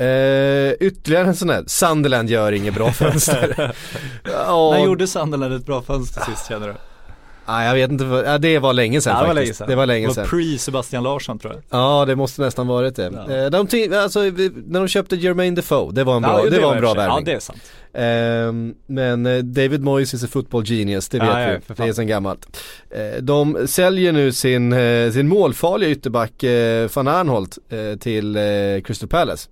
Eh, 0.00 0.72
ytterligare 0.80 1.26
en 1.28 1.36
sån 1.36 1.50
här, 1.50 1.64
Sunderland 1.66 2.30
gör 2.30 2.52
inget 2.52 2.74
bra 2.74 2.92
fönster. 2.92 3.74
ja, 4.24 4.70
När 4.72 4.84
gjorde 4.84 5.06
Sunderland 5.06 5.54
ett 5.54 5.66
bra 5.66 5.82
fönster 5.82 6.20
sist 6.20 6.48
känner 6.48 6.68
du? 6.68 6.74
nej, 7.46 7.66
jag 7.66 7.74
vet 7.74 7.90
inte, 7.90 8.04
vad- 8.04 8.24
ja, 8.26 8.38
det 8.38 8.58
var 8.58 8.72
länge 8.72 9.00
sedan 9.00 9.12
Ja, 9.16 9.20
det 9.22 9.28
var 9.28 9.34
faktiskt. 9.34 9.46
länge 9.46 9.54
sedan. 9.54 9.68
Det 9.68 9.74
var 9.76 9.86
länge 9.86 10.06
Det 10.08 10.14
sedan. 10.14 10.24
var 10.24 10.38
pre-Sebastian 10.38 11.02
Larsson 11.02 11.38
tror 11.38 11.52
jag. 11.52 11.62
Ja 11.80 12.04
det 12.04 12.16
måste 12.16 12.42
nästan 12.42 12.66
varit 12.66 12.96
det. 12.96 13.12
Ja. 13.28 13.34
Eh, 13.34 13.50
de 13.50 13.94
alltså, 13.96 14.20
när 14.20 14.78
de 14.78 14.88
köpte 14.88 15.16
Jermaine 15.16 15.54
Defoe, 15.54 15.92
det 15.92 16.04
var 16.04 16.16
en 16.16 16.22
bra, 16.22 16.44
Ja, 16.44 16.50
det 16.50 16.60
var 16.60 16.70
en 16.70 16.74
och 16.76 16.80
bra 16.80 16.94
värvning. 16.94 17.18
Ja 17.18 17.22
det 17.24 17.32
är 17.36 17.40
sant. 17.40 17.62
Ehm, 17.92 18.74
men 18.86 19.26
eh, 19.26 19.38
David 19.38 19.80
Moyes 19.80 20.14
is 20.14 20.24
a 20.24 20.26
football 20.30 20.64
genius, 20.64 21.08
det 21.08 21.18
vet 21.18 21.28
Ja, 21.28 21.40
ja, 21.42 21.54
vi. 21.54 21.60
för 21.60 21.82
Det 21.82 21.88
är 21.88 21.92
sen 21.92 22.06
gammalt. 22.06 22.62
Eh, 22.90 23.22
de 23.22 23.68
säljer 23.68 24.12
nu 24.12 24.32
sin, 24.32 24.72
eh, 24.72 25.10
sin 25.12 25.28
målfarliga 25.28 25.90
ytterback 25.90 26.44
van 26.94 27.08
Arnholt 27.08 27.58
till 28.00 28.38
Crystal 28.84 29.08
Palace. 29.08 29.48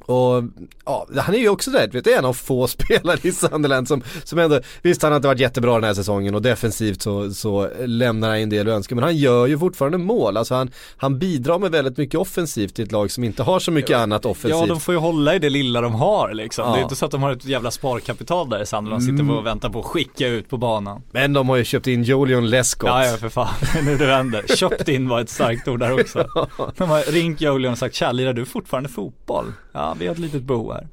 Och 0.00 0.44
ja, 0.84 1.06
han 1.16 1.34
är 1.34 1.38
ju 1.38 1.48
också 1.48 1.70
där, 1.70 1.88
vet 1.88 2.04
du, 2.04 2.14
en 2.14 2.24
av 2.24 2.32
få 2.32 2.66
spelare 2.68 3.18
i 3.22 3.32
Sunderland 3.32 3.88
som, 3.88 4.02
som 4.24 4.38
ändå, 4.38 4.60
visst 4.82 5.02
han 5.02 5.12
har 5.12 5.16
inte 5.16 5.28
varit 5.28 5.40
jättebra 5.40 5.74
den 5.74 5.84
här 5.84 5.94
säsongen 5.94 6.34
och 6.34 6.42
defensivt 6.42 7.02
så, 7.02 7.30
så 7.34 7.70
lämnar 7.86 8.28
han 8.28 8.38
en 8.38 8.50
del 8.50 8.68
önska 8.68 8.94
men 8.94 9.04
han 9.04 9.16
gör 9.16 9.46
ju 9.46 9.58
fortfarande 9.58 9.98
mål, 9.98 10.36
alltså 10.36 10.54
han, 10.54 10.70
han 10.96 11.18
bidrar 11.18 11.58
med 11.58 11.70
väldigt 11.70 11.96
mycket 11.96 12.20
offensivt 12.20 12.78
i 12.78 12.82
ett 12.82 12.92
lag 12.92 13.10
som 13.10 13.24
inte 13.24 13.42
har 13.42 13.58
så 13.60 13.70
mycket 13.70 13.96
annat 13.96 14.24
offensivt. 14.26 14.60
Ja 14.60 14.66
de 14.66 14.80
får 14.80 14.94
ju 14.94 15.00
hålla 15.00 15.34
i 15.34 15.38
det 15.38 15.50
lilla 15.50 15.80
de 15.80 15.94
har 15.94 16.32
liksom. 16.34 16.64
Ja. 16.66 16.72
Det 16.72 16.78
är 16.78 16.82
inte 16.82 16.96
så 16.96 17.04
att 17.06 17.10
de 17.12 17.22
har 17.22 17.32
ett 17.32 17.44
jävla 17.44 17.70
sparkapital 17.70 18.50
där 18.50 18.62
i 18.62 18.66
Sunderland 18.66 19.02
sitter 19.02 19.18
Mm. 19.18 19.30
och 19.36 19.46
väntar 19.46 19.68
på 19.70 19.80
att 19.80 19.86
skicka 19.86 20.28
ut 20.28 20.48
på 20.50 20.56
banan. 20.56 21.02
Men 21.12 21.32
de 21.32 21.48
har 21.48 21.56
ju 21.56 21.64
köpt 21.64 21.86
in 21.86 22.02
Julian 22.02 22.50
Lescott. 22.50 22.88
Ja 22.88 23.06
ja 23.06 23.16
för 23.16 23.28
fan, 23.28 23.48
nu 23.84 23.96
det 23.96 24.06
vänder. 24.06 24.56
Köpt 24.56 24.88
in 24.88 25.08
var 25.08 25.20
ett 25.20 25.30
starkt 25.30 25.68
ord 25.68 25.80
där 25.80 26.00
också. 26.00 26.26
De 26.76 26.88
har 26.90 27.12
ringt 27.12 27.40
Julian 27.40 27.72
och 27.72 27.78
sagt 27.78 27.94
tja, 27.94 28.12
lirar 28.12 28.32
du 28.32 28.44
fortfarande 28.44 28.88
fotboll? 28.88 29.52
Ja 29.78 29.96
vi 29.98 30.06
har 30.06 30.12
ett 30.14 30.18
litet 30.20 30.42
behov 30.42 30.72
här. 30.72 30.86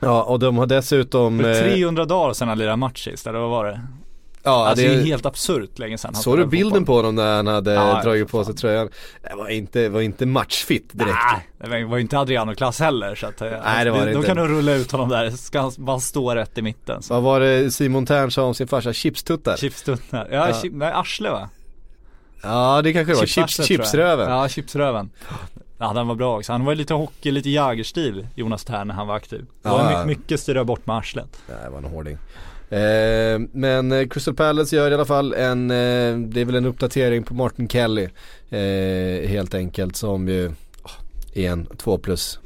Ja 0.00 0.22
och 0.22 0.38
de 0.38 0.58
har 0.58 0.66
dessutom 0.66 1.38
För 1.38 1.50
eh, 1.50 1.74
300 1.74 2.04
dagar 2.04 2.32
sedan 2.32 2.48
han 2.48 2.58
lirade 2.58 2.76
match 2.76 3.04
sist, 3.04 3.26
eller 3.26 3.38
vad 3.38 3.50
var 3.50 3.64
det? 3.64 3.80
Ja, 4.42 4.66
alltså 4.68 4.84
det 4.84 4.92
är 4.92 4.96
det, 4.96 5.02
helt 5.04 5.26
absurt 5.26 5.78
länge 5.78 5.98
sedan 5.98 6.14
såg 6.14 6.38
du 6.38 6.46
bilden 6.46 6.84
på 6.84 6.94
honom 6.96 7.14
när 7.14 7.36
han 7.36 7.46
hade 7.46 7.72
Ja, 7.72 8.02
dragit 8.02 8.28
på 8.28 8.44
sig 8.44 8.54
tröjan? 8.54 8.88
Det 9.22 9.34
var 9.36 9.48
inte, 9.48 9.88
var 9.88 10.00
inte 10.00 10.26
matchfit 10.26 10.90
direkt. 10.92 11.16
Nej, 11.58 11.80
det 11.80 11.84
var 11.86 11.96
ju 11.96 12.02
inte 12.02 12.18
Adriano-klass 12.18 12.80
heller 12.80 13.14
så 13.14 13.26
att, 13.26 13.40
Nej, 13.40 13.84
det 13.84 13.90
var 13.90 13.98
det 14.06 14.12
Då 14.12 14.18
inte. 14.18 14.26
kan 14.26 14.36
du 14.36 14.46
rulla 14.48 14.74
ut 14.74 14.92
honom 14.92 15.08
där, 15.08 15.30
ska 15.30 15.60
han 15.60 15.72
bara 15.78 16.00
stå 16.00 16.34
rätt 16.34 16.58
i 16.58 16.62
mitten. 16.62 17.02
Så. 17.02 17.14
Vad 17.14 17.22
var 17.22 17.40
det 17.40 17.70
Simon 17.70 18.06
Tern 18.06 18.30
sa 18.30 18.42
om 18.42 18.54
sin 18.54 18.68
farsa? 18.68 18.92
Chipstuttar? 18.92 19.56
Chipstuttar, 19.56 20.28
ja, 20.30 20.48
Ja. 20.48 20.60
Chip, 20.62 20.72
nej 20.74 20.92
arsle 20.92 21.30
va? 21.30 21.50
Ja 22.42 22.80
det 22.82 22.92
kanske 22.92 23.12
det 23.12 23.18
var, 23.18 23.26
Chips, 23.26 23.64
chipsröven. 23.66 24.30
Ja, 24.30 24.48
chipsröven. 24.48 25.10
Ja, 25.78 25.92
den 25.92 26.06
var 26.06 26.14
bra 26.14 26.36
också. 26.38 26.52
Han 26.52 26.64
var 26.64 26.74
lite 26.74 26.94
hockey, 26.94 27.30
lite 27.30 27.50
Jagerstil, 27.50 28.26
Jonas 28.34 28.64
Tern 28.64 28.86
när 28.88 28.94
han 28.94 29.06
var 29.06 29.14
aktiv. 29.16 29.44
Det 29.62 29.68
var 29.68 29.78
Ja, 29.78 29.86
my- 29.88 29.92
ja. 29.94 30.04
mycket 30.04 30.40
styra 30.40 30.64
bort 30.64 30.86
med 30.86 30.96
arslet. 30.96 31.38
Nej, 31.48 31.56
det 31.64 31.70
var 31.70 31.78
en 31.78 31.84
hårding. 31.84 32.18
Eh, 32.70 33.48
men 33.52 33.92
eh, 33.92 34.08
Crystal 34.08 34.34
Palace 34.34 34.76
gör 34.76 34.90
i 34.90 34.94
alla 34.94 35.04
fall 35.04 35.34
en, 35.34 35.70
eh, 35.70 36.16
det 36.18 36.40
är 36.40 36.44
väl 36.44 36.54
en 36.54 36.64
uppdatering 36.66 37.22
på 37.22 37.34
Martin 37.34 37.68
Kelly. 37.68 38.08
Eh, 38.50 39.28
helt 39.28 39.54
enkelt 39.54 39.96
som 39.96 40.28
ju 40.28 40.52
är 41.34 41.50
en 41.50 41.66
2 41.66 41.98
plus, 41.98 42.38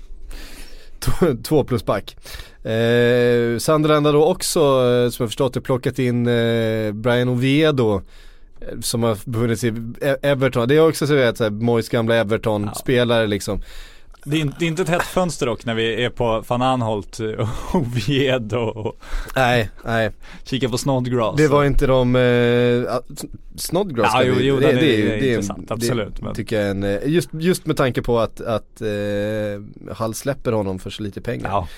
2 1.44 1.64
plus 1.64 1.84
back. 1.84 2.16
Eh, 2.64 3.58
Sunderland 3.58 4.06
har 4.06 4.12
då 4.12 4.24
också, 4.24 4.60
eh, 4.60 5.10
som 5.10 5.22
jag 5.24 5.28
förstått 5.28 5.54
det, 5.54 5.60
plockat 5.60 5.98
in 5.98 6.26
eh, 6.26 6.92
Brian 6.92 7.28
Oviedo. 7.28 8.00
Eh, 8.72 8.80
Som 8.80 9.02
har 9.02 9.18
befunnit 9.30 9.60
sig 9.60 9.70
i 9.70 9.72
E- 10.06 10.16
Everton. 10.22 10.68
Det 10.68 10.76
är 10.76 10.88
också 10.88 11.06
så 11.06 11.14
vet, 11.14 11.36
så 11.36 11.44
här, 11.44 11.50
Moyes 11.50 11.88
gamla 11.88 12.14
Everton-spelare 12.16 13.26
liksom. 13.26 13.62
Det 14.24 14.36
är, 14.36 14.40
inte, 14.40 14.56
det 14.58 14.64
är 14.64 14.66
inte 14.66 14.82
ett 14.82 14.88
hett 14.88 15.02
fönster 15.02 15.46
dock 15.46 15.64
när 15.64 15.74
vi 15.74 16.04
är 16.04 16.10
på 16.10 16.44
van 16.48 16.62
Anholt 16.62 17.18
och 17.38 17.48
Oviedo 17.80 18.56
och 18.58 18.96
Nej, 19.36 19.70
nej. 19.84 20.10
kikar 20.44 20.68
på 20.68 20.78
Snodgrass. 20.78 21.36
Det 21.36 21.48
var 21.48 21.64
inte 21.64 21.86
de, 21.86 22.16
eh, 22.16 22.94
Snodgrass 23.56 24.10
Ja, 24.14 24.22
jo, 24.24 24.34
jo, 24.38 24.60
det, 24.60 24.66
är- 24.70 24.74
det, 24.74 24.80
det 24.80 25.02
är 25.16 25.20
det, 25.20 25.28
intressant, 25.28 25.70
absolut, 25.70 26.16
Det 26.16 26.22
men- 26.24 26.34
tycker 26.34 26.56
jag 26.56 26.66
är 26.66 26.70
en, 26.70 26.82
eh, 26.84 26.98
just, 27.06 27.28
just 27.32 27.66
med 27.66 27.76
tanke 27.76 28.02
på 28.02 28.18
att, 28.20 28.40
att 28.40 28.80
eh, 28.80 29.94
Hall 29.96 30.14
släpper 30.14 30.52
honom 30.52 30.78
för 30.78 30.90
så 30.90 31.02
lite 31.02 31.20
pengar. 31.20 31.48
Ja, 31.50 31.68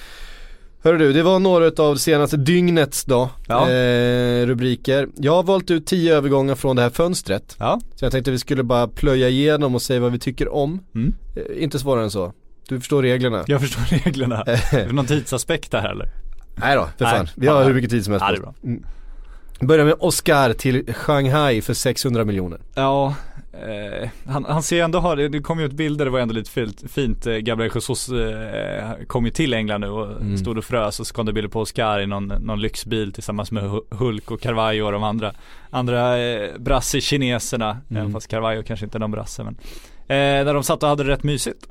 Hörru 0.84 0.98
du, 0.98 1.12
det 1.12 1.22
var 1.22 1.38
några 1.38 1.82
av 1.82 1.96
senaste 1.96 2.36
dygnets 2.36 3.04
då, 3.04 3.30
Ja. 3.48 3.70
eh, 3.70 4.46
rubriker. 4.46 5.08
Jag 5.16 5.32
har 5.32 5.42
valt 5.42 5.70
ut 5.70 5.86
tio 5.86 6.14
övergångar 6.16 6.54
från 6.54 6.76
det 6.76 6.82
här 6.82 6.90
fönstret. 6.90 7.56
ja. 7.58 7.80
Så 7.94 8.04
jag 8.04 8.12
tänkte 8.12 8.30
vi 8.30 8.38
skulle 8.38 8.62
bara 8.62 8.88
plöja 8.88 9.28
igenom 9.28 9.74
och 9.74 9.82
säga 9.82 10.00
vad 10.00 10.12
vi 10.12 10.18
tycker 10.18 10.54
om. 10.54 10.80
Mm. 10.94 11.14
Eh, 11.36 11.62
inte 11.62 11.78
svårare 11.78 12.04
än 12.04 12.10
så. 12.10 12.32
Du 12.68 12.80
förstår 12.80 13.02
reglerna. 13.02 13.44
Jag 13.46 13.60
förstår 13.60 13.82
reglerna. 14.04 14.42
Är 14.46 14.86
det 14.86 14.92
någon 14.92 15.06
tidsaspekt 15.06 15.70
där 15.70 15.90
eller? 15.90 16.08
Nej 16.56 16.76
då, 16.76 16.88
för 16.98 17.04
Nej, 17.04 17.14
fan. 17.16 17.28
Vi 17.34 17.46
har 17.46 17.64
hur 17.64 17.74
mycket 17.74 17.90
tid 17.90 18.04
som 18.04 18.12
helst 18.12 18.24
Ja, 18.28 18.32
det 18.32 18.38
är 18.38 18.42
bra. 18.42 18.54
Mm. 18.64 18.82
Börjar 19.60 19.84
med 19.84 19.94
Oscar 19.98 20.52
till 20.52 20.94
Shanghai 20.94 21.60
för 21.62 21.74
600 21.74 22.24
miljoner. 22.24 22.58
Ja, 22.74 23.14
eh, 23.62 24.08
han, 24.26 24.44
han 24.44 24.62
ser 24.62 24.82
ändå 24.84 24.98
ha, 24.98 25.14
det 25.14 25.40
kom 25.40 25.58
ju 25.60 25.66
ut 25.66 25.72
bilder, 25.72 26.04
det 26.04 26.10
var 26.10 26.20
ändå 26.20 26.34
lite 26.34 26.50
fint, 26.50 26.82
fint 26.92 27.26
eh, 27.26 27.34
Gabriel 27.36 27.70
Jesus 27.74 28.08
eh, 28.08 28.90
kom 29.06 29.24
ju 29.24 29.30
till 29.30 29.54
England 29.54 29.80
nu 29.80 29.88
och 29.88 30.04
Mm. 30.20 30.36
stod 30.38 30.58
och 30.58 30.64
frös 30.64 31.00
och 31.00 31.06
så 31.06 31.14
kom 31.14 31.26
det 31.26 31.32
bilder 31.32 31.50
på 31.50 31.60
Oscar 31.60 32.00
i 32.00 32.06
någon, 32.06 32.26
någon 32.26 32.60
lyxbil 32.60 33.12
tillsammans 33.12 33.50
med 33.52 33.62
Hu- 33.64 33.94
Hulk 33.94 34.30
och 34.30 34.40
Carvalho 34.40 34.84
och 34.86 34.92
de 34.92 35.02
andra, 35.02 35.32
andra 35.70 36.18
eh, 36.18 36.50
brasse-kineserna, 36.58 37.70
Mm. 37.90 38.00
även 38.02 38.12
fast 38.12 38.28
Carvalho 38.28 38.62
kanske 38.62 38.86
inte 38.86 38.98
är 38.98 39.00
någon 39.00 39.10
brasse 39.10 39.44
men 39.44 39.54
eh, 40.08 40.44
Där 40.44 40.54
de 40.54 40.62
satt 40.62 40.82
och 40.82 40.88
hade 40.88 41.04
det 41.04 41.10
rätt 41.10 41.22
mysigt 41.22 41.66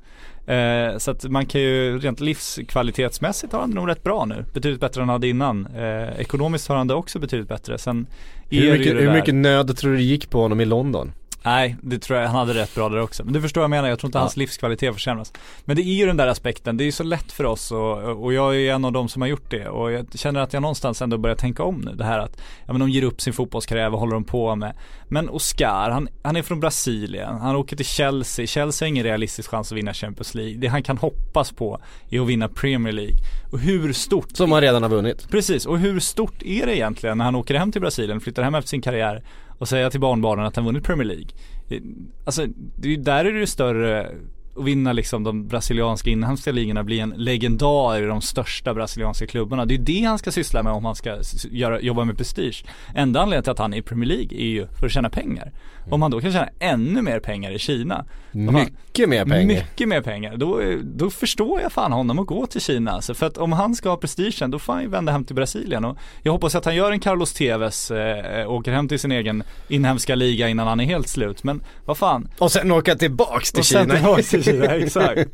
Eh, 0.46 0.98
så 0.98 1.12
att 1.12 1.24
man 1.24 1.46
kan 1.46 1.62
ju 1.62 2.00
rent 2.00 2.20
livskvalitetsmässigt 2.20 3.54
har 3.54 3.60
han 3.60 3.70
det 3.70 3.76
nog 3.76 3.90
rätt 3.90 4.04
bra 4.04 4.26
nu. 4.26 4.46
Betydligt 4.54 4.82
bättre 4.82 5.02
än 5.02 5.10
han 5.10 5.14
hade 5.16 5.28
innan. 5.28 5.66
Eh, 5.76 6.20
ekonomiskt 6.20 6.68
har 6.68 6.76
han 6.76 6.88
det 6.88 6.94
också 6.94 7.20
betydligt 7.20 7.48
bättre. 7.50 7.78
Sen 7.78 8.08
Hur 8.50 8.62
ju 8.62 8.72
mycket, 8.72 8.94
hur 8.94 9.12
mycket 9.14 9.36
nöd 9.36 9.78
tror 9.78 9.92
du 9.92 9.98
det 9.98 10.04
gick 10.04 10.30
på 10.30 10.42
honom 10.42 10.62
i 10.62 10.66
London? 10.66 11.12
Nej, 11.46 11.76
det 11.82 12.00
tror 12.00 12.20
jag 12.20 12.28
han 12.28 12.36
hade 12.48 12.54
rätt 12.62 12.76
bra 12.76 12.90
där 12.90 13.00
också. 13.02 13.24
Men 13.24 13.34
du 13.34 13.42
förstår 13.42 13.62
vad 13.62 13.64
jag 13.64 13.70
menar, 13.70 13.90
jag 13.90 14.00
tror 14.00 14.08
inte 14.08 14.18
Ja. 14.18 14.22
hans 14.22 14.38
livskvalitet 14.38 14.94
försämras. 14.94 15.34
Men 15.66 15.76
det 15.76 15.82
är 15.82 15.94
ju 15.94 16.06
den 16.06 16.18
där 16.18 16.28
aspekten, 16.28 16.78
det 16.78 16.84
är 16.84 16.86
ju 16.86 16.92
så 16.92 17.04
lätt 17.04 17.32
för 17.32 17.44
oss 17.44 17.72
och, 17.72 18.24
och 18.24 18.34
jag 18.34 18.56
är 18.56 18.74
en 18.74 18.86
av 18.86 18.92
dem 18.92 19.10
som 19.10 19.22
har 19.22 19.30
gjort 19.30 19.52
det. 19.52 19.68
Och 19.68 19.92
jag 19.92 20.06
känner 20.16 20.40
att 20.40 20.54
jag 20.54 20.62
någonstans 20.62 21.02
ändå 21.02 21.18
börjar 21.18 21.36
tänka 21.36 21.64
om 21.64 21.76
nu. 21.76 21.92
Det 21.92 22.04
här 22.04 22.20
att, 22.20 22.42
ja 22.66 22.74
men 22.74 22.80
de 22.80 22.90
ger 22.90 23.04
upp 23.04 23.22
sin 23.22 23.34
fotbollskarriär, 23.34 23.90
vad 23.90 24.00
håller 24.00 24.14
de 24.14 24.24
på 24.24 24.56
med? 24.56 24.74
Men 25.08 25.30
Oscar, 25.30 25.90
han, 25.90 26.08
han 26.22 26.36
är 26.36 26.42
från 26.42 26.60
Brasilien, 26.60 27.36
han 27.42 27.56
åker 27.56 27.76
till 27.76 27.86
Chelsea. 27.86 28.48
Chelsea 28.48 28.86
har 28.86 28.90
ingen 28.90 29.04
realistisk 29.04 29.50
chans 29.50 29.72
att 29.72 29.78
vinna 29.78 29.94
Champions 29.94 30.36
League. 30.36 30.58
Det 30.58 30.68
han 30.68 30.84
kan 30.84 30.98
hoppas 30.98 31.52
på 31.52 31.80
är 32.10 32.20
att 32.20 32.28
vinna 32.28 32.48
Premier 32.48 32.94
League. 32.94 33.16
Och 33.52 33.60
hur 33.60 33.94
stort 33.94 34.38
Som 34.38 34.52
han 34.52 34.62
redan 34.62 34.84
har 34.84 34.90
vunnit. 34.90 35.30
Precis, 35.30 35.66
och 35.66 35.80
hur 35.80 36.00
stort 36.00 36.44
är 36.44 36.66
det 36.66 36.76
egentligen 36.78 37.18
när 37.18 37.26
han 37.26 37.36
åker 37.36 37.56
hem 37.56 37.72
till 37.72 37.82
Brasilien, 37.82 38.22
flyttar 38.22 38.44
hem 38.44 38.56
efter 38.56 38.70
sin 38.70 38.82
karriär 38.82 39.24
och 39.64 39.70
säger 39.70 39.90
till 39.90 40.00
barnbarnen 40.00 40.46
att 40.46 40.56
han 40.56 40.66
vunnit 40.66 40.84
Premier 40.84 41.08
League? 41.08 41.28
Eh, 41.70 41.82
Alltså, 42.26 42.46
det 42.78 42.94
är 42.94 42.98
där 42.98 43.26
är 43.26 43.34
det 43.34 43.40
ju 43.40 43.48
större 43.48 44.12
att 44.56 44.66
vinna 44.66 44.94
liksom 44.94 45.24
de 45.24 45.48
brasilianska 45.48 46.10
inhemska 46.10 46.52
ligorna, 46.52 46.84
bli 46.84 47.00
en 47.00 47.14
legendar 47.18 48.04
i 48.04 48.06
de 48.06 48.22
största 48.22 48.74
brasilianska 48.74 49.28
klubbarna. 49.28 49.66
Det 49.66 49.74
är 49.74 49.78
ju 49.78 49.84
det 49.84 50.04
han 50.04 50.20
ska 50.20 50.32
syssla 50.32 50.64
med 50.64 50.74
om 50.74 50.86
han 50.86 50.96
ska 50.96 51.18
göra, 51.52 51.82
jobba 51.82 52.04
med 52.04 52.18
prestige. 52.18 52.66
Enda 52.96 53.20
anledningen 53.20 53.44
till 53.44 53.52
att 53.52 53.60
han 53.60 53.74
är 53.74 53.78
i 53.78 53.82
Premier 53.82 54.08
League 54.10 54.42
är 54.42 54.48
ju 54.48 54.68
för 54.68 54.86
att 54.86 54.92
tjäna 54.92 55.10
pengar. 55.10 55.52
Om 55.90 56.02
han 56.02 56.12
då 56.12 56.22
kan 56.22 56.32
tjäna 56.32 56.50
ännu 56.60 57.02
mer 57.02 57.20
pengar 57.20 57.52
i 57.52 57.60
Kina 57.60 58.06
Mycket 58.34 59.10
mer 59.10 59.26
pengar. 59.26 59.46
mycket 59.46 59.88
mer 59.88 60.02
pengar. 60.02 60.38
Då, 60.38 60.62
då 60.84 61.10
förstår 61.10 61.62
jag 61.62 61.72
fan 61.72 61.92
honom 61.92 62.20
att 62.20 62.28
gå 62.28 62.46
till 62.46 62.62
Kina. 62.62 62.92
Alltså, 62.92 63.14
för 63.14 63.26
att 63.26 63.38
om 63.38 63.52
han 63.52 63.76
ska 63.76 63.90
ha 63.90 63.98
prestigen 63.98 64.52
då 64.52 64.60
får 64.60 64.74
han 64.74 64.82
ju 64.82 64.90
vända 64.90 65.12
hem 65.12 65.24
till 65.24 65.36
Brasilien. 65.36 65.86
Och 65.86 65.98
jag 66.24 66.32
hoppas 66.32 66.56
att 66.56 66.66
han 66.66 66.76
gör 66.76 66.92
en 66.92 67.00
Carlos 67.00 67.34
Tevez, 67.34 67.92
eh, 67.92 68.52
åker 68.52 68.72
hem 68.72 68.88
till 68.88 69.00
sin 69.00 69.12
egen 69.12 69.44
inhemska 69.68 70.16
liga 70.16 70.50
innan 70.50 70.68
han 70.68 70.80
är 70.80 70.86
helt 70.86 71.08
slut. 71.08 71.44
Men 71.44 71.64
vad 71.86 71.98
fan. 71.98 72.30
Och 72.38 72.52
sen 72.52 72.72
åka 72.72 72.96
tillbaks 72.96 73.52
till 73.52 73.60
Och 73.60 73.66
sen 73.66 73.82
Kina. 73.82 73.96
tillbaka 73.96 74.22
till 74.24 74.44
Kina, 74.44 74.66
exakt. 74.76 75.30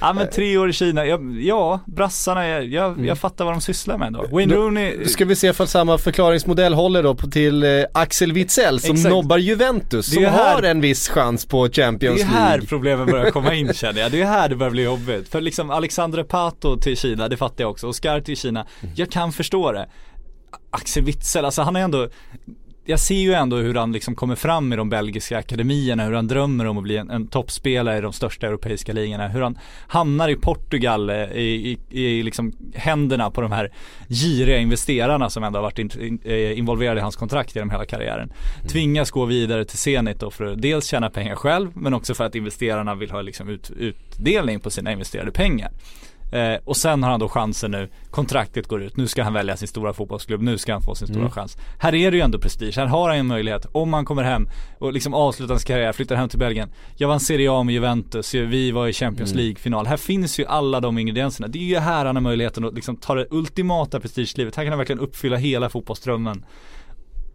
Ja 0.00 0.12
men 0.12 0.30
tre 0.30 0.58
år 0.58 0.68
i 0.70 0.72
Kina, 0.72 1.06
ja, 1.06 1.18
ja 1.40 1.80
brassarna, 1.86 2.48
jag, 2.48 2.64
jag, 2.66 3.06
jag 3.06 3.18
fattar 3.18 3.44
vad 3.44 3.54
de 3.54 3.60
sysslar 3.60 3.98
med 3.98 4.12
då. 4.12 4.18
Wayne 4.32 4.48
Mm. 4.54 4.64
Rooney, 4.64 4.96
Nu 4.98 5.04
ska 5.04 5.24
vi 5.24 5.36
se 5.36 5.46
ifall 5.48 5.66
samma 5.66 5.98
förklaringsmodell 5.98 6.74
håller 6.74 7.02
då 7.02 7.14
till 7.14 7.62
eh, 7.62 7.68
Axel 7.94 8.32
Witsell 8.32 8.80
som 8.80 8.94
Exakt. 8.94 9.10
nobbar 9.10 9.38
Juventus. 9.38 10.14
Som 10.14 10.24
har 10.24 10.62
en 10.62 10.80
viss 10.80 11.08
chans 11.08 11.46
på 11.46 11.68
Champions 11.68 12.17
är 12.20 12.26
här 12.26 12.50
League. 12.50 12.66
problemen 12.66 13.06
börjar 13.06 13.30
komma 13.30 13.54
in 13.54 13.72
känner 13.74 14.00
jag. 14.00 14.12
Det 14.12 14.20
är 14.20 14.26
här 14.26 14.48
det 14.48 14.56
börjar 14.56 14.70
bli 14.70 14.82
jobbigt. 14.82 15.28
För 15.28 15.40
liksom 15.40 15.70
Alexandre 15.70 16.24
Pato 16.24 16.76
till 16.76 16.96
Kina, 16.96 17.28
det 17.28 17.36
fattar 17.36 17.64
jag 17.64 17.70
också. 17.70 17.86
Oscar 17.86 18.20
till 18.20 18.36
Kina, 18.36 18.66
jag 18.94 19.10
kan 19.10 19.32
förstå 19.32 19.72
det. 19.72 19.88
Axel 20.70 21.04
Witsel, 21.04 21.44
alltså 21.44 21.62
han 21.62 21.76
är 21.76 21.80
ändå 21.80 22.08
jag 22.90 23.00
ser 23.00 23.14
ju 23.14 23.32
ändå 23.32 23.56
hur 23.56 23.74
han 23.74 23.92
liksom 23.92 24.14
kommer 24.14 24.34
fram 24.34 24.72
i 24.72 24.76
de 24.76 24.90
belgiska 24.90 25.38
akademierna, 25.38 26.04
hur 26.04 26.12
han 26.12 26.28
drömmer 26.28 26.66
om 26.66 26.78
att 26.78 26.82
bli 26.82 26.96
en, 26.96 27.10
en 27.10 27.26
toppspelare 27.26 27.98
i 27.98 28.00
de 28.00 28.12
största 28.12 28.46
europeiska 28.46 28.92
ligorna. 28.92 29.28
Hur 29.28 29.40
han 29.40 29.58
hamnar 29.88 30.28
i 30.28 30.36
Portugal 30.36 31.10
eh, 31.10 31.16
i, 31.16 31.78
i, 31.90 32.04
i 32.04 32.22
liksom 32.22 32.52
händerna 32.74 33.30
på 33.30 33.40
de 33.40 33.52
här 33.52 33.72
giriga 34.08 34.58
investerarna 34.58 35.30
som 35.30 35.44
ändå 35.44 35.58
har 35.58 35.62
varit 35.62 35.78
in, 35.78 36.18
eh, 36.24 36.58
involverade 36.58 37.00
i 37.00 37.02
hans 37.02 37.16
kontrakt 37.16 37.54
genom 37.54 37.70
hela 37.70 37.84
karriären. 37.84 38.32
Tvingas 38.68 39.10
gå 39.10 39.24
vidare 39.24 39.64
till 39.64 39.78
Zenit 39.78 40.20
då 40.20 40.30
för 40.30 40.44
att 40.44 40.62
dels 40.62 40.86
tjäna 40.86 41.10
pengar 41.10 41.34
själv 41.34 41.70
men 41.74 41.94
också 41.94 42.14
för 42.14 42.24
att 42.24 42.34
investerarna 42.34 42.94
vill 42.94 43.10
ha 43.10 43.22
liksom 43.22 43.48
ut, 43.48 43.70
utdelning 43.70 44.60
på 44.60 44.70
sina 44.70 44.92
investerade 44.92 45.30
pengar. 45.30 45.70
Eh, 46.32 46.54
och 46.64 46.76
sen 46.76 47.02
har 47.02 47.10
han 47.10 47.20
då 47.20 47.28
chansen 47.28 47.70
nu, 47.70 47.88
kontraktet 48.10 48.68
går 48.68 48.82
ut, 48.82 48.96
nu 48.96 49.06
ska 49.06 49.22
han 49.22 49.32
välja 49.32 49.56
sin 49.56 49.68
stora 49.68 49.92
fotbollsklubb, 49.92 50.42
nu 50.42 50.58
ska 50.58 50.72
han 50.72 50.82
få 50.82 50.94
sin 50.94 51.06
stora 51.08 51.20
Mm. 51.20 51.30
chans. 51.30 51.56
Här 51.78 51.94
är 51.94 52.10
det 52.10 52.16
ju 52.16 52.22
ändå 52.22 52.38
prestige, 52.38 52.72
här 52.76 52.86
har 52.86 53.08
han 53.08 53.18
en 53.18 53.26
möjlighet, 53.26 53.66
om 53.72 53.92
han 53.92 54.04
kommer 54.04 54.22
hem 54.22 54.48
och 54.78 54.92
liksom 54.92 55.14
avslutar 55.14 55.56
sin 55.56 55.66
karriär, 55.66 55.92
flyttar 55.92 56.16
hem 56.16 56.28
till 56.28 56.38
Belgien. 56.38 56.70
Jag 56.96 57.08
vann 57.08 57.20
Serie 57.20 57.50
A 57.52 57.62
med 57.62 57.72
Juventus, 57.74 58.34
vi 58.34 58.70
var 58.70 58.86
i 58.88 58.92
Champions 58.92 59.32
Mm. 59.32 59.44
League-final. 59.44 59.86
Här 59.86 59.96
finns 59.96 60.40
ju 60.40 60.46
alla 60.46 60.80
de 60.80 60.98
ingredienserna. 60.98 61.48
Det 61.48 61.58
är 61.58 61.62
ju 61.62 61.78
här 61.78 62.04
han 62.04 62.16
har 62.16 62.20
möjligheten 62.22 62.64
att 62.64 62.74
liksom 62.74 62.96
ta 62.96 63.14
det 63.14 63.26
ultimata 63.30 64.00
prestigelivet. 64.00 64.56
Här 64.56 64.64
kan 64.64 64.70
han 64.72 64.78
verkligen 64.78 65.00
uppfylla 65.00 65.36
hela 65.36 65.68
fotbollsdrömmen. 65.68 66.44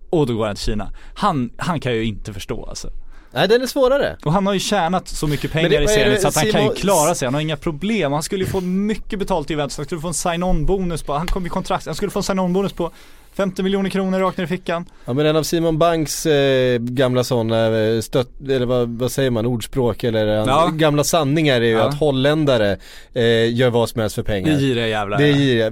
Och 0.10 0.28
då 0.28 0.34
går 0.36 0.46
han 0.48 0.56
till 0.56 0.66
Kina. 0.66 0.92
Han, 1.16 1.52
han 1.58 1.80
kan 1.80 1.94
ju 1.94 2.04
inte 2.06 2.34
förstå 2.34 2.66
alltså. 2.66 2.90
Nej 3.34 3.48
den 3.48 3.62
är 3.62 3.67
svårare. 3.67 4.17
Och 4.26 4.34
han 4.34 4.46
har 4.46 4.54
ju 4.54 4.60
tjänat 4.60 5.08
så 5.08 5.28
mycket 5.28 5.52
pengar 5.52 5.69
det- 5.69 5.84
i 5.84 5.88
serien 5.88 6.22
så 6.22 6.28
att 6.28 6.36
han 6.36 6.46
kan 6.52 6.62
ju 6.63 6.67
Simon- 6.69 6.76
klara 6.76 7.15
sig, 7.15 7.26
han 7.26 7.34
har 7.34 7.41
inga 7.41 7.58
problem. 7.58 8.12
Han 8.13 8.24
skulle 8.24 8.43
ju 8.43 8.50
få 8.50 8.62
mycket 8.62 9.19
betalt 9.19 9.50
i 9.50 9.54
Juventus, 9.54 9.78
han 9.78 9.86
skulle 9.86 10.02
få 10.02 10.08
en 10.08 10.13
sign-on 10.13 10.65
bonus 10.65 11.04
på, 11.04 11.13
han 11.13 11.28
kom 11.28 11.46
i 11.46 11.50
kontrakt, 11.50 11.86
han 11.86 11.96
skulle 11.96 12.12
få 12.12 12.19
en 12.19 12.24
sign-on 12.24 12.54
bonus 12.54 12.74
på 12.74 12.91
50 13.36 13.63
miljoner 13.63 13.89
kronor 13.89 14.19
rakt 14.19 14.38
ner 14.38 14.46
i 14.46 14.48
fickan. 14.48 14.86
Ja 15.06 15.13
men 15.13 15.26
en 15.26 15.36
av 15.36 15.43
Simon 15.43 15.78
Banks 15.78 16.26
eh, 16.26 16.80
gamla 16.80 17.24
sådana 17.24 17.78
eh, 17.78 18.02
stött, 18.02 18.30
eller 18.50 18.65
vad, 18.65 18.89
vad 18.89 19.12
säger 19.12 19.30
man, 19.30 19.46
ordspråk 19.46 20.04
eller 20.04 20.36
hans 20.38 20.48
Ja. 20.48 20.69
gamla 20.74 21.04
sanningar 21.04 21.56
är 21.56 21.65
ju 21.65 21.69
Ja. 21.72 21.84
att 21.84 22.00
holländare 22.00 22.78
eh, 23.13 23.54
gör 23.56 23.69
vad 23.69 23.89
som 23.89 24.02
helst 24.02 24.15
för 24.15 24.24
pengar. 24.24 24.48
Det 24.50 24.56
är 24.56 24.60
giriga 24.60 24.88
jävlar. 24.88 25.17
Det 25.17 25.28
är 25.30 25.34
giriga. 25.34 25.72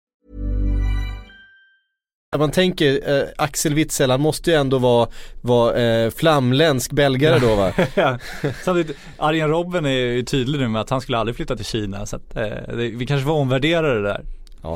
Man 2.37 2.51
tänker, 2.51 3.17
eh, 3.19 3.23
Axel 3.37 3.73
Witsel, 3.73 4.09
han 4.11 4.21
måste 4.21 4.51
ju 4.51 4.57
ändå 4.57 4.77
vara, 4.77 5.09
vara 5.41 5.81
eh, 5.81 6.09
flamländsk 6.11 6.91
belgare 6.91 7.39
då 7.39 7.55
va? 7.55 7.71
Ja. 7.95 8.17
Samtidigt, 8.63 8.97
Arjen 9.17 9.49
Robben 9.49 9.85
är 9.85 9.89
ju 9.89 10.23
tydlig 10.23 10.59
nu 10.59 10.67
med 10.67 10.81
att 10.81 10.89
han 10.89 11.01
skulle 11.01 11.17
aldrig 11.17 11.35
flytta 11.35 11.55
till 11.55 11.65
Kina 11.65 12.05
så 12.05 12.15
att, 12.15 12.35
eh, 12.35 12.43
det, 12.43 12.75
vi 12.75 13.05
kanske 13.05 13.25
får 13.25 13.33
omvärdera 13.33 13.93
det 13.93 14.01
där. 14.03 14.21
Ja. 14.61 14.75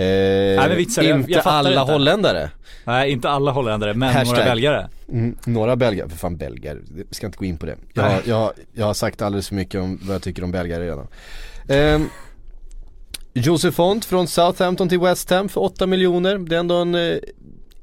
Eh, 0.00 0.68
men 0.68 0.76
Witsel, 0.76 1.06
jag- 1.06 1.18
inte 1.20 1.32
jag 1.32 1.44
fattar 1.44 1.58
alla 1.58 1.80
inte. 1.80 1.92
holländare. 1.92 2.50
Nej, 2.84 3.10
inte 3.10 3.28
alla 3.28 3.50
holländare 3.50 3.94
men 3.94 4.08
Hashtag. 4.14 4.26
några 4.36 4.44
belgare. 4.44 4.88
Mm, 5.08 5.36
några 5.46 5.76
belgare, 5.76 6.08
för 6.08 6.16
fan 6.16 6.36
belgare, 6.36 6.78
vi 6.94 7.04
ska 7.10 7.26
inte 7.26 7.38
gå 7.38 7.44
in 7.44 7.58
på 7.58 7.66
det. 7.66 7.76
Jag, 7.92 8.02
har- 8.02 8.10
Nej. 8.10 8.20
jag, 8.24 8.36
har- 8.36 8.52
jag 8.72 8.86
har 8.86 8.94
sagt 8.94 9.22
alldeles 9.22 9.48
för 9.48 9.54
mycket 9.54 9.80
om 9.80 9.98
vad 10.02 10.14
jag 10.14 10.22
tycker 10.22 10.44
om 10.44 10.52
belgare 10.52 10.84
redan. 10.84 11.06
Josef 13.42 13.74
Font 13.74 14.04
från 14.04 14.28
Southampton 14.28 14.88
till 14.88 15.00
West 15.00 15.30
Ham 15.30 15.48
för 15.48 15.60
8 15.62 15.86
miljoner. 15.86 16.38
Det 16.38 16.56
är 16.56 16.60
ändå 16.60 16.74
en 16.74 16.94
eh, 16.94 17.16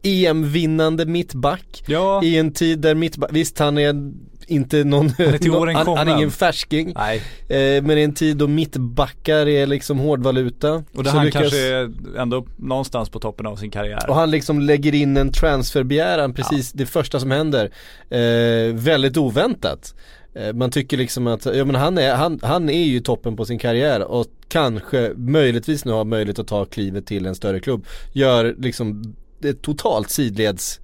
EM-vinnande 0.03 1.05
mittback. 1.05 1.83
Ja, 1.87 2.23
I 2.23 2.37
en 2.37 2.51
tid 2.53 2.79
där 2.79 2.95
mittback, 2.95 3.29
visst 3.33 3.59
han 3.59 3.77
är 3.77 4.11
inte 4.47 4.83
någon, 4.83 5.05
åren 5.51 5.75
han, 5.75 5.97
han 5.97 6.07
är 6.07 6.15
ingen 6.15 6.31
färsking. 6.31 6.93
nej. 6.95 7.17
Eh, 7.49 7.83
men 7.83 7.97
i 7.97 8.01
en 8.01 8.13
tid 8.13 8.37
då 8.37 8.47
mittbackar 8.47 9.47
är 9.47 9.67
liksom 9.67 9.99
hårdvaluta. 9.99 10.83
Och 10.95 11.03
där 11.03 11.11
han 11.11 11.25
lyckas- 11.25 11.41
kanske 11.41 11.57
är 11.61 11.91
ändå 12.17 12.45
någonstans 12.57 13.09
på 13.09 13.19
toppen 13.19 13.45
av 13.45 13.55
sin 13.55 13.71
karriär. 13.71 14.09
och 14.09 14.15
han 14.15 14.31
liksom 14.31 14.59
lägger 14.59 14.95
in 14.95 15.17
en 15.17 15.31
transferbegäran 15.31 16.33
precis 16.33 16.71
det 16.71 16.85
första 16.85 17.19
som 17.19 17.31
händer. 17.31 17.71
Eh, 18.09 18.73
väldigt 18.73 19.17
oväntat. 19.17 19.95
Eh, 20.35 20.53
man 20.53 20.71
tycker 20.71 20.97
liksom 20.97 21.27
att, 21.27 21.45
ja 21.45 21.65
men 21.65 21.75
han 21.75 21.97
är, 21.97 22.15
han, 22.15 22.39
han 22.43 22.69
är 22.69 22.83
ju 22.83 22.99
toppen 22.99 23.35
på 23.35 23.45
sin 23.45 23.59
karriär 23.59 24.03
och 24.03 24.25
kanske 24.47 25.11
möjligtvis 25.15 25.85
nu 25.85 25.91
har 25.91 26.05
möjlighet 26.05 26.39
att 26.39 26.47
ta 26.47 26.65
klivet 26.65 27.05
till 27.05 27.25
en 27.25 27.35
större 27.35 27.59
klubb. 27.59 27.85
Gör 28.13 28.55
liksom 28.57 29.15
totalt 29.61 30.09
sidleds 30.09 30.79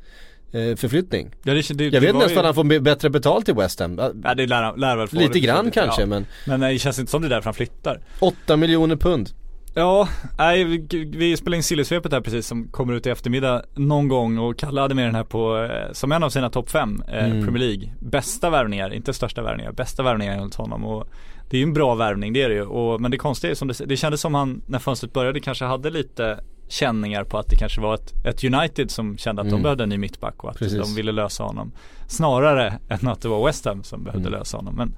eh, 0.52 0.76
förflyttning. 0.76 1.30
Ja, 1.44 1.54
det, 1.54 1.62
det, 1.74 1.84
Jag 1.84 1.92
det 1.94 2.00
vet 2.00 2.16
nästan 2.16 2.32
ju- 2.32 2.40
om 2.40 2.46
han 2.46 2.56
får 2.56 2.80
bättre 2.80 3.10
betalt 3.10 3.50
i 3.50 3.52
West 3.52 3.80
Ham. 3.80 4.00
Ja 4.24 4.34
det 4.34 4.48
lär, 4.48 4.78
lär 4.78 4.98
väl 4.98 5.08
få 5.08 5.16
Lite 5.16 5.40
grann 5.40 5.72
kanske 5.72 6.02
ja. 6.02 6.08
men 6.08 6.26
Men 6.48 6.60
nej, 6.60 6.74
det 6.74 6.80
känns 6.80 7.00
inte 7.00 7.12
som 7.12 7.22
det 7.22 7.28
är 7.28 7.30
därför 7.30 7.46
han 7.46 7.54
flyttar. 7.54 8.00
8 8.20 8.58
miljoner 8.58 8.96
pund. 8.96 9.30
Ja, 9.74 10.08
nej 10.38 10.64
vi, 10.64 11.06
vi 11.06 11.38
spelar 11.38 11.58
in 11.58 11.64
Sillesvepet 11.64 12.12
här 12.12 12.22
precis 12.22 12.48
som 12.48 12.68
kommer 12.68 12.94
ut 12.94 13.06
i 13.08 13.10
eftermiddag 13.10 13.62
någon 13.76 14.08
gång 14.08 14.38
och 14.38 14.58
Kalle 14.58 14.82
hade 14.82 14.96
med 14.96 15.06
den 15.08 15.16
här 15.16 15.24
på, 15.24 15.58
eh, 15.58 15.92
som 15.94 16.12
en 16.12 16.24
av 16.24 16.30
sina 16.30 16.50
topp 16.50 16.70
fem 16.70 17.04
eh, 17.08 17.26
Mm. 17.26 17.46
Premier 17.46 17.60
League. 17.68 17.90
Bästa 18.00 18.50
värvningar, 18.50 18.94
inte 18.94 19.14
största 19.14 19.42
värvningar, 19.42 19.72
bästa 19.72 20.04
värvningar 20.04 20.38
enligt 20.38 20.56
honom 20.56 20.86
och 20.86 21.08
det 21.50 21.58
är 21.58 21.60
ju 21.60 21.64
en 21.64 21.74
bra 21.74 21.96
värvning, 21.96 22.34
det 22.34 22.42
är 22.42 22.50
det 22.50 22.56
ju. 22.56 22.66
Och, 22.66 23.02
men 23.02 23.12
det 23.12 23.18
konstiga 23.18 23.52
är 23.52 23.56
som 23.56 23.68
det, 23.68 23.86
det 23.86 23.98
kändes 23.98 24.22
som 24.22 24.34
han, 24.36 24.62
när 24.68 24.80
fönstret 24.80 25.14
började, 25.14 25.40
kanske 25.40 25.66
hade 25.66 25.90
lite 25.90 26.40
känningar 26.68 27.24
på 27.24 27.38
att 27.38 27.48
det 27.50 27.56
kanske 27.56 27.82
var 27.82 27.96
ett, 27.96 28.26
ett 28.26 28.44
United 28.44 28.92
som 28.92 29.18
kände 29.18 29.42
att 29.42 29.48
Mm. 29.48 29.58
de 29.60 29.64
behövde 29.64 29.84
en 29.84 29.90
ny 29.90 29.98
mittback 29.98 30.44
och 30.44 30.50
att 30.52 30.58
Precis. 30.58 30.80
de 30.80 30.96
ville 30.96 31.12
lösa 31.12 31.44
honom. 31.44 31.72
Snarare 32.08 32.80
än 32.90 33.08
att 33.08 33.22
det 33.22 33.28
var 33.28 33.46
West 33.46 33.66
Ham 33.66 33.84
som 33.84 34.04
behövde 34.04 34.28
Mm. 34.28 34.40
lösa 34.40 34.58
honom. 34.58 34.76
Men 34.76 34.94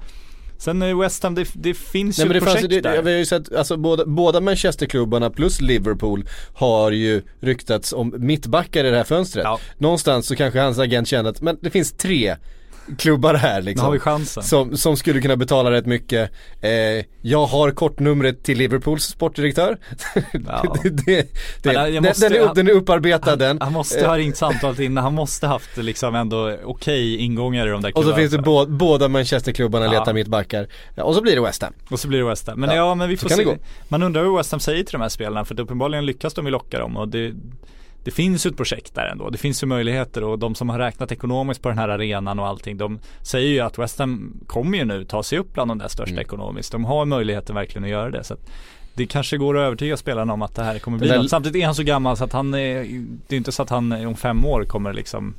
sen 0.64 1.00
West 1.00 1.24
Ham, 1.24 1.36
det, 1.36 1.48
det 1.54 1.74
finns 1.74 2.18
Nej 2.18 2.26
ju 2.26 2.30
men 2.30 2.34
det 2.34 2.46
projekt 2.46 2.62
fanns 2.62 2.70
det, 2.70 2.82
där. 2.82 3.02
vi 3.02 3.12
har 3.12 3.20
ju 3.20 3.26
sett, 3.26 3.56
alltså 3.56 3.78
båda, 3.78 4.06
båda 4.06 4.42
Manchesterklubbarna 4.42 5.30
plus 5.30 5.62
Liverpool 5.62 6.26
har 6.54 6.92
ju 6.92 7.22
ryktats 7.40 7.94
om 7.94 8.14
mittbackar 8.18 8.86
i 8.86 8.90
det 8.90 8.98
här 8.98 9.04
fönstret. 9.04 9.44
Ja. 9.44 9.60
Någonstans 9.78 10.28
så 10.28 10.36
kanske 10.36 10.60
hans 10.60 10.80
agent 10.80 11.08
kände 11.08 11.30
att, 11.30 11.42
men 11.42 11.58
det 11.62 11.70
finns 11.70 11.92
tre 11.92 12.36
klubbar 12.98 13.34
här 13.34 13.60
Nu 13.60 13.66
liksom. 13.66 13.86
har 13.86 13.92
vi 13.94 14.00
chansen. 14.00 14.44
Som, 14.44 14.78
som 14.78 14.98
skulle 14.98 15.22
kunna 15.22 15.36
betala 15.36 15.72
rätt 15.72 15.86
mycket. 15.86 16.32
Eh, 16.62 16.72
jag 17.22 17.46
har 17.46 17.72
kortnumret 17.72 18.44
till 18.44 18.58
Liverpools 18.58 19.04
sportdirektör. 19.04 19.78
Ja. 20.48 20.76
det, 20.84 20.90
det, 20.90 21.06
det, 21.06 21.26
Men, 21.64 21.74
jag 21.76 21.94
den, 21.94 22.04
måste- 22.04 22.30
den, 22.30 22.50
är, 22.50 22.56
den 22.56 22.68
är 22.68 22.72
upparbetad 22.72 23.36
den. 23.36 23.58
Han 23.62 23.74
måste 23.74 24.08
ha 24.08 24.18
ringt 24.18 24.38
samtalet 24.38 24.80
innan, 24.80 25.04
han 25.04 25.14
måste 25.14 25.48
haft 25.48 25.78
liksom 25.78 26.16
ändå 26.16 26.56
okej 26.64 27.18
ingångar 27.18 27.68
i 27.68 27.70
de 27.70 27.82
där 27.82 27.90
Och 27.90 27.96
så 27.96 28.02
klubbarna. 28.02 28.16
finns 28.18 28.32
det 28.32 28.38
bå, 28.42 28.66
båda 28.66 29.08
Manchesterklubbarna 29.08 29.86
Ja. 29.86 29.92
letar 29.92 30.14
mittbackar. 30.14 30.68
Ja, 30.96 31.04
och 31.04 31.16
så 31.16 31.22
blir 31.22 31.36
det 31.36 31.42
West 31.42 31.62
Ham. 31.62 31.74
Och 31.90 32.00
så 32.00 32.08
blir 32.08 32.20
det 32.20 32.26
West 32.26 32.48
Ham. 32.48 32.60
Men 32.60 32.70
Ja, 32.70 32.76
ja, 32.76 32.96
men 32.96 33.10
vi 33.10 33.18
får 33.18 33.30
se. 33.30 33.58
Man 33.88 34.04
undrar 34.04 34.24
hur 34.24 34.38
West 34.38 34.52
Ham 34.52 34.60
säger 34.60 34.84
till 34.84 34.92
de 34.92 35.02
här 35.02 35.10
spelarna 35.10 35.46
för 35.46 35.54
att 35.54 35.60
uppenbarligen 35.60 36.06
lyckas 36.06 36.34
de 36.34 36.46
ju 36.46 36.52
locka 36.52 36.80
dem 36.80 36.98
och 36.98 37.08
det 37.08 37.34
det 38.04 38.12
finns 38.12 38.46
ju 38.46 38.50
ett 38.50 38.58
projekt 38.58 38.96
där 38.96 39.06
ändå. 39.06 39.30
Det 39.30 39.38
finns 39.38 39.64
ju 39.64 39.68
möjligheter 39.68 40.24
och 40.24 40.40
de 40.40 40.56
som 40.56 40.70
har 40.70 40.80
räknat 40.80 41.12
ekonomiskt 41.12 41.62
på 41.62 41.70
den 41.70 41.78
här 41.78 41.90
arenan 41.90 42.40
och 42.40 42.48
allting 42.48 42.78
de 42.78 43.00
säger 43.22 43.50
ju 43.50 43.60
att 43.60 43.78
West 43.78 44.00
Ham 44.00 44.34
kommer 44.48 44.78
ju 44.78 44.86
nu 44.86 45.06
ta 45.06 45.24
sig 45.24 45.38
upp 45.40 45.54
bland 45.54 45.72
de 45.72 45.78
där 45.78 45.88
största 45.88 46.12
Mm. 46.12 46.22
ekonomiskt. 46.22 46.72
De 46.72 46.86
har 46.86 47.06
möjligheten 47.06 47.56
verkligen 47.56 47.84
att 47.84 47.90
göra 47.90 48.10
det. 48.12 48.24
Så 48.24 48.36
det 48.94 49.06
kanske 49.06 49.38
går 49.38 49.58
att 49.58 49.62
övertyga 49.68 49.98
spelarna 49.98 50.34
om 50.34 50.42
att 50.42 50.56
det 50.56 50.64
här 50.64 50.80
kommer 50.80 50.98
bli 50.98 51.18
något. 51.18 51.30
Samtidigt 51.30 51.62
är 51.62 51.66
han 51.66 51.76
så 51.76 51.84
gammal 51.84 52.18
så 52.18 52.24
att 52.24 52.34
han 52.34 52.54
är, 52.54 52.84
det 53.28 53.36
är 53.36 53.38
inte 53.38 53.52
så 53.52 53.64
att 53.64 53.70
han 53.70 53.92
om 54.06 54.16
fem 54.16 54.46
år 54.46 54.64
kommer 54.66 54.94
liksom 54.94 55.36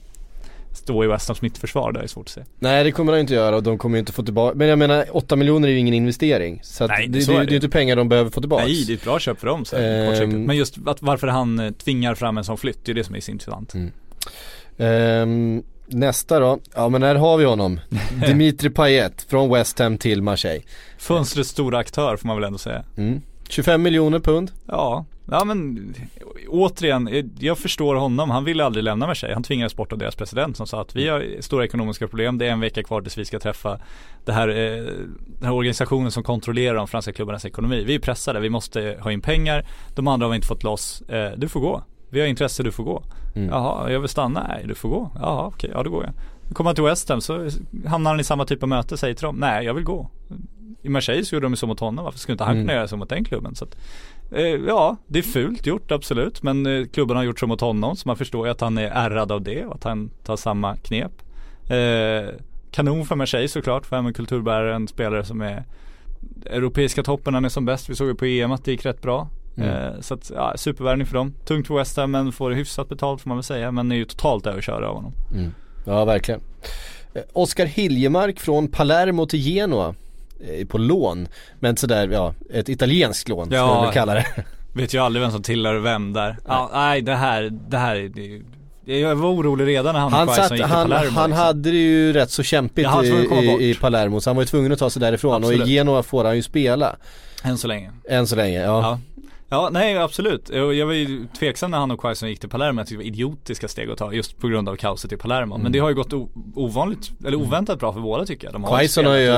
stå 0.74 1.04
i 1.04 1.06
West 1.06 1.28
Hams 1.28 1.42
mittförsvar. 1.42 1.92
Det 1.92 2.00
är 2.00 2.06
svårt 2.06 2.26
att 2.26 2.32
se. 2.32 2.40
Nej 2.58 2.84
det 2.84 2.92
kommer 2.92 3.12
de 3.12 3.18
inte 3.18 3.34
göra 3.34 3.56
och 3.56 3.62
de 3.62 3.78
kommer 3.78 3.96
ju 3.96 4.00
inte 4.00 4.12
få 4.12 4.22
tillbaka, 4.22 4.56
men 4.56 4.68
jag 4.68 4.78
menar 4.78 5.06
8 5.12 5.36
miljoner 5.36 5.68
är 5.68 5.72
ju 5.72 5.78
ingen 5.78 5.94
investering. 5.94 6.60
Så 6.62 6.86
Nej, 6.86 7.08
det, 7.08 7.20
så 7.20 7.30
det, 7.30 7.36
är 7.36 7.38
det 7.38 7.44
är 7.44 7.46
det. 7.46 7.50
ju 7.50 7.56
inte 7.56 7.68
pengar 7.68 7.96
de 7.96 8.08
behöver 8.08 8.30
få 8.30 8.40
tillbaka. 8.40 8.64
Nej, 8.64 8.84
det 8.86 8.92
är 8.92 8.96
ett 8.96 9.04
bra 9.04 9.18
köp 9.18 9.40
för 9.40 9.46
dem 9.46 9.64
så 9.64 9.76
Ehm. 9.76 10.44
Men 10.44 10.56
just 10.56 10.78
att 10.86 11.02
varför 11.02 11.26
han 11.26 11.58
eh, 11.58 11.70
tvingar 11.72 12.14
fram 12.14 12.38
en 12.38 12.44
sån 12.44 12.56
flytt, 12.58 12.84
det 12.84 12.92
är 12.92 12.94
det 12.94 13.04
som 13.04 13.14
är 13.14 13.20
så 13.20 13.30
intressant. 13.30 13.74
Mm. 13.74 13.92
Ehm, 14.78 15.62
nästa 15.86 16.40
då, 16.40 16.58
ja 16.74 16.88
men 16.88 17.02
här 17.02 17.14
har 17.14 17.36
vi 17.36 17.44
honom. 17.44 17.80
Dimitri 18.26 18.70
Payet 18.70 19.22
från 19.28 19.52
West 19.52 19.78
Ham 19.78 19.98
till 19.98 20.22
Marseille. 20.22 20.62
Fönstrets 20.98 21.50
stora 21.50 21.78
aktör 21.78 22.16
får 22.16 22.26
man 22.26 22.36
väl 22.36 22.44
ändå 22.44 22.58
säga. 22.58 22.84
Mm. 22.96 23.20
25 23.48 23.82
miljoner 23.82 24.18
pund. 24.18 24.50
Ja, 24.66 25.04
ja 25.30 25.44
men 25.44 25.94
återigen, 26.48 27.32
jag 27.38 27.58
förstår 27.58 27.94
honom. 27.94 28.30
Han 28.30 28.44
ville 28.44 28.64
aldrig 28.64 28.84
lämna 28.84 29.06
Marseille. 29.06 29.34
Han 29.34 29.42
tvingades 29.42 29.76
bort 29.76 29.92
av 29.92 29.98
deras 29.98 30.16
president 30.16 30.56
som 30.56 30.66
sa 30.66 30.80
att 30.80 30.96
vi 30.96 31.08
har 31.08 31.26
stora 31.40 31.64
ekonomiska 31.64 32.08
problem. 32.08 32.38
Det 32.38 32.46
är 32.46 32.50
en 32.50 32.60
vecka 32.60 32.82
kvar 32.82 33.02
tills 33.02 33.18
vi 33.18 33.24
ska 33.24 33.38
träffa 33.38 33.78
det 34.24 34.32
här, 34.32 34.48
eh, 34.48 34.84
den 35.38 35.44
här 35.44 35.52
organisationen 35.52 36.10
som 36.10 36.22
kontrollerar 36.22 36.74
de 36.74 36.88
franska 36.88 37.12
klubbarnas 37.12 37.44
ekonomi. 37.44 37.84
Vi 37.86 37.94
är 37.94 37.98
pressade, 37.98 38.40
vi 38.40 38.50
måste 38.50 38.98
ha 39.00 39.12
in 39.12 39.20
pengar. 39.20 39.66
De 39.94 40.08
andra 40.08 40.26
har 40.26 40.30
vi 40.30 40.36
inte 40.36 40.48
fått 40.48 40.62
loss. 40.62 41.02
Eh, 41.02 41.32
du 41.36 41.48
får 41.48 41.60
gå. 41.60 41.82
Vi 42.10 42.20
har 42.20 42.26
intresse, 42.26 42.62
du 42.62 42.72
får 42.72 42.84
gå. 42.84 43.02
Mm. 43.34 43.48
Jaha, 43.48 43.92
jag 43.92 44.00
vill 44.00 44.08
stanna. 44.08 44.46
Nej, 44.48 44.64
du 44.68 44.74
får 44.74 44.88
gå. 44.88 45.10
Jaha, 45.14 45.46
okej, 45.46 45.70
ja 45.74 45.82
då 45.82 45.90
går 45.90 46.04
jag. 46.04 46.12
Kommer 46.54 46.68
han 46.68 46.74
till 46.74 46.84
West 46.84 47.08
Ham 47.08 47.20
så 47.20 47.48
hamnar 47.86 48.10
han 48.10 48.20
i 48.20 48.24
samma 48.24 48.44
typ 48.44 48.62
av 48.62 48.68
möte, 48.68 48.96
säger 48.96 49.14
till 49.14 49.24
dem, 49.24 49.36
nej 49.36 49.64
jag 49.64 49.74
vill 49.74 49.84
gå. 49.84 50.10
I 50.84 50.88
Marseille 50.88 51.24
så 51.24 51.34
gjorde 51.34 51.44
de 51.44 51.52
ju 51.52 51.56
så 51.56 51.66
mot 51.66 51.80
honom, 51.80 52.04
varför 52.04 52.18
skulle 52.18 52.34
inte 52.34 52.44
han 52.44 52.54
Mm. 52.54 52.66
kunna 52.66 52.74
göra 52.78 52.88
så 52.88 52.96
mot 52.96 53.08
den 53.08 53.24
klubben? 53.24 53.54
Så 53.54 53.64
att, 53.64 53.76
eh, 54.32 54.42
ja, 54.42 54.96
det 55.06 55.18
är 55.18 55.22
fult 55.22 55.66
gjort 55.66 55.92
absolut, 55.92 56.42
men 56.42 56.66
eh, 56.66 56.86
klubben 56.86 57.16
har 57.16 57.24
gjort 57.24 57.40
så 57.40 57.46
mot 57.46 57.60
honom 57.60 57.96
så 57.96 58.08
man 58.08 58.16
förstår 58.16 58.46
ju 58.46 58.50
att 58.52 58.60
han 58.60 58.78
är 58.78 58.90
ärrad 58.90 59.32
av 59.32 59.42
det 59.42 59.64
och 59.64 59.74
att 59.74 59.84
han 59.84 60.10
tar 60.24 60.36
samma 60.36 60.76
knep. 60.76 61.12
Eh, 61.70 62.28
kanon 62.70 63.04
för 63.06 63.16
Marseille 63.16 63.48
såklart, 63.48 63.86
för 63.86 63.96
en 63.96 64.12
kulturbärare, 64.14 64.74
en 64.74 64.88
spelare 64.88 65.24
som 65.24 65.40
är 65.40 65.64
Europeiska 66.46 67.02
toppen, 67.02 67.34
han 67.34 67.44
är 67.44 67.48
som 67.48 67.64
bäst. 67.64 67.88
Vi 67.90 67.94
såg 67.94 68.08
ju 68.08 68.14
på 68.14 68.24
EM 68.24 68.52
att 68.52 68.64
det 68.64 68.70
gick 68.70 68.86
rätt 68.86 69.02
bra. 69.02 69.28
Mm. 69.56 69.68
Eh, 69.68 70.00
så 70.00 70.14
att, 70.14 70.30
ja, 70.34 70.52
supervärvning 70.56 71.06
för 71.06 71.14
dem. 71.14 71.34
Tungt 71.44 71.66
för 71.66 71.74
West 71.74 71.96
Ham 71.96 72.10
men 72.10 72.32
får 72.32 72.50
hyfsat 72.50 72.88
betalt 72.88 73.20
får 73.20 73.28
man 73.28 73.36
väl 73.36 73.44
säga. 73.44 73.70
Men 73.72 73.92
är 73.92 73.96
ju 73.96 74.04
totalt 74.04 74.46
överkörda 74.46 74.86
av 74.86 74.94
honom. 74.94 75.12
Mm. 75.34 75.54
Ja 75.86 76.04
verkligen. 76.04 76.40
Eh, 77.14 77.22
Oskar 77.32 77.66
Hiljemark 77.66 78.40
från 78.40 78.68
Palermo 78.68 79.26
till 79.26 79.38
Genoa. 79.40 79.94
Eh, 80.60 80.66
På 80.66 80.78
lån. 80.78 81.28
Men 81.60 81.76
sådär, 81.76 82.08
ja, 82.12 82.34
ett 82.52 82.68
italienskt 82.68 83.28
lån 83.28 83.48
Ja. 83.52 83.80
vi 83.80 83.86
väl 83.86 83.94
kalla 83.94 84.14
det. 84.14 84.26
Vet 84.74 84.94
ju 84.94 84.98
aldrig 84.98 85.22
vem 85.22 85.30
som 85.32 85.42
tillhör 85.42 85.74
vem 85.74 86.12
där. 86.12 86.36
Ja, 86.48 86.70
nej 86.72 87.02
det 87.02 87.14
här, 87.14 87.50
det 87.68 87.78
här 87.78 87.96
är- 87.96 88.08
det, 88.08 88.98
jag 89.00 89.14
var 89.16 89.28
orolig 89.28 89.66
redan 89.66 89.94
när 89.94 90.00
han, 90.00 90.12
Han, 90.12 90.28
och 90.28 90.34
satt, 90.34 90.50
gick 90.50 90.60
till 90.60 90.70
han, 90.70 90.88
Palermo, 90.90 91.10
han 91.18 91.30
liksom. 91.30 91.44
hade 91.44 91.70
det 91.70 91.76
ju 91.76 92.12
rätt 92.12 92.30
så 92.30 92.42
kämpigt 92.42 92.84
Ja, 92.92 93.04
i, 93.04 93.08
i, 93.08 93.70
i 93.70 93.74
Palermo 93.74 94.20
så 94.20 94.30
han 94.30 94.36
var 94.36 94.42
ju 94.42 94.46
tvungen 94.46 94.72
att 94.72 94.78
ta 94.78 94.90
sig 94.90 95.00
därifrån 95.00 95.32
och 95.32 95.36
Absolut. 95.50 95.68
i 95.68 95.72
Genoa 95.72 96.02
får 96.02 96.24
han 96.24 96.36
ju 96.36 96.42
spela. 96.42 96.96
Än 97.44 97.58
så 97.58 97.68
länge. 97.68 97.90
Än 98.08 98.26
så 98.26 98.36
länge, 98.36 98.60
ja. 98.62 98.80
Ja. 98.82 98.98
Ja, 99.54 99.68
nej 99.72 99.98
absolut. 99.98 100.50
Jag 100.50 100.86
var 100.86 100.92
ju 100.92 101.26
tveksam 101.38 101.70
när 101.70 101.78
han 101.78 101.90
och 101.90 102.00
Quaison 102.00 102.28
gick 102.28 102.40
till 102.40 102.48
Palermo. 102.48 102.80
Jag 102.80 102.86
tyckte 102.86 102.94
det 102.94 103.10
var 103.10 103.14
idiotiska 103.14 103.68
steg 103.68 103.90
att 103.90 103.98
ta 103.98 104.12
just 104.12 104.38
på 104.38 104.48
grund 104.48 104.68
av 104.68 104.76
kaoset 104.76 105.12
i 105.12 105.16
Palermo. 105.16 105.58
Men 105.58 105.72
det 105.72 105.78
har 105.78 105.88
ju 105.88 105.94
gått 105.94 106.12
ovanligt, 106.54 107.12
eller 107.26 107.36
oväntat 107.36 107.78
bra 107.78 107.92
för 107.92 108.00
båda 108.00 108.26
tycker 108.26 108.46
jag. 108.46 108.54
De 108.54 108.64
har 108.64 108.78
Quaison 108.78 109.06
har 109.06 109.16
ju 109.16 109.30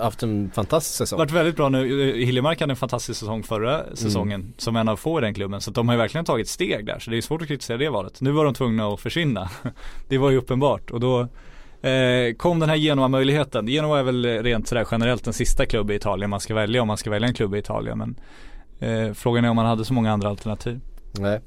haft 0.00 0.22
en 0.22 0.50
fantastisk 0.54 0.98
säsong. 0.98 1.18
varit 1.18 1.30
väldigt 1.30 1.56
bra 1.56 1.68
nu. 1.68 2.12
Hiljemark 2.24 2.60
hade 2.60 2.72
en 2.72 2.76
fantastisk 2.76 3.20
säsong 3.20 3.42
förra 3.42 3.82
säsongen 3.94 4.54
som 4.56 4.76
en 4.76 4.88
av 4.88 4.96
få 4.96 5.18
i 5.18 5.22
den 5.22 5.34
klubben. 5.34 5.60
Så 5.60 5.70
de 5.70 5.88
har 5.88 5.94
ju 5.94 5.98
verkligen 5.98 6.24
tagit 6.24 6.48
steg 6.48 6.86
där. 6.86 6.98
Så 6.98 7.10
det 7.10 7.16
är 7.16 7.20
svårt 7.20 7.42
att 7.42 7.48
kritisera 7.48 7.78
det 7.78 7.88
valet. 7.88 8.20
Nu 8.20 8.30
var 8.30 8.44
de 8.44 8.54
tvungna 8.54 8.88
att 8.88 9.00
försvinna. 9.00 9.50
det 10.08 10.18
var 10.18 10.30
ju 10.30 10.36
uppenbart. 10.36 10.90
Och 10.90 11.00
då 11.00 11.20
eh, 11.88 12.34
kom 12.36 12.60
den 12.60 12.68
här 12.68 12.76
Genoa-möjligheten. 12.76 13.68
Genoa 13.68 13.98
är 13.98 14.02
väl 14.02 14.42
rent 14.42 14.68
sådär 14.68 14.86
generellt 14.90 15.24
den 15.24 15.34
sista 15.34 15.66
klubb 15.66 15.90
i 15.90 15.94
Italien 15.94 16.30
man 16.30 16.40
ska 16.40 16.54
välja 16.54 16.82
om 16.82 16.88
man 16.88 16.96
ska 16.96 17.10
välja 17.10 17.28
en 17.28 17.34
klubb 17.34 17.54
i 17.54 17.58
Italien. 17.58 17.98
Men 17.98 18.16
eh, 18.80 19.12
frågan 19.12 19.44
är 19.44 19.50
om 19.50 19.56
man 19.56 19.66
hade 19.66 19.84
så 19.84 19.92
många 19.92 20.12
andra 20.12 20.28
alternativ. 20.28 20.80
Nej. 21.18 21.40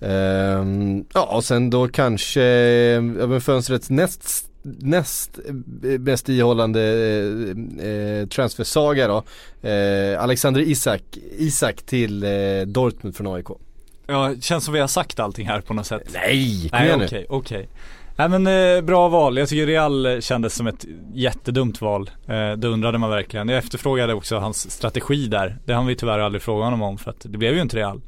Ehm, 0.00 1.04
ja 1.14 1.22
och 1.36 1.44
sen 1.44 1.70
då 1.70 1.88
kanske, 1.88 2.42
ja, 2.42 3.26
men 3.26 3.40
fönstrets 3.40 3.90
näst 3.90 4.50
näst 4.62 5.38
eh, 5.82 6.00
mest 6.00 6.28
ihållande 6.28 6.82
eh, 7.80 7.86
eh, 7.88 8.26
transfersaga 8.26 9.08
då. 9.08 9.24
Eh, 9.68 10.22
Alexander 10.22 10.60
Isak, 10.60 11.02
Isak 11.38 11.82
till 11.82 12.22
eh, 12.24 12.30
Dortmund 12.66 13.16
från 13.16 13.34
AIK. 13.34 13.46
Ja, 14.06 14.34
känns 14.40 14.64
som 14.64 14.74
vi 14.74 14.80
har 14.80 14.88
sagt 14.88 15.20
allting 15.20 15.46
här 15.46 15.60
på 15.60 15.74
något 15.74 15.86
sätt. 15.86 16.02
Nej, 16.12 16.68
kom 16.70 16.78
Nej 16.78 16.86
igen 16.86 16.98
nu. 16.98 17.04
okej, 17.04 17.26
okej. 17.28 17.68
Nej 18.18 18.28
men 18.28 18.46
eh, 18.46 18.82
bra 18.82 19.08
val. 19.08 19.38
Jag 19.38 19.48
tycker 19.48 19.66
Real 19.66 20.22
kändes 20.22 20.54
som 20.54 20.66
ett 20.66 20.84
jättedumt 21.14 21.80
val. 21.80 22.10
Eh, 22.26 22.52
det 22.52 22.68
undrade 22.68 22.98
man 22.98 23.10
verkligen. 23.10 23.48
Jag 23.48 23.58
efterfrågade 23.58 24.14
också 24.14 24.38
hans 24.38 24.70
strategi 24.70 25.26
där. 25.26 25.58
Det 25.64 25.72
hann 25.74 25.86
vi 25.86 25.96
tyvärr 25.96 26.18
aldrig 26.18 26.42
fråga 26.42 26.64
honom 26.64 26.82
om 26.82 26.98
för 26.98 27.10
att 27.10 27.20
det 27.20 27.38
blev 27.38 27.54
ju 27.54 27.62
inte 27.62 27.76
Real. 27.76 28.00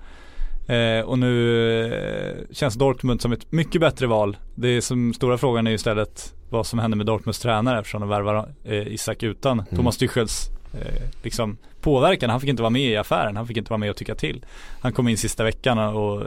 Eh, 0.68 1.04
och 1.04 1.18
nu 1.18 1.84
eh, 1.84 2.54
känns 2.54 2.74
Dortmund 2.74 3.22
som 3.22 3.32
ett 3.32 3.52
mycket 3.52 3.80
bättre 3.80 4.06
val. 4.06 4.36
Det 4.54 4.68
är 4.68 4.80
som 4.80 5.14
stora 5.14 5.38
frågan 5.38 5.66
är 5.66 5.70
ju 5.70 5.74
istället 5.74 6.34
vad 6.50 6.66
som 6.66 6.78
händer 6.78 6.96
med 6.96 7.06
Dortmunds 7.06 7.38
tränare 7.38 7.78
eftersom 7.78 8.00
de 8.00 8.10
värvar 8.10 8.48
eh, 8.64 8.88
Isak 8.88 9.22
utan 9.22 9.64
Thomas 9.76 9.96
Tuchels 9.96 10.50
eh, 10.74 11.02
liksom 11.22 11.56
påverkan. 11.80 12.30
Han 12.30 12.40
fick 12.40 12.50
inte 12.50 12.62
vara 12.62 12.70
med 12.70 12.82
i 12.82 12.96
affären, 12.96 13.36
han 13.36 13.46
fick 13.46 13.56
inte 13.56 13.70
vara 13.70 13.78
med 13.78 13.90
och 13.90 13.96
tycka 13.96 14.14
till. 14.14 14.44
Han 14.80 14.92
kom 14.92 15.08
in 15.08 15.16
sista 15.18 15.44
veckan 15.44 15.78
och 15.78 16.22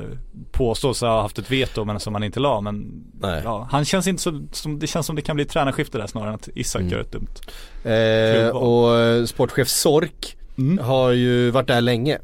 påstås 0.52 1.02
ha 1.02 1.22
haft 1.22 1.39
ett 1.39 1.52
veto 1.52 1.86
men 1.86 2.00
som 2.00 2.14
han 2.16 2.24
inte 2.24 2.39
la. 2.39 2.62
Men 2.62 3.04
ja, 3.44 3.68
han 3.72 3.86
känns 3.86 4.08
inte 4.08 4.22
så, 4.24 4.42
som, 4.52 4.80
det 4.80 4.88
känns 4.88 5.06
som 5.06 5.16
det 5.16 5.22
kan 5.22 5.36
bli 5.36 5.44
ett 5.46 5.52
tränarskifte 5.52 5.98
där 5.98 6.08
snarare 6.08 6.30
än 6.30 6.36
att 6.36 6.50
Isak 6.56 6.80
Mm. 6.82 6.92
gör 6.94 7.00
ett 7.02 7.12
dumt. 7.12 7.28
Eh, 7.84 8.48
och 8.56 9.00
eh, 9.00 9.26
sportchef 9.26 9.68
Sork 9.68 10.38
Mm. 10.58 10.78
har 10.86 11.12
ju 11.12 11.50
varit 11.52 11.68
där 11.68 11.82
länge. 11.82 12.18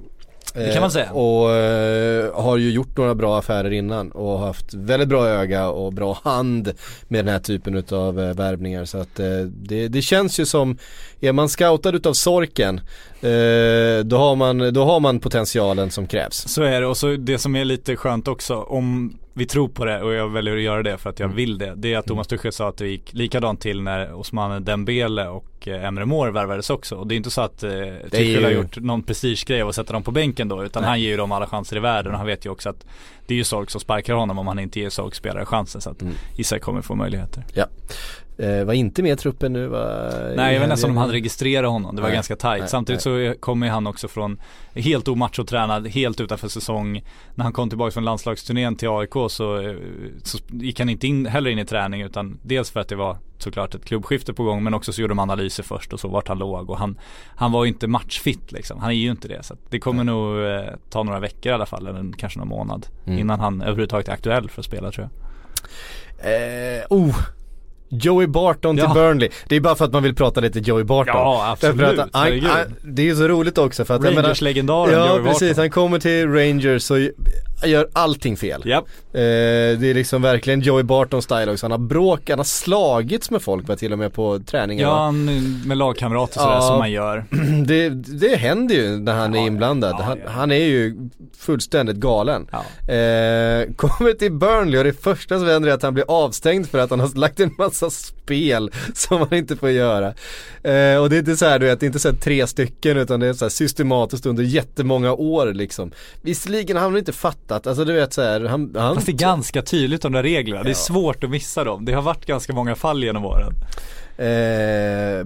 Det 0.54 0.74
kan 0.74 0.82
man 0.82 0.92
säga. 0.92 1.06
Eh, 1.06 1.12
Och 1.12 1.52
eh, 1.52 2.44
har 2.44 2.58
ju 2.58 2.72
gjort 2.72 2.98
några 2.98 3.16
bra 3.16 3.40
affärer 3.40 3.72
innan 3.72 4.12
och 4.12 4.40
haft 4.40 4.74
väldigt 4.74 5.10
bra 5.10 5.28
öga 5.28 5.70
och 5.70 5.94
bra 5.94 6.20
hand 6.24 6.74
med 7.08 7.26
den 7.26 7.34
här 7.34 7.40
typen 7.40 7.76
utav 7.76 8.16
värvningar. 8.16 8.86
Så 8.86 8.98
att 8.98 9.16
det, 9.48 9.88
det 9.88 10.02
känns 10.02 10.40
ju 10.40 10.46
som, 10.46 10.78
är 11.22 11.32
man 11.34 11.50
scoutad 11.50 11.90
utav 11.96 12.14
Sorken 12.14 12.78
eh, 13.22 14.04
då, 14.06 14.18
har 14.18 14.36
man, 14.36 14.74
då 14.74 14.84
har 14.86 15.00
man 15.00 15.20
potentialen 15.20 15.92
som 15.92 16.08
krävs. 16.08 16.36
Så 16.48 16.64
är 16.64 16.82
det 16.82 16.88
och 16.88 16.98
så 16.98 17.16
det 17.16 17.38
som 17.38 17.56
är 17.56 17.66
lite 17.66 17.96
skönt 17.96 18.28
också 18.28 18.56
om 18.56 19.18
vi 19.34 19.46
tror 19.46 19.68
på 19.68 19.86
det 19.86 20.02
och 20.02 20.14
jag 20.14 20.30
väljer 20.30 20.56
att 20.56 20.62
göra 20.62 20.84
det 20.84 20.98
för 20.98 21.10
att 21.10 21.20
jag 21.20 21.26
Mm. 21.28 21.38
vill 21.38 21.58
det. 21.58 21.74
Det 21.76 21.94
är 21.94 21.98
att 21.98 22.06
Thomas 22.06 22.28
Tuchel 22.28 22.52
sa 22.52 22.70
att 22.70 22.78
det 22.78 22.88
gick 22.88 23.14
likadant 23.14 23.62
till 23.62 23.82
när 23.82 24.14
Osman 24.14 24.64
Dembele 24.64 25.28
och 25.28 25.68
eh, 25.68 25.86
Emre 25.86 26.06
Mor 26.06 26.28
värvades 26.28 26.70
också. 26.70 26.96
Och 26.96 27.08
det 27.08 27.16
är 27.16 27.18
inte 27.18 27.30
så 27.32 27.42
att 27.42 27.64
eh, 27.64 27.70
Tuchel 28.12 28.26
ju- 28.28 28.44
har 28.44 28.52
gjort 28.52 28.78
någon 28.78 29.04
prestigegrej 29.04 29.62
att 29.62 29.76
sätta 29.76 29.94
dem 29.94 30.04
på 30.04 30.12
bänken 30.12 30.48
då. 30.48 30.64
Utan 30.64 30.82
Nej. 30.82 30.90
han 30.90 31.02
ger 31.02 31.10
ju 31.10 31.18
dem 31.18 31.32
alla 31.32 31.48
chanser 31.48 31.78
i 31.78 31.80
världen 31.80 32.12
och 32.12 32.18
han 32.18 32.28
vet 32.28 32.46
ju 32.46 32.50
också 32.50 32.70
att 32.70 32.86
det 33.28 33.34
är 33.34 33.38
ju 33.38 33.44
Sork 33.44 33.70
som 33.70 33.82
sparkar 33.82 34.14
honom 34.14 34.40
om 34.40 34.48
han 34.48 34.60
inte 34.60 34.80
ger 34.80 34.90
Sork 34.90 35.16
spelare 35.16 35.46
chansen. 35.46 35.82
Så 35.82 35.90
att 35.90 36.02
Mm. 36.02 36.14
Isak 36.38 36.62
kommer 36.62 36.82
få 36.82 36.96
möjligheter. 36.96 37.44
Eh, 38.40 38.64
var 38.66 38.74
inte 38.74 39.04
med 39.04 39.12
i 39.12 39.16
truppen 39.16 39.54
nu 39.54 39.68
va? 39.68 40.12
Nej 40.36 40.54
jag 40.54 40.60
vet 40.60 40.70
nästan 40.70 40.90
om 40.90 40.96
de 40.96 41.02
hade 41.02 41.14
registrerat 41.14 41.72
honom, 41.72 41.96
det 41.96 42.02
var 42.02 42.10
Nej, 42.10 42.16
ganska 42.16 42.36
tajt. 42.36 42.60
nej, 42.62 42.70
Samtidigt 42.70 43.02
så 43.02 43.34
kommer 43.40 43.70
han 43.70 43.88
också 43.88 44.08
från 44.08 44.40
helt 44.76 45.08
omachotränad, 45.08 45.88
helt 45.88 46.22
utanför 46.22 46.48
säsong. 46.48 47.04
När 47.36 47.44
han 47.44 47.54
kom 47.54 47.70
tillbaka 47.70 47.92
från 47.92 48.06
landslagsturnén 48.06 48.76
till 48.76 48.90
AIK 48.90 49.14
så, 49.30 49.62
eh, 49.62 49.76
så 50.24 50.38
gick 50.52 50.80
han 50.80 50.90
inte 50.90 51.08
in, 51.08 51.26
heller 51.26 51.50
in 51.50 51.60
i 51.60 51.66
träning 51.66 52.02
utan 52.02 52.40
dels 52.44 52.72
för 52.72 52.80
att 52.80 52.88
det 52.88 52.96
var 52.96 53.18
såklart 53.38 53.76
ett 53.76 53.86
klubbskifte 53.86 54.34
på 54.34 54.44
gång 54.44 54.64
men 54.64 54.74
också 54.74 54.94
så 54.94 55.02
gjorde 55.02 55.12
de 55.12 55.20
analyser 55.20 55.64
först 55.64 55.94
och 55.94 56.00
så 56.00 56.08
vart 56.08 56.28
han 56.28 56.38
låg 56.38 56.70
och 56.70 56.78
han, 56.78 56.98
han 57.36 57.52
var 57.52 57.66
ju 57.66 57.72
inte 57.72 57.88
matchfit 57.88 58.52
liksom. 58.52 58.80
Han 58.80 58.90
är 58.90 58.94
ju 58.96 59.12
inte 59.12 59.28
det 59.28 59.44
så 59.44 59.56
det 59.70 59.80
kommer 59.80 60.04
nog 60.04 60.40
eh, 60.44 60.62
ta 60.90 61.04
några 61.04 61.20
veckor 61.20 61.52
i 61.52 61.56
alla 61.56 61.66
fall 61.66 61.88
eller 61.88 62.14
kanske 62.18 62.40
någon 62.40 62.48
månad 62.48 62.88
Mm. 63.06 63.20
innan 63.20 63.40
han 63.40 63.62
överhuvudtaget 63.62 64.08
är 64.08 64.14
aktuell 64.14 64.50
för 64.50 64.62
att 64.62 64.66
spela 64.66 64.92
tror 64.92 65.10
jag. 65.10 65.14
Eh, 66.20 66.84
oh, 66.90 67.16
Joey 67.90 68.28
Barton 68.28 68.76
till 68.78 68.86
Ja. 68.88 68.94
Burnley. 68.94 69.30
Det 69.48 69.56
är 69.56 69.60
bara 69.60 69.76
för 69.76 69.86
att 69.86 69.94
man 69.94 70.04
vill 70.04 70.16
prata 70.16 70.42
lite 70.42 70.60
Joey 70.60 70.84
Barton. 70.84 71.16
Ja 71.16 71.50
absolut, 71.52 72.00
att 72.00 72.10
han, 72.14 72.40
han, 72.42 72.76
det 72.82 73.02
är 73.02 73.06
ju 73.06 73.16
så 73.16 73.28
roligt 73.28 73.58
också 73.58 73.86
för 73.86 73.96
att 73.96 74.04
Rangers-legendaren 74.04 74.94
Ja 74.94 75.08
Joey 75.08 75.24
precis, 75.24 75.42
Barton. 75.42 75.60
han 75.62 75.70
kommer 75.70 76.00
till 76.00 76.28
Rangers 76.30 76.92
och 76.92 76.98
gör 77.66 77.88
allting 77.94 78.38
fel. 78.38 78.62
Japp. 78.66 78.86
Eh, 79.14 79.20
det 79.80 79.84
är 79.90 79.94
liksom 79.94 80.22
verkligen 80.22 80.62
Joey 80.62 80.84
Barton 80.84 81.22
style 81.22 81.52
också. 81.52 81.66
Han 81.66 81.72
har 81.72 81.78
bråk, 81.78 82.30
han 82.30 82.40
har 82.40 82.44
slagits 82.44 83.32
med 83.32 83.42
folk 83.42 83.68
va, 83.68 83.76
till 83.76 83.94
och 83.94 84.00
med 84.00 84.14
på 84.14 84.40
träningar. 84.40 84.88
Ja, 84.88 85.12
med 85.66 85.78
lagkamrater 85.78 86.40
sådär 86.40 86.54
Ja. 86.56 86.62
som 86.62 86.78
man 86.78 86.92
gör. 86.92 87.26
Det, 87.66 87.90
det 87.90 88.36
händer 88.36 88.76
ju 88.76 89.00
när 89.00 89.14
han 89.14 89.36
är 89.36 89.48
inblandad. 89.48 89.96
ja, 90.00 90.04
han, 90.04 90.18
ja. 90.24 90.30
han 90.30 90.52
är 90.52 90.56
ju 90.66 91.10
fullständigt 91.38 91.96
galen. 91.98 92.48
Ja. 92.52 92.94
Eh, 92.94 93.68
kommer 93.76 94.14
till 94.14 94.32
Burnley 94.32 94.78
och 94.80 94.84
det 94.84 94.94
första 95.04 95.40
som 95.40 95.48
händer 95.48 95.70
är 95.70 95.74
att 95.74 95.84
han 95.84 95.94
blir 95.94 96.06
avstängd 96.08 96.68
för 96.70 96.78
att 96.80 96.90
han 96.90 97.00
har 97.00 97.16
lagt 97.18 97.40
en 97.40 97.56
massa 97.58 97.90
spel 97.90 98.72
som 98.94 99.18
han 99.18 99.34
inte 99.34 99.56
får 99.56 99.70
göra. 99.70 100.08
Eh, 100.64 100.98
och 101.02 101.10
det 101.10 101.16
är 101.16 101.20
inte 101.20 101.38
så 101.38 101.46
här, 101.46 101.60
du 101.60 101.66
vet, 101.66 101.80
det 101.80 101.84
är 101.86 101.88
inte 101.88 102.00
så 102.00 102.10
här 102.10 102.16
tre 102.16 102.48
stycken 102.48 102.98
utan 102.98 103.20
det 103.20 103.28
är 103.28 103.34
så 103.34 103.46
här 103.46 103.50
systematiskt 103.50 104.26
under 104.26 104.44
jättemånga 104.44 105.14
år 105.14 105.54
liksom. 105.54 105.92
Visserligen 106.22 106.78
har 106.78 106.84
han 106.84 106.98
inte 106.98 107.14
fattat, 107.14 107.47
alltså 107.52 107.86
du 107.86 107.94
vet 107.94 108.14
så 108.14 108.22
här, 108.22 108.46
han, 108.46 108.76
han 108.78 108.96
Fast 108.96 109.08
det 109.08 109.12
är 109.12 109.18
ganska 109.18 109.62
tydligt 109.62 110.02
de 110.02 110.12
där 110.12 110.24
reglerna, 110.24 110.64
det 110.64 110.70
är 110.70 110.74
svårt 110.74 111.24
att 111.24 111.30
missa 111.30 111.64
dem. 111.64 111.86
Det 111.86 111.94
har 111.94 112.02
varit 112.02 112.26
ganska 112.26 112.54
många 112.54 112.76
fall 112.76 113.04
genom 113.04 113.26
åren. 113.26 113.54
eh, 114.18 114.26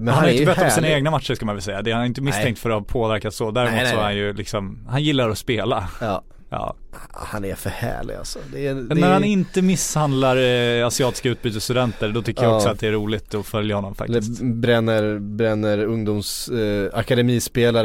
men 0.00 0.08
han, 0.08 0.18
har 0.18 0.24
är 0.24 0.28
inte 0.28 0.42
ju 0.42 0.46
bett 0.46 0.62
om 0.62 0.70
sina 0.70 0.88
egna 0.88 1.10
matcher 1.10 1.34
ska 1.34 1.46
man 1.46 1.54
väl 1.54 1.62
säga. 1.62 1.82
Det 1.82 1.90
är 1.90 1.94
han 1.94 2.06
inte 2.06 2.20
misstänkt 2.20 2.46
Nej. 2.46 2.56
för 2.56 2.70
att 2.70 2.76
ha 2.76 2.84
påverkat 2.84 3.34
så. 3.34 3.50
Däremot 3.50 3.74
Nej, 3.74 3.82
nej, 3.82 3.92
så 3.92 3.98
är 3.98 4.02
han 4.02 4.16
ju 4.16 4.32
liksom, 4.32 4.78
han 4.88 5.02
gillar 5.02 5.28
att 5.30 5.38
spela. 5.38 5.88
Ja, 6.00 6.22
Ja. 6.52 6.74
han 7.12 7.44
är 7.44 7.54
för 7.54 7.70
härlig 7.70 8.14
alltså. 8.14 8.38
Det 8.52 8.66
är, 8.66 8.74
det 8.74 8.94
när 8.94 9.08
är, 9.08 9.12
han 9.12 9.24
inte 9.24 9.62
misshandlar 9.62 10.36
eh, 10.36 10.86
asiatiska 10.86 11.28
utbytesstudenter 11.28 12.08
då 12.08 12.22
tycker 12.22 12.42
jag 12.42 12.52
Ja. 12.52 12.56
också 12.56 12.68
att 12.68 12.80
det 12.80 12.88
är 12.88 12.92
roligt 12.92 13.34
att 13.34 13.46
följa 13.46 13.74
honom 13.76 13.94
faktiskt. 13.94 14.40
Eller 14.40 14.52
bränner, 14.52 15.18
bränner 15.18 15.78
ungdoms, 15.84 16.48
eh, 16.48 16.98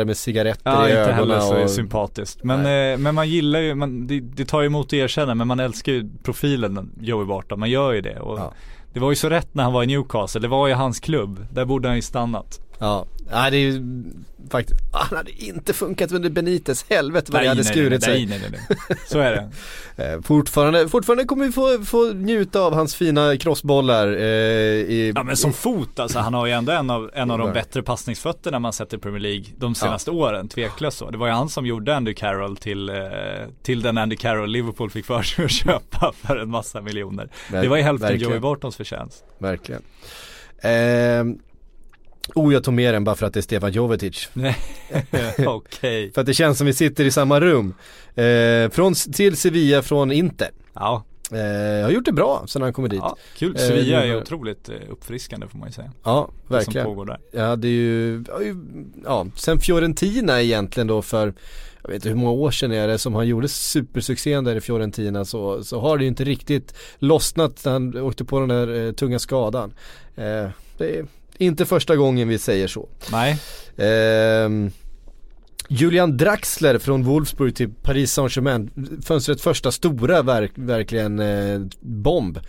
med 0.06 0.18
cigaretter 0.18 0.72
Ja 0.72 0.88
i 0.88 0.90
inte 0.90 1.02
ögonen 1.02 1.16
heller 1.16 1.40
så 1.40 1.64
och, 1.64 1.70
sympatiskt. 1.72 2.44
Men, 2.44 2.60
eh, 2.60 2.98
men 2.98 3.16
man 3.16 3.30
gillar 3.30 3.60
ju, 3.60 3.76
man, 3.76 4.08
det, 4.08 4.20
det 4.20 4.46
tar 4.46 4.62
ju 4.62 4.68
emot 4.68 4.86
att 4.88 4.94
erkänna 4.94 5.36
men 5.36 5.48
man 5.48 5.60
älskar 5.60 5.92
ju 5.92 6.10
profilen 6.24 6.92
Joey 7.02 7.26
Barton, 7.26 7.60
man 7.60 7.70
gör 7.70 7.94
ju 7.94 8.02
det. 8.02 8.20
Och 8.20 8.40
Ja. 8.40 8.54
Det 8.94 9.00
var 9.00 9.10
ju 9.10 9.16
så 9.16 9.30
rätt 9.30 9.54
när 9.54 9.64
han 9.64 9.74
var 9.74 9.84
i 9.84 9.88
Newcastle, 9.88 10.42
det 10.42 10.48
var 10.48 10.68
ju 10.68 10.74
hans 10.74 11.00
klubb. 11.00 11.46
Där 11.52 11.66
borde 11.66 11.88
han 11.88 11.96
ju 11.96 12.02
stannat. 12.02 12.67
Ja, 12.80 13.06
nej 13.32 13.52
det 13.52 13.58
är 13.58 13.62
ju 13.62 14.04
faktiskt, 14.52 14.80
ah, 14.92 15.04
han 15.10 15.18
hade 15.18 15.32
inte 15.32 15.74
funkat 15.74 16.12
under 16.12 16.30
Benitez, 16.30 16.86
helvete 16.90 17.32
vad 17.32 17.42
det 17.42 17.48
hade 17.48 17.64
skurit 17.64 18.04
sig. 18.04 18.26
nej, 18.26 18.40
nej, 18.42 18.50
nej, 18.52 18.62
nej. 18.90 18.98
Så 19.08 19.20
är 19.20 19.32
det. 19.32 19.50
Eh, 20.00 20.22
fortfarande, 20.22 20.90
fortfarande 20.90 21.24
kommer 21.26 21.46
vi 21.46 21.52
få, 21.52 21.86
få 21.86 22.14
njuta 22.14 22.62
av 22.62 22.74
hans 22.74 22.96
fina 22.96 23.38
crossbollar 23.38 24.08
eh, 24.08 24.24
i, 24.24 25.14
Ja 25.16 25.24
men 25.24 25.38
som 25.38 25.54
fot 25.54 26.00
alltså, 26.00 26.20
han 26.20 26.34
har 26.34 26.46
ju 26.46 26.52
ändå 26.52 26.72
en 26.72 26.90
av, 26.90 27.12
en 27.14 27.32
av 27.32 27.38
de 27.38 27.48
Ja. 27.48 27.54
bättre 27.54 27.84
passningsfötterna 27.84 28.60
man 28.60 28.74
sett 28.74 28.94
i 28.94 28.98
Premier 28.98 29.20
League 29.22 29.46
de 29.58 29.76
senaste 29.76 30.12
åren, 30.12 30.48
tveklöst 30.50 30.98
så. 30.98 31.10
Det 31.12 31.18
var 31.18 31.28
ju 31.28 31.34
han 31.34 31.50
som 31.50 31.66
gjorde 31.66 31.96
Andy 31.96 32.14
Carroll 32.14 32.58
till, 32.58 32.90
eh, 32.90 32.96
till 33.64 33.82
den 33.82 33.98
Andy 33.98 34.16
Carroll 34.16 34.50
Liverpool 34.50 34.90
fick 34.90 35.06
för 35.06 35.22
sig 35.22 35.46
att 35.46 35.52
köpa 35.52 36.14
för 36.28 36.38
en 36.38 36.50
massa 36.50 36.82
miljoner. 36.82 37.30
Det 37.52 37.68
var 37.68 37.78
ju 37.78 37.84
hälften 37.84 38.08
verkligen. 38.10 38.32
Joey 38.32 38.40
Bartons 38.42 38.76
förtjänst. 38.76 39.24
Verkligen. 39.40 39.82
Eh, 40.62 41.38
oh 42.36 42.54
jag 42.54 42.64
tog 42.64 42.74
med 42.74 42.94
den 42.94 43.04
bara 43.04 43.16
för 43.16 43.26
att 43.26 43.34
det 43.34 43.40
är 43.40 43.42
Stefan 43.42 43.72
Jovetic. 43.72 44.30
Nej, 44.34 44.58
okej. 45.46 46.12
För 46.14 46.22
att 46.22 46.28
det 46.28 46.34
känns 46.34 46.58
som 46.58 46.68
vi 46.68 46.74
sitter 46.74 47.06
i 47.06 47.12
samma 47.12 47.40
rum. 47.40 47.74
Eh, 48.16 48.70
från, 48.70 48.94
till 48.94 49.38
Sevilla 49.38 49.82
från 49.82 50.12
Inter. 50.12 50.50
Ja, 50.74 51.04
Eh, 51.32 51.84
har 51.84 51.90
gjort 51.92 52.06
det 52.06 52.12
bra 52.12 52.44
sen 52.48 52.62
han 52.62 52.74
kommer 52.74 52.90
dit. 52.90 53.00
ja, 53.04 53.16
kul. 53.38 53.56
Eh, 53.56 53.62
Sevilla 53.62 54.02
är 54.02 54.06
ju 54.06 54.14
var- 54.14 54.22
otroligt 54.22 54.70
eh, 54.70 54.76
uppfriskande 54.90 55.48
får 55.48 55.58
man 55.58 55.68
ju 55.68 55.74
säga. 55.74 55.92
Ja, 56.04 56.30
Det 56.42 56.48
som 56.48 56.56
verkligen. 56.56 56.86
pågår 56.88 57.06
där. 57.06 57.20
Ja 57.32 57.56
det 57.56 57.68
är 57.68 57.72
ju, 57.72 58.24
ja, 59.06 59.28
sen 59.36 59.60
Fiorentina 59.60 60.42
egentligen 60.42 60.88
då 60.88 61.02
för 61.02 61.34
jag 61.82 61.90
vet 61.90 61.96
inte 61.96 62.10
hur 62.10 62.16
många 62.16 62.32
år 62.32 62.52
sedan 62.52 62.72
är 62.72 62.88
det 62.88 62.98
som 62.98 63.16
han 63.16 63.28
gjorde 63.28 63.48
supersuccén 63.48 64.44
där 64.44 64.56
i 64.56 64.62
Fiorentina 64.62 65.26
så, 65.26 65.64
så 65.64 65.80
har 65.80 65.98
det 65.98 66.04
ju 66.04 66.08
inte 66.08 66.24
riktigt 66.24 66.74
lossnat 67.00 67.66
när 67.66 67.72
han 67.72 67.98
åkte 67.98 68.26
på 68.26 68.40
den 68.40 68.50
där 68.50 68.86
eh, 68.88 68.92
tunga 68.92 69.20
skadan. 69.20 69.74
Eh, 70.16 70.48
det 70.78 70.98
är 70.98 71.06
inte 71.38 71.66
första 71.66 71.96
gången 71.96 72.28
vi 72.28 72.38
säger 72.40 72.68
så. 72.68 72.90
Nej, 73.12 73.38
Ehm, 73.78 74.72
Julian 75.70 76.18
Draxler 76.18 76.78
från 76.78 77.04
Wolfsburg 77.04 77.56
till 77.56 77.70
Paris 77.82 78.14
Saint-Germain, 78.14 78.70
fönstret 79.06 79.42
första 79.42 79.72
stora 79.72 80.22
verk, 80.22 80.52
verkligen 80.56 81.20
eh, 81.20 81.60
bomb. 81.82 82.40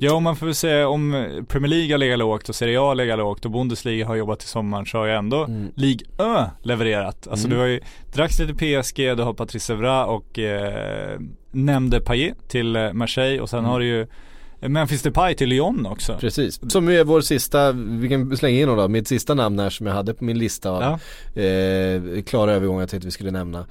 Ja, 0.00 0.12
om 0.14 0.22
man 0.22 0.36
får 0.36 0.46
väl 0.46 0.54
säga 0.54 0.88
om 0.88 1.26
Premier 1.48 1.68
League 1.70 1.92
har 1.94 1.98
legat 1.98 2.18
lågt 2.18 2.48
och 2.48 2.54
Serie 2.54 2.80
A 2.80 2.82
har 2.82 2.94
legat 2.94 3.18
lågt 3.18 3.44
och 3.44 3.50
Bundesliga 3.50 4.06
har 4.06 4.16
jobbat 4.16 4.42
i 4.44 4.46
sommaren 4.46 4.86
så 4.86 4.98
har 4.98 5.06
ju 5.06 5.12
ändå 5.12 5.44
Mm. 5.44 5.72
Ligue 5.76 6.06
Ö 6.18 6.44
levererat. 6.62 7.28
Alltså 7.30 7.46
Mm. 7.46 7.56
du 7.56 7.60
har 7.62 7.68
ju 7.68 7.80
Draxler 8.12 8.46
till 8.46 8.56
PSG, 8.82 9.16
du 9.16 9.22
har 9.22 9.32
Patrice 9.34 9.70
Evra 9.70 10.06
och 10.06 10.38
eh, 10.38 11.18
nämnde 11.50 12.00
Payet 12.00 12.48
till 12.48 12.76
eh, 12.76 12.92
Marseille 12.92 13.40
och 13.40 13.50
sen 13.50 13.58
Mm. 13.58 13.70
har 13.70 13.80
du 13.80 13.86
ju 13.86 14.06
Memphis 14.60 15.02
Depay 15.02 15.34
till 15.34 15.48
Lyon 15.48 15.86
också. 15.86 16.16
Precis, 16.20 16.60
som 16.72 16.88
ju 16.88 16.98
är 17.00 17.04
vår 17.04 17.20
sista, 17.20 17.72
vi 17.72 18.08
kan 18.08 18.36
slänga 18.36 18.60
in 18.60 18.68
då, 18.68 18.88
mitt 18.88 19.08
sista 19.08 19.34
namn 19.34 19.58
här 19.58 19.70
som 19.70 19.86
jag 19.86 19.94
hade 19.94 20.14
på 20.14 20.24
min 20.24 20.38
lista 20.38 20.68
Ja. 20.68 21.42
eh, 21.42 22.22
klara 22.22 22.52
övergångar 22.52 22.82
jag 22.82 22.88
tänkte 22.88 23.06
vi 23.06 23.12
skulle 23.12 23.30
nämna. 23.30 23.66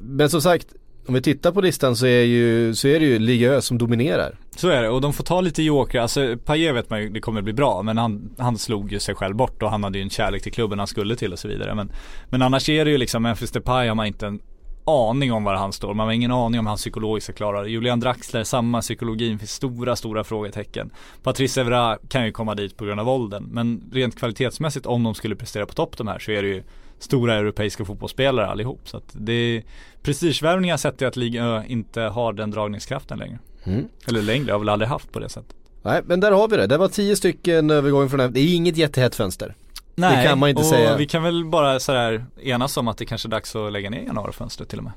Men 0.00 0.30
som 0.30 0.40
sagt, 0.42 0.66
om 1.06 1.14
vi 1.14 1.22
tittar 1.22 1.52
på 1.52 1.60
listan 1.60 1.96
så 1.96 2.06
är, 2.06 2.22
ju, 2.24 2.74
så 2.74 2.88
är 2.88 3.00
det 3.00 3.06
ju 3.06 3.18
Ligue 3.18 3.62
som 3.62 3.78
dominerar. 3.78 4.38
Så 4.56 4.68
är 4.68 4.82
det 4.82 4.88
och 4.88 5.00
de 5.00 5.12
får 5.12 5.24
ta 5.24 5.40
lite 5.40 5.62
joker, 5.62 6.00
alltså 6.00 6.36
Paille 6.44 6.72
vet 6.72 6.90
man 6.90 7.02
ju 7.02 7.08
det 7.08 7.20
kommer 7.20 7.42
bli 7.42 7.52
bra 7.52 7.82
men 7.82 7.98
han, 7.98 8.34
han 8.38 8.58
slog 8.58 8.92
ju 8.92 8.98
sig 8.98 9.14
själv 9.14 9.36
bort 9.36 9.62
och 9.62 9.70
han 9.70 9.84
hade 9.84 9.98
ju 9.98 10.02
en 10.02 10.10
kärlek 10.10 10.42
till 10.42 10.52
klubben 10.52 10.78
han 10.78 10.88
skulle 10.88 11.16
till 11.16 11.32
och 11.32 11.38
så 11.38 11.48
vidare. 11.48 11.74
Men, 11.74 11.92
men 12.30 12.42
annars 12.42 12.68
är 12.68 12.84
det 12.84 12.90
ju 12.90 12.98
liksom 12.98 13.22
Memphis 13.22 13.50
Depay 13.50 13.88
har 13.88 13.94
man 13.94 14.06
inte 14.06 14.26
en 14.26 14.40
aning 14.84 15.32
om 15.32 15.44
var 15.44 15.54
han 15.54 15.72
står. 15.72 15.94
Man 15.94 16.06
har 16.06 16.12
ingen 16.12 16.32
aning 16.32 16.60
om 16.60 16.66
han 16.66 16.76
psykologiska 16.76 17.32
klarar. 17.32 17.64
Julian 17.64 18.00
Draxler, 18.00 18.44
samma 18.44 18.80
psykologin, 18.80 19.38
finns 19.38 19.52
stora, 19.52 19.96
stora 19.96 20.24
frågetecken. 20.24 20.90
Patrice 21.22 21.58
Evra 21.58 21.98
kan 22.08 22.24
ju 22.24 22.32
komma 22.32 22.54
dit 22.54 22.76
på 22.76 22.84
grund 22.84 23.00
av 23.00 23.08
åldern. 23.08 23.44
Men 23.50 23.90
rent 23.92 24.18
kvalitetsmässigt 24.18 24.86
om 24.86 25.02
de 25.02 25.14
skulle 25.14 25.36
prestera 25.36 25.66
på 25.66 25.74
topp 25.74 25.96
de 25.96 26.08
här 26.08 26.18
så 26.18 26.30
är 26.30 26.42
det 26.42 26.48
ju 26.48 26.62
stora 26.98 27.34
europeiska 27.34 27.84
fotbollsspelare 27.84 28.46
allihop. 28.46 28.80
Så 28.84 28.96
att 28.96 29.08
det 29.12 29.32
är 29.32 29.62
prestigevärvningar 30.02 30.76
sätter 30.76 31.04
jag 31.04 31.10
att 31.10 31.16
Liga 31.16 31.64
inte 31.66 32.00
har 32.00 32.32
den 32.32 32.50
dragningskraften 32.50 33.18
längre. 33.18 33.38
Mm. 33.64 33.88
Eller 34.08 34.22
längre, 34.22 34.52
har 34.52 34.58
väl 34.58 34.68
aldrig 34.68 34.88
haft 34.88 35.12
på 35.12 35.18
det 35.18 35.28
sättet. 35.28 35.56
Nej 35.82 36.02
men 36.04 36.20
där 36.20 36.32
har 36.32 36.48
vi 36.48 36.56
det, 36.56 36.66
det 36.66 36.76
var 36.76 36.88
tio 36.88 37.16
stycken 37.16 37.70
övergångar 37.70 38.08
från 38.08 38.18
det 38.18 38.28
Det 38.28 38.40
är 38.40 38.54
inget 38.54 38.76
jättehett 38.76 39.14
fönster. 39.14 39.54
Det 39.94 40.24
kan 40.26 40.38
man 40.38 40.48
inte 40.48 40.60
och 40.60 40.66
säga. 40.66 40.96
vi 40.96 41.06
kan 41.06 41.22
väl 41.22 41.44
bara 41.44 41.80
sådär 41.80 42.24
enas 42.42 42.76
om 42.76 42.88
att 42.88 42.98
det 42.98 43.04
kanske 43.04 43.28
är 43.28 43.30
dags 43.30 43.56
att 43.56 43.72
lägga 43.72 43.90
ner 43.90 44.02
januarifönstret 44.02 44.68
till 44.68 44.78
och 44.78 44.84
med. 44.84 44.92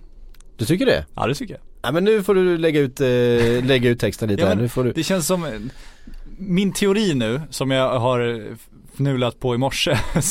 Du 0.58 0.66
tycker 0.66 0.86
det? 0.86 1.06
Ja 1.16 1.28
det 1.28 1.36
tycker 1.36 1.54
jag. 1.54 1.62
Nej 1.84 1.94
men 1.94 2.04
nu 2.04 2.24
får 2.24 2.36
du 2.36 2.58
lägga 2.58 2.80
ut, 2.80 3.02
eh, 3.02 3.08
lägga 3.66 3.90
ut 3.90 4.00
texten 4.00 4.30
lite 4.30 4.42
Ja, 4.42 4.48
här. 4.48 4.56
Nu 4.56 4.70
får 4.70 4.84
du... 4.84 4.92
Det 4.92 5.04
känns 5.04 5.28
som, 5.28 5.70
min 6.38 6.74
teori 6.74 7.14
nu, 7.14 7.42
som 7.50 7.72
jag 7.72 8.00
har 8.00 8.44
fnulat 8.96 9.40
på 9.40 9.56
i 9.56 9.58
morse, 9.58 9.98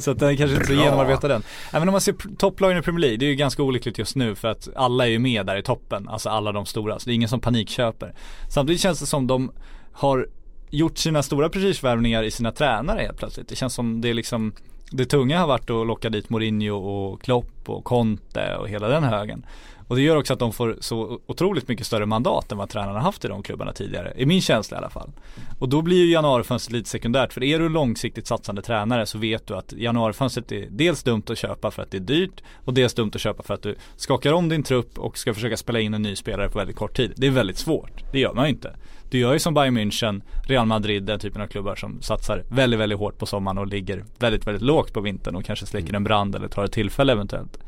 så 0.00 0.10
att 0.10 0.18
den 0.18 0.36
kanske 0.36 0.54
inte 0.54 0.66
så 0.66 0.72
genomarbetad 0.72 1.34
än. 1.34 1.42
Även 1.72 1.88
om 1.88 1.92
man 1.92 2.00
ser 2.00 2.14
topplagen 2.38 2.78
i 2.78 2.82
Premier 2.82 3.00
League, 3.00 3.16
det 3.16 3.26
är 3.26 3.28
ju 3.28 3.34
ganska 3.34 3.62
olyckligt 3.62 3.98
just 3.98 4.16
nu 4.16 4.34
för 4.34 4.48
att 4.48 4.68
alla 4.76 5.06
är 5.06 5.10
ju 5.10 5.18
med 5.18 5.46
där 5.46 5.56
i 5.56 5.62
toppen, 5.62 6.08
alltså 6.08 6.28
alla 6.28 6.52
de 6.52 6.66
stora, 6.66 6.98
så 6.98 7.04
det 7.04 7.12
är 7.12 7.14
ingen 7.14 7.28
som 7.28 7.40
panikköper. 7.40 8.14
Samtidigt 8.48 8.80
känns 8.82 9.00
det 9.00 9.06
som 9.06 9.26
de 9.26 9.52
har 9.92 10.28
gjort 10.72 10.98
sina 10.98 11.22
stora 11.22 11.48
prestigevärvningar 11.48 12.22
i 12.22 12.30
sina 12.30 12.52
tränare 12.52 13.00
helt 13.00 13.18
plötsligt. 13.18 13.48
Det 13.48 13.56
känns 13.56 13.74
som 13.74 14.00
det 14.00 14.10
är 14.10 14.14
liksom 14.14 14.52
det 14.90 15.04
tunga 15.04 15.38
har 15.38 15.46
varit 15.46 15.70
att 15.70 15.86
locka 15.86 16.10
dit 16.10 16.30
Mourinho 16.30 16.76
och 16.76 17.22
Klopp 17.22 17.68
och 17.68 17.84
Conte 17.84 18.56
och 18.56 18.68
hela 18.68 18.88
den 18.88 19.04
högen. 19.04 19.46
Och 19.92 19.98
det 19.98 20.02
gör 20.02 20.16
också 20.16 20.32
att 20.32 20.38
de 20.38 20.52
får 20.52 20.76
så 20.80 21.20
otroligt 21.26 21.68
mycket 21.68 21.86
större 21.86 22.06
mandat 22.06 22.52
än 22.52 22.58
vad 22.58 22.68
tränarna 22.68 23.00
haft 23.00 23.24
i 23.24 23.28
de 23.28 23.42
klubbarna 23.42 23.72
tidigare. 23.72 24.12
I 24.16 24.26
min 24.26 24.40
känsla 24.40 24.76
i 24.76 24.78
alla 24.78 24.90
fall. 24.90 25.10
Och 25.58 25.68
då 25.68 25.82
blir 25.82 25.96
ju 25.96 26.12
januarifönstret 26.12 26.72
lite 26.72 26.90
sekundärt. 26.90 27.32
För 27.32 27.42
är 27.42 27.58
du 27.58 27.66
en 27.66 27.72
långsiktigt 27.72 28.26
satsande 28.26 28.62
tränare 28.62 29.06
så 29.06 29.18
vet 29.18 29.46
du 29.46 29.54
att 29.54 29.72
januarifönstret 29.72 30.52
är 30.52 30.66
dels 30.70 31.02
dumt 31.02 31.22
att 31.30 31.38
köpa 31.38 31.70
för 31.70 31.82
att 31.82 31.90
det 31.90 31.96
är 31.96 32.00
dyrt 32.00 32.42
och 32.64 32.74
dels 32.74 32.94
dumt 32.94 33.10
att 33.14 33.20
köpa 33.20 33.42
för 33.42 33.54
att 33.54 33.62
du 33.62 33.76
skakar 33.96 34.32
om 34.32 34.48
din 34.48 34.62
trupp 34.62 34.98
och 34.98 35.18
ska 35.18 35.34
försöka 35.34 35.56
spela 35.56 35.80
in 35.80 35.94
en 35.94 36.02
ny 36.02 36.16
spelare 36.16 36.48
på 36.48 36.58
väldigt 36.58 36.76
kort 36.76 36.96
tid. 36.96 37.12
Det 37.16 37.26
är 37.26 37.30
väldigt 37.30 37.58
svårt. 37.58 38.12
Det 38.12 38.20
gör 38.20 38.34
man 38.34 38.44
ju 38.44 38.50
inte. 38.50 38.76
Du 39.10 39.18
gör 39.18 39.32
ju 39.32 39.38
som 39.38 39.54
Bayern 39.54 39.78
München, 39.78 40.22
Real 40.46 40.66
Madrid, 40.66 41.02
den 41.02 41.18
typen 41.18 41.42
av 41.42 41.46
klubbar 41.46 41.76
som 41.76 42.02
satsar 42.02 42.44
väldigt, 42.48 42.80
väldigt 42.80 42.98
hårt 42.98 43.18
på 43.18 43.26
sommaren 43.26 43.58
och 43.58 43.66
ligger 43.66 44.04
väldigt, 44.18 44.46
väldigt 44.46 44.62
lågt 44.62 44.92
på 44.92 45.00
vintern 45.00 45.36
och 45.36 45.44
kanske 45.44 45.66
släcker 45.66 45.94
en 45.94 46.04
brand 46.04 46.36
eller 46.36 46.48
tar 46.48 46.64
ett 46.64 46.72
tillfälle 46.72 47.12
eventuellt. 47.12 47.58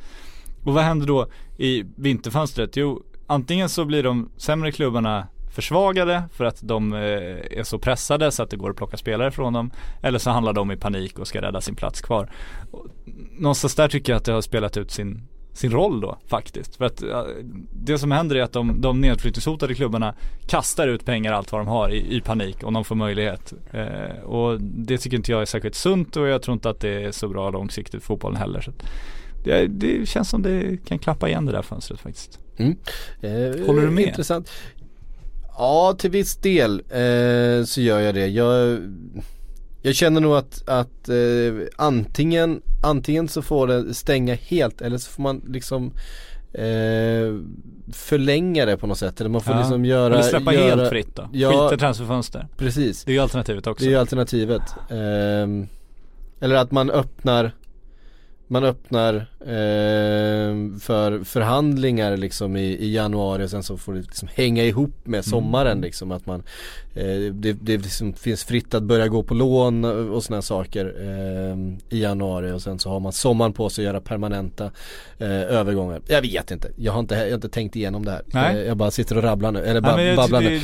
Och 0.65 0.75
vad 0.75 0.85
händer 0.85 1.07
då 1.07 1.27
i 1.57 1.85
vinterfönstret? 1.97 2.77
Jo, 2.77 3.03
antingen 3.27 3.69
så 3.69 3.85
blir 3.85 4.03
de 4.03 4.31
sämre 4.37 4.73
klubbarna 4.73 5.27
försvagade 5.55 6.23
för 6.33 6.45
att 6.45 6.61
de 6.63 6.93
eh, 6.93 6.99
är 7.59 7.63
så 7.63 7.79
pressade 7.79 8.31
så 8.31 8.43
att 8.43 8.51
det 8.51 8.57
går 8.57 8.71
att 8.71 8.77
plocka 8.77 8.97
spelare 8.97 9.31
från 9.31 9.53
dem. 9.53 9.71
Eller 10.03 10.19
så 10.19 10.31
handlar 10.31 10.53
de 10.53 10.71
i 10.71 10.77
panik 10.77 11.19
och 11.19 11.29
ska 11.29 11.43
rädda 11.43 11.61
sin 11.61 11.75
plats 11.75 12.01
kvar. 12.01 12.31
Någonstans 13.39 13.75
där 13.75 13.89
tycker 13.89 14.13
jag 14.13 14.17
att 14.17 14.25
det 14.25 14.33
har 14.33 14.41
spelat 14.41 14.77
ut 14.77 14.91
sin, 14.91 15.23
sin 15.53 15.71
roll 15.71 16.01
då 16.01 16.19
faktiskt. 16.27 16.77
För 16.77 16.85
att 16.85 17.03
det 17.73 17.99
som 17.99 18.11
händer 18.11 18.37
är 18.37 18.43
att 18.43 18.53
de, 18.53 18.81
de 18.81 19.01
nedflyttningshotade 19.01 19.75
klubbarna 19.75 20.15
kastar 20.47 20.89
ut 20.89 21.05
pengar 21.05 21.33
allt 21.33 21.53
vad 21.53 21.61
de 21.61 21.69
har 21.69 21.91
i, 21.91 22.17
i 22.17 22.21
panik 22.21 22.57
om 22.65 22.75
de 22.75 22.85
får 22.85 22.95
möjlighet. 22.95 23.53
Eh, 23.73 24.23
och 24.25 24.61
det 24.61 24.99
tycker 24.99 25.17
inte 25.17 25.33
jag 25.33 25.41
är 25.41 25.47
särskilt 25.47 25.75
sunt 25.75 26.17
och 26.17 26.29
jag 26.29 26.43
tror 26.43 26.53
inte 26.53 26.71
att 26.71 26.81
det 26.81 27.05
är 27.05 27.13
så 27.13 27.29
bra 27.29 27.51
långsiktigt 27.51 28.03
för 28.03 28.07
fotbollen 28.07 28.39
heller. 28.39 28.61
Så 28.61 28.71
att, 28.71 28.85
det, 29.45 29.67
det 29.67 30.09
känns 30.09 30.29
som 30.31 30.43
det 30.43 30.77
kan 30.87 30.99
klappa 30.99 31.29
igen 31.29 31.47
det 31.47 31.53
där 31.53 31.63
fönstret 31.63 32.01
faktiskt. 32.01 32.39
Mm. 32.57 32.77
Eh, 33.21 33.67
Håller 33.67 33.83
du 33.83 33.91
med? 33.91 34.05
Intressant. 34.07 34.51
Ja, 35.59 35.95
till 35.99 36.11
viss 36.11 36.37
del 36.37 36.73
eh, 36.91 37.65
så 37.65 37.81
gör 37.81 38.01
jag 38.01 38.15
det. 38.15 38.27
Jag, 38.27 38.79
jag 39.83 39.95
känner 39.95 40.21
nog 40.21 40.35
att, 40.37 40.69
att 40.69 41.09
eh, 41.09 41.67
antingen, 41.77 42.63
antingen 42.83 43.29
så 43.29 43.43
får 43.43 43.67
det 43.67 43.95
stänga 43.95 44.35
helt 44.35 44.81
eller 44.81 44.99
så 44.99 45.11
får 45.11 45.23
man 45.23 45.43
liksom 45.49 45.93
eh, 46.53 47.35
förlänga 47.93 48.67
det 48.67 48.77
på 48.77 48.87
något 48.87 48.99
sätt. 48.99 49.21
Eller 49.21 49.31
man 49.31 49.41
får 49.41 49.55
Ja. 49.55 49.61
liksom 49.61 49.85
göra 49.85 50.15
Eller 50.15 50.23
släppa 50.29 50.55
göra, 50.55 50.77
helt 50.77 50.89
fritt 50.91 51.17
då. 51.17 51.29
Ja. 51.33 51.51
Skita 51.51 51.77
transferfönster. 51.81 52.47
Precis. 52.57 53.05
Det 53.05 53.11
är 53.13 53.15
ju 53.15 53.21
alternativet 53.21 53.67
också. 53.67 53.85
Det 53.85 53.89
är 53.89 53.93
ju 53.93 53.99
alternativet. 53.99 54.63
Ehm, 54.91 55.67
eller 56.41 56.55
att 56.55 56.71
man 56.71 56.91
öppnar 56.91 57.53
man 58.55 58.65
öppnar 58.65 59.15
eh, 59.41 60.79
för 60.81 61.25
förhandlingar 61.25 62.17
liksom 62.17 62.57
i, 62.57 62.65
i 62.65 62.95
januari 62.95 63.45
och 63.45 63.51
sen 63.51 63.63
så 63.63 63.77
får 63.79 63.93
det 63.95 64.01
liksom 64.01 64.29
hänga 64.35 64.65
ihop 64.65 64.95
med 65.05 65.25
sommaren 65.25 65.73
Mm. 65.73 65.83
liksom 65.83 66.13
att 66.13 66.27
man 66.27 66.43
det, 66.95 67.53
det 67.53 67.77
liksom 67.77 68.13
finns 68.13 68.45
fritt 68.45 68.75
att 68.75 68.83
börja 68.83 69.09
gå 69.09 69.23
på 69.23 69.35
lån 69.35 69.85
och 69.85 70.23
sådana 70.25 70.43
saker 70.43 70.95
eh, 71.01 71.57
i 71.99 72.03
januari 72.03 72.53
och 72.53 72.63
sen 72.63 72.79
så 72.79 72.91
har 72.91 73.01
man 73.01 73.13
sommaren 73.13 73.53
på 73.53 73.69
sig 73.71 73.83
att 73.87 73.93
göra 73.93 74.01
permanenta 74.01 74.65
eh, 75.19 75.29
övergångar. 75.31 76.01
Jag 76.09 76.23
vet 76.23 76.51
inte, 76.51 76.69
jag 76.77 76.93
har 76.93 77.01
inte, 77.01 77.15
jag 77.15 77.27
har 77.29 77.35
inte 77.35 77.49
tänkt 77.49 77.77
igenom 77.77 78.05
det 78.05 78.11
här. 78.11 78.23
Nej. 78.27 78.57
Eh, 78.57 78.67
Jag 78.67 78.77
bara 78.77 78.91
sitter 78.91 79.17
och 79.17 79.23
rabblar 79.23 79.53
nu, 79.53 79.59
eller 79.61 79.81
Nej, 79.81 79.93
ba, 79.95 80.01
jag 80.03 80.17
babblar 80.17 80.41
nu. 80.41 80.49
det 80.49 80.55
är 80.57 80.63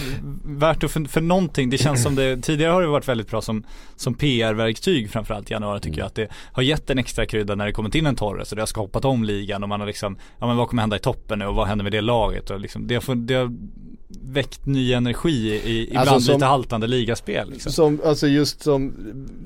värt 0.59 0.85
att 0.85 0.91
för, 0.91 1.05
för 1.05 1.21
någonting, 1.21 1.71
det 1.71 1.79
känns 1.79 2.03
som 2.03 2.15
det, 2.15 2.37
tidigare 2.37 2.73
har 2.73 2.83
det 2.83 2.89
varit 2.89 3.09
väldigt 3.09 3.31
bra 3.31 3.41
som, 3.43 3.65
som 3.97 4.15
PR-verktyg 4.15 5.11
framförallt 5.11 5.51
i 5.51 5.53
januari 5.55 5.81
tycker 5.81 5.99
jag 5.99 6.07
att 6.07 6.15
det 6.15 6.29
har 6.53 6.63
gett 6.63 6.91
en 6.91 6.99
extra 6.99 7.27
krydda 7.27 7.55
när 7.55 7.67
det 7.67 7.73
kommit 7.73 7.95
in 7.95 8.07
en 8.07 8.17
Torres 8.17 8.53
och 8.53 8.57
det 8.57 8.63
har 8.63 8.67
skapat 8.67 9.05
om 9.05 9.25
ligan 9.25 9.63
och 9.63 9.69
man 9.69 9.81
har 9.81 9.87
liksom, 9.87 10.17
ja 10.39 10.47
men 10.47 10.57
vad 10.57 10.69
kommer 10.69 10.83
hända 10.83 10.97
i 10.97 11.01
toppen 11.01 11.39
nu 11.39 11.47
och 11.47 11.55
vad 11.55 11.67
händer 11.67 11.83
med 11.83 11.93
det 11.93 12.01
laget 12.01 12.51
och 12.51 12.61
liksom, 12.61 12.87
det 12.87 12.95
har, 12.95 13.15
det 13.15 13.35
har 13.35 13.51
väckt 14.23 14.67
ny 14.67 14.93
energi 14.93 15.61
i, 15.65 15.87
ibland 15.89 16.09
Alltså 16.09 16.27
som- 16.27 16.35
lite 16.35 16.45
haltande 16.47 16.87
ligaspel 16.87 17.51
liksom. 17.51 17.73
Som, 17.73 18.01
alltså 18.05 18.27
just 18.27 18.63
som, 18.63 18.95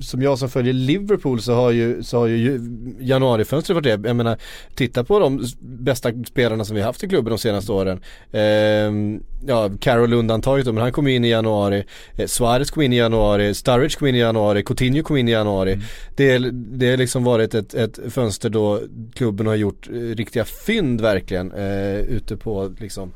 som 0.01 0.23
jag 0.23 0.39
som 0.39 0.49
följer 0.49 0.73
Liverpool 0.73 1.43
så 1.43 1.55
har 1.55 1.71
ju, 1.71 2.03
så 2.03 2.19
har 2.19 2.27
ju 2.27 2.61
januarifönstret 3.01 3.75
varit 3.75 4.03
det. 4.03 4.09
Jag 4.09 4.17
menar, 4.17 4.39
titta 4.75 5.05
på 5.05 5.19
de 5.19 5.45
bästa 5.61 6.11
spelarna 6.27 6.65
som 6.65 6.77
vi 6.77 6.83
haft 6.83 7.05
i 7.05 7.09
klubben 7.09 7.31
de 7.31 7.39
senaste 7.39 7.73
åren. 7.73 8.01
Ehm, 8.33 9.23
ja, 9.47 9.71
Carroll 9.81 10.13
undantaget 10.13 10.67
då, 10.67 10.73
men 10.73 10.83
han 10.83 10.93
kom 10.93 11.09
in 11.09 11.25
i 11.25 11.29
januari. 11.31 11.85
Eh, 12.17 12.27
Suarez 12.27 12.71
kom 12.71 12.83
in 12.83 12.93
i 12.93 12.97
januari, 12.97 13.55
Sturridge 13.55 13.99
kom 13.99 14.09
in 14.09 14.15
i 14.15 14.19
januari, 14.19 14.63
Coutinho 14.63 15.03
kom 15.03 15.17
in 15.17 15.29
i 15.29 15.33
januari. 15.33 15.73
Mm. 15.73 15.85
Det, 16.17 16.39
det 16.79 16.91
har 16.91 16.97
liksom 16.97 17.25
varit 17.25 17.55
ett, 17.55 17.75
ett 17.75 17.99
fönster 18.09 18.49
då 18.51 18.81
klubben 19.15 19.47
har 19.47 19.55
gjort 19.55 19.89
eh, 19.89 19.93
riktiga 19.95 20.45
fynd 20.45 21.01
verkligen 21.01 21.53
eh, 21.53 21.99
ute 21.99 22.37
på 22.37 22.73
liksom 22.79 23.13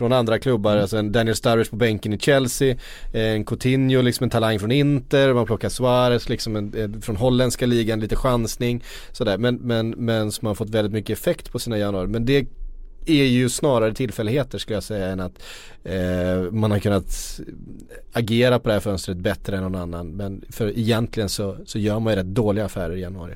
från 0.00 0.12
andra 0.12 0.38
klubbar, 0.38 0.72
Mm. 0.72 0.82
alltså 0.82 0.96
en 0.96 1.12
Daniel 1.12 1.36
Sturridge 1.36 1.70
på 1.70 1.76
bänken 1.76 2.12
i 2.12 2.18
Chelsea, 2.18 2.76
en 3.12 3.44
Coutinho 3.44 4.02
liksom 4.02 4.24
en 4.24 4.30
talang 4.30 4.58
från 4.58 4.72
Inter, 4.72 5.34
man 5.34 5.46
plockar 5.46 5.68
Suarez 5.68 6.28
liksom 6.28 6.56
en, 6.56 6.74
en, 6.76 7.02
från 7.02 7.16
holländska 7.16 7.66
ligan, 7.66 8.00
lite 8.00 8.16
chansning 8.16 8.82
sådär. 9.12 9.38
Men, 9.38 9.56
men, 9.56 9.90
men 9.90 10.32
som 10.32 10.46
har 10.46 10.54
fått 10.54 10.70
väldigt 10.70 10.92
mycket 10.92 11.18
effekt 11.18 11.52
på 11.52 11.58
sina 11.58 11.78
januari. 11.78 12.06
Men 12.06 12.24
det 12.24 12.46
är 13.06 13.24
ju 13.24 13.48
snarare 13.48 13.94
tillfälligheter 13.94 14.58
skulle 14.58 14.76
jag 14.76 14.82
säga 14.82 15.06
än 15.06 15.20
att 15.20 15.42
eh, 15.84 16.52
man 16.52 16.70
har 16.70 16.78
kunnat 16.78 17.40
agera 18.12 18.58
på 18.58 18.68
det 18.68 18.72
här 18.72 18.80
fönstret 18.80 19.16
bättre 19.16 19.56
än 19.56 19.62
någon 19.62 19.74
annan. 19.74 20.08
Men 20.08 20.44
för 20.50 20.78
egentligen 20.78 21.28
så, 21.28 21.56
så 21.66 21.78
gör 21.78 22.00
man 22.00 22.12
ju 22.12 22.18
rätt 22.18 22.26
dåliga 22.26 22.64
affärer 22.64 22.96
i 22.96 23.00
januari. 23.00 23.34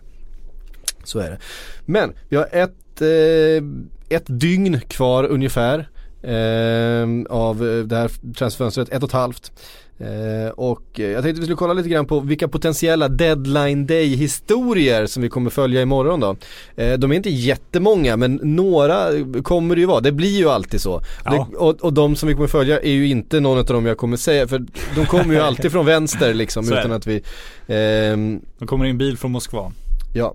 Så 1.04 1.18
är 1.18 1.30
det. 1.30 1.38
Men 1.84 2.12
vi 2.28 2.36
har 2.36 2.48
ett, 2.52 3.02
eh, 3.02 4.16
ett 4.16 4.26
dygn 4.26 4.80
kvar 4.80 5.24
ungefär 5.24 5.88
eh, 6.24 7.36
av 7.36 7.68
eh, 7.68 7.84
det 7.84 7.96
här 7.96 8.10
transferfönstret, 8.34 8.88
ett 8.88 9.02
och 9.02 9.08
ett 9.08 9.12
halvt. 9.12 9.52
Eh, 9.98 10.50
och 10.50 11.00
eh, 11.00 11.06
jag 11.06 11.22
tänkte 11.22 11.40
vi 11.40 11.46
skulle 11.46 11.56
kolla 11.56 11.72
lite 11.72 11.88
grann 11.88 12.06
på 12.06 12.20
vilka 12.20 12.48
potentiella 12.48 13.08
deadline 13.08 13.86
day 13.86 14.06
historier 14.06 15.06
som 15.06 15.22
vi 15.22 15.28
kommer 15.28 15.50
följa 15.50 15.82
imorgon 15.82 16.20
då. 16.20 16.36
Eh, 16.76 16.98
de 16.98 17.12
är 17.12 17.16
inte 17.16 17.30
jättemånga 17.30 18.16
men 18.16 18.40
några 18.42 19.08
kommer 19.42 19.74
det 19.74 19.80
ju 19.80 19.86
vara, 19.86 20.00
det 20.00 20.12
blir 20.12 20.38
ju 20.38 20.48
alltid 20.48 20.80
så. 20.80 21.02
Ja. 21.24 21.48
Det, 21.50 21.56
och, 21.56 21.84
och 21.84 21.92
de 21.92 22.16
som 22.16 22.28
vi 22.28 22.34
kommer 22.34 22.48
följa 22.48 22.80
är 22.80 22.92
ju 22.92 23.08
inte 23.08 23.40
någon 23.40 23.58
av 23.58 23.64
dem 23.64 23.86
jag 23.86 23.98
kommer 23.98 24.16
säga 24.16 24.48
för 24.48 24.66
de 24.94 25.06
kommer 25.06 25.34
ju 25.34 25.40
alltid 25.40 25.72
från 25.72 25.86
vänster 25.86 26.34
liksom 26.34 26.64
Så 26.64 26.78
utan 26.78 26.92
att 26.92 27.06
vi 27.06 27.22
ehm, 27.66 28.40
De 28.58 28.68
kommer 28.68 28.84
in 28.84 28.98
bil 28.98 29.18
från 29.18 29.32
Moskva. 29.32 29.72
Ja. 30.14 30.34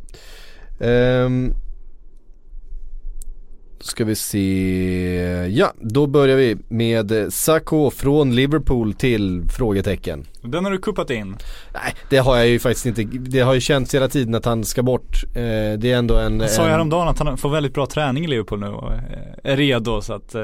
Ehm. 0.79 1.53
Ska 3.79 4.05
vi 4.05 4.15
se, 4.15 5.47
ja 5.51 5.73
då 5.81 6.07
börjar 6.07 6.37
vi 6.37 6.57
med 6.67 7.33
Sacco 7.33 7.89
från 7.89 8.35
Liverpool 8.35 8.93
till 8.93 9.43
frågetecken. 9.57 10.25
Den 10.41 10.65
har 10.65 10.71
du 10.71 10.77
kuppat 10.77 11.09
in. 11.09 11.37
Nej 11.73 11.93
det 12.09 12.17
har 12.17 12.37
jag 12.37 12.47
ju 12.47 12.59
faktiskt 12.59 12.85
inte, 12.85 13.03
det 13.03 13.39
har 13.39 13.53
ju 13.53 13.61
känts 13.61 13.95
hela 13.95 14.07
tiden 14.07 14.35
att 14.35 14.45
han 14.45 14.63
ska 14.63 14.83
bort. 14.83 15.23
Eh, 15.23 15.41
det 15.77 15.91
är 15.91 15.95
ändå 15.95 16.17
en... 16.17 16.39
Han 16.39 16.49
sa 16.49 16.61
ju 16.61 16.65
en, 16.65 16.71
häromdagen 16.71 17.07
att 17.07 17.19
han 17.19 17.37
får 17.37 17.49
väldigt 17.49 17.73
bra 17.73 17.85
träning 17.85 18.25
i 18.25 18.27
Liverpool 18.27 18.59
nu 18.59 18.67
och 18.67 18.93
eh, 18.93 18.99
är 19.43 19.57
redo 19.57 20.01
så 20.01 20.13
att 20.13 20.35
eh, 20.35 20.43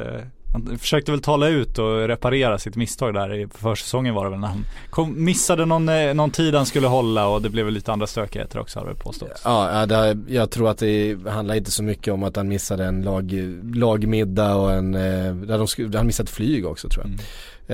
han 0.55 0.77
försökte 0.77 1.11
väl 1.11 1.21
tala 1.21 1.47
ut 1.47 1.79
och 1.79 2.07
reparera 2.07 2.57
sitt 2.57 2.75
misstag 2.75 3.13
där 3.13 3.33
i 3.33 3.47
försäsongen 3.47 4.13
var 4.13 4.25
det 4.25 4.31
väl 4.31 4.39
när 4.39 4.47
han 4.47 4.65
kom, 4.89 5.25
missade 5.25 5.65
någon, 5.65 5.89
eh, 5.89 6.13
någon 6.13 6.31
tid 6.31 6.55
han 6.55 6.65
skulle 6.65 6.87
hålla 6.87 7.27
och 7.27 7.41
det 7.41 7.49
blev 7.49 7.65
väl 7.65 7.73
lite 7.73 7.91
andra 7.91 8.07
stökigheter 8.07 8.59
också 8.59 8.79
har 8.79 8.87
det 8.87 8.95
påståtts. 8.95 9.41
Ja, 9.43 9.85
det, 9.85 10.17
jag 10.27 10.51
tror 10.51 10.69
att 10.69 10.77
det 10.77 11.17
handlar 11.27 11.55
inte 11.55 11.71
så 11.71 11.83
mycket 11.83 12.13
om 12.13 12.23
att 12.23 12.35
han 12.35 12.47
missade 12.47 12.85
en 12.85 13.01
lag, 13.01 13.31
lagmiddag 13.75 14.55
och 14.55 14.73
en, 14.73 14.95
eh, 14.95 15.35
där 15.35 15.87
de 15.87 15.97
han 15.97 16.07
missade 16.07 16.27
ett 16.27 16.35
flyg 16.35 16.65
också 16.65 16.89
tror 16.89 17.05
jag. 17.05 17.19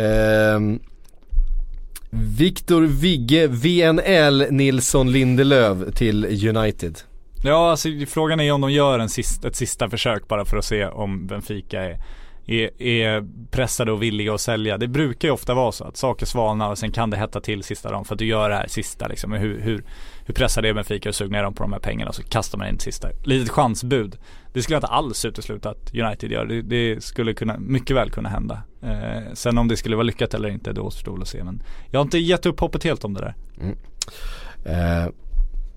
Mm. 0.04 0.74
Eh, 0.74 0.80
Viktor 2.38 2.82
Vigge 2.82 3.48
VNL 3.48 4.48
Nilsson 4.52 5.12
Lindelöf 5.12 5.96
till 5.96 6.48
United. 6.48 7.00
Ja, 7.44 7.72
alltså 7.72 7.90
frågan 8.08 8.40
är 8.40 8.52
om 8.52 8.62
de 8.62 8.72
gör 8.72 9.00
en 9.00 9.10
sista, 9.10 9.48
ett 9.48 9.56
sista 9.56 9.90
försök 9.90 10.28
bara 10.28 10.46
för 10.46 10.58
att 10.58 10.66
se 10.66 10.86
om 10.86 11.28
Benfica 11.28 11.82
är, 11.82 11.98
är, 12.52 12.82
är 12.82 13.28
pressade 13.52 13.92
och 13.92 14.04
villiga 14.04 14.34
att 14.34 14.42
sälja. 14.42 14.78
Det 14.78 14.88
brukar 14.88 15.28
ju 15.28 15.34
ofta 15.34 15.54
vara 15.54 15.72
så 15.72 15.84
att 15.84 15.98
saker 15.98 16.26
svalnar 16.26 16.70
och 16.70 16.78
sen 16.78 16.92
kan 16.92 17.10
det 17.10 17.18
hetta 17.18 17.42
till 17.42 17.64
sista 17.64 17.92
dagen 17.92 18.06
för 18.06 18.16
att 18.16 18.20
du 18.20 18.26
gör 18.26 18.50
det 18.50 18.56
här 18.56 18.68
sista 18.68 19.08
liksom. 19.08 19.32
Hur, 19.32 19.62
hur, 19.62 19.84
hur 20.26 20.34
pressade 20.34 20.70
är 20.70 20.74
Benfica 20.74 21.10
och 21.10 21.16
sugna 21.16 21.38
är 21.38 21.44
de 21.44 21.54
på 21.54 21.64
de 21.64 21.74
här 21.74 21.80
pengarna 21.80 22.14
så 22.14 22.24
kastar 22.24 22.58
man 22.58 22.68
in 22.68 22.80
sista 22.80 23.10
litet 23.24 23.50
chansbud. 23.50 24.18
Det 24.54 24.62
skulle 24.62 24.76
jag 24.76 24.80
inte 24.80 24.88
alls 24.88 25.26
utesluta 25.26 25.70
att 25.70 25.96
United 25.96 26.32
gör. 26.32 26.46
Det, 26.46 26.62
det 26.62 27.04
skulle 27.04 27.34
kunna, 27.34 27.58
mycket 27.58 27.96
väl 27.96 28.12
kunna 28.12 28.30
hända. 28.30 28.64
Eh, 28.84 29.34
sen 29.34 29.58
om 29.58 29.68
det 29.68 29.78
skulle 29.78 29.96
vara 29.96 30.04
lyckat 30.04 30.34
eller 30.34 30.50
inte, 30.50 30.74
det 30.74 30.82
återstår 30.82 31.22
att 31.22 31.28
se. 31.28 31.44
Men 31.44 31.64
jag 31.90 32.00
har 32.00 32.06
inte 32.06 32.18
gett 32.18 32.46
upp 32.46 32.60
hoppet 32.60 32.84
helt 32.84 33.04
om 33.04 33.14
det 33.14 33.20
där. 33.20 33.36
Mm. 33.62 33.78
Eh, 34.66 35.12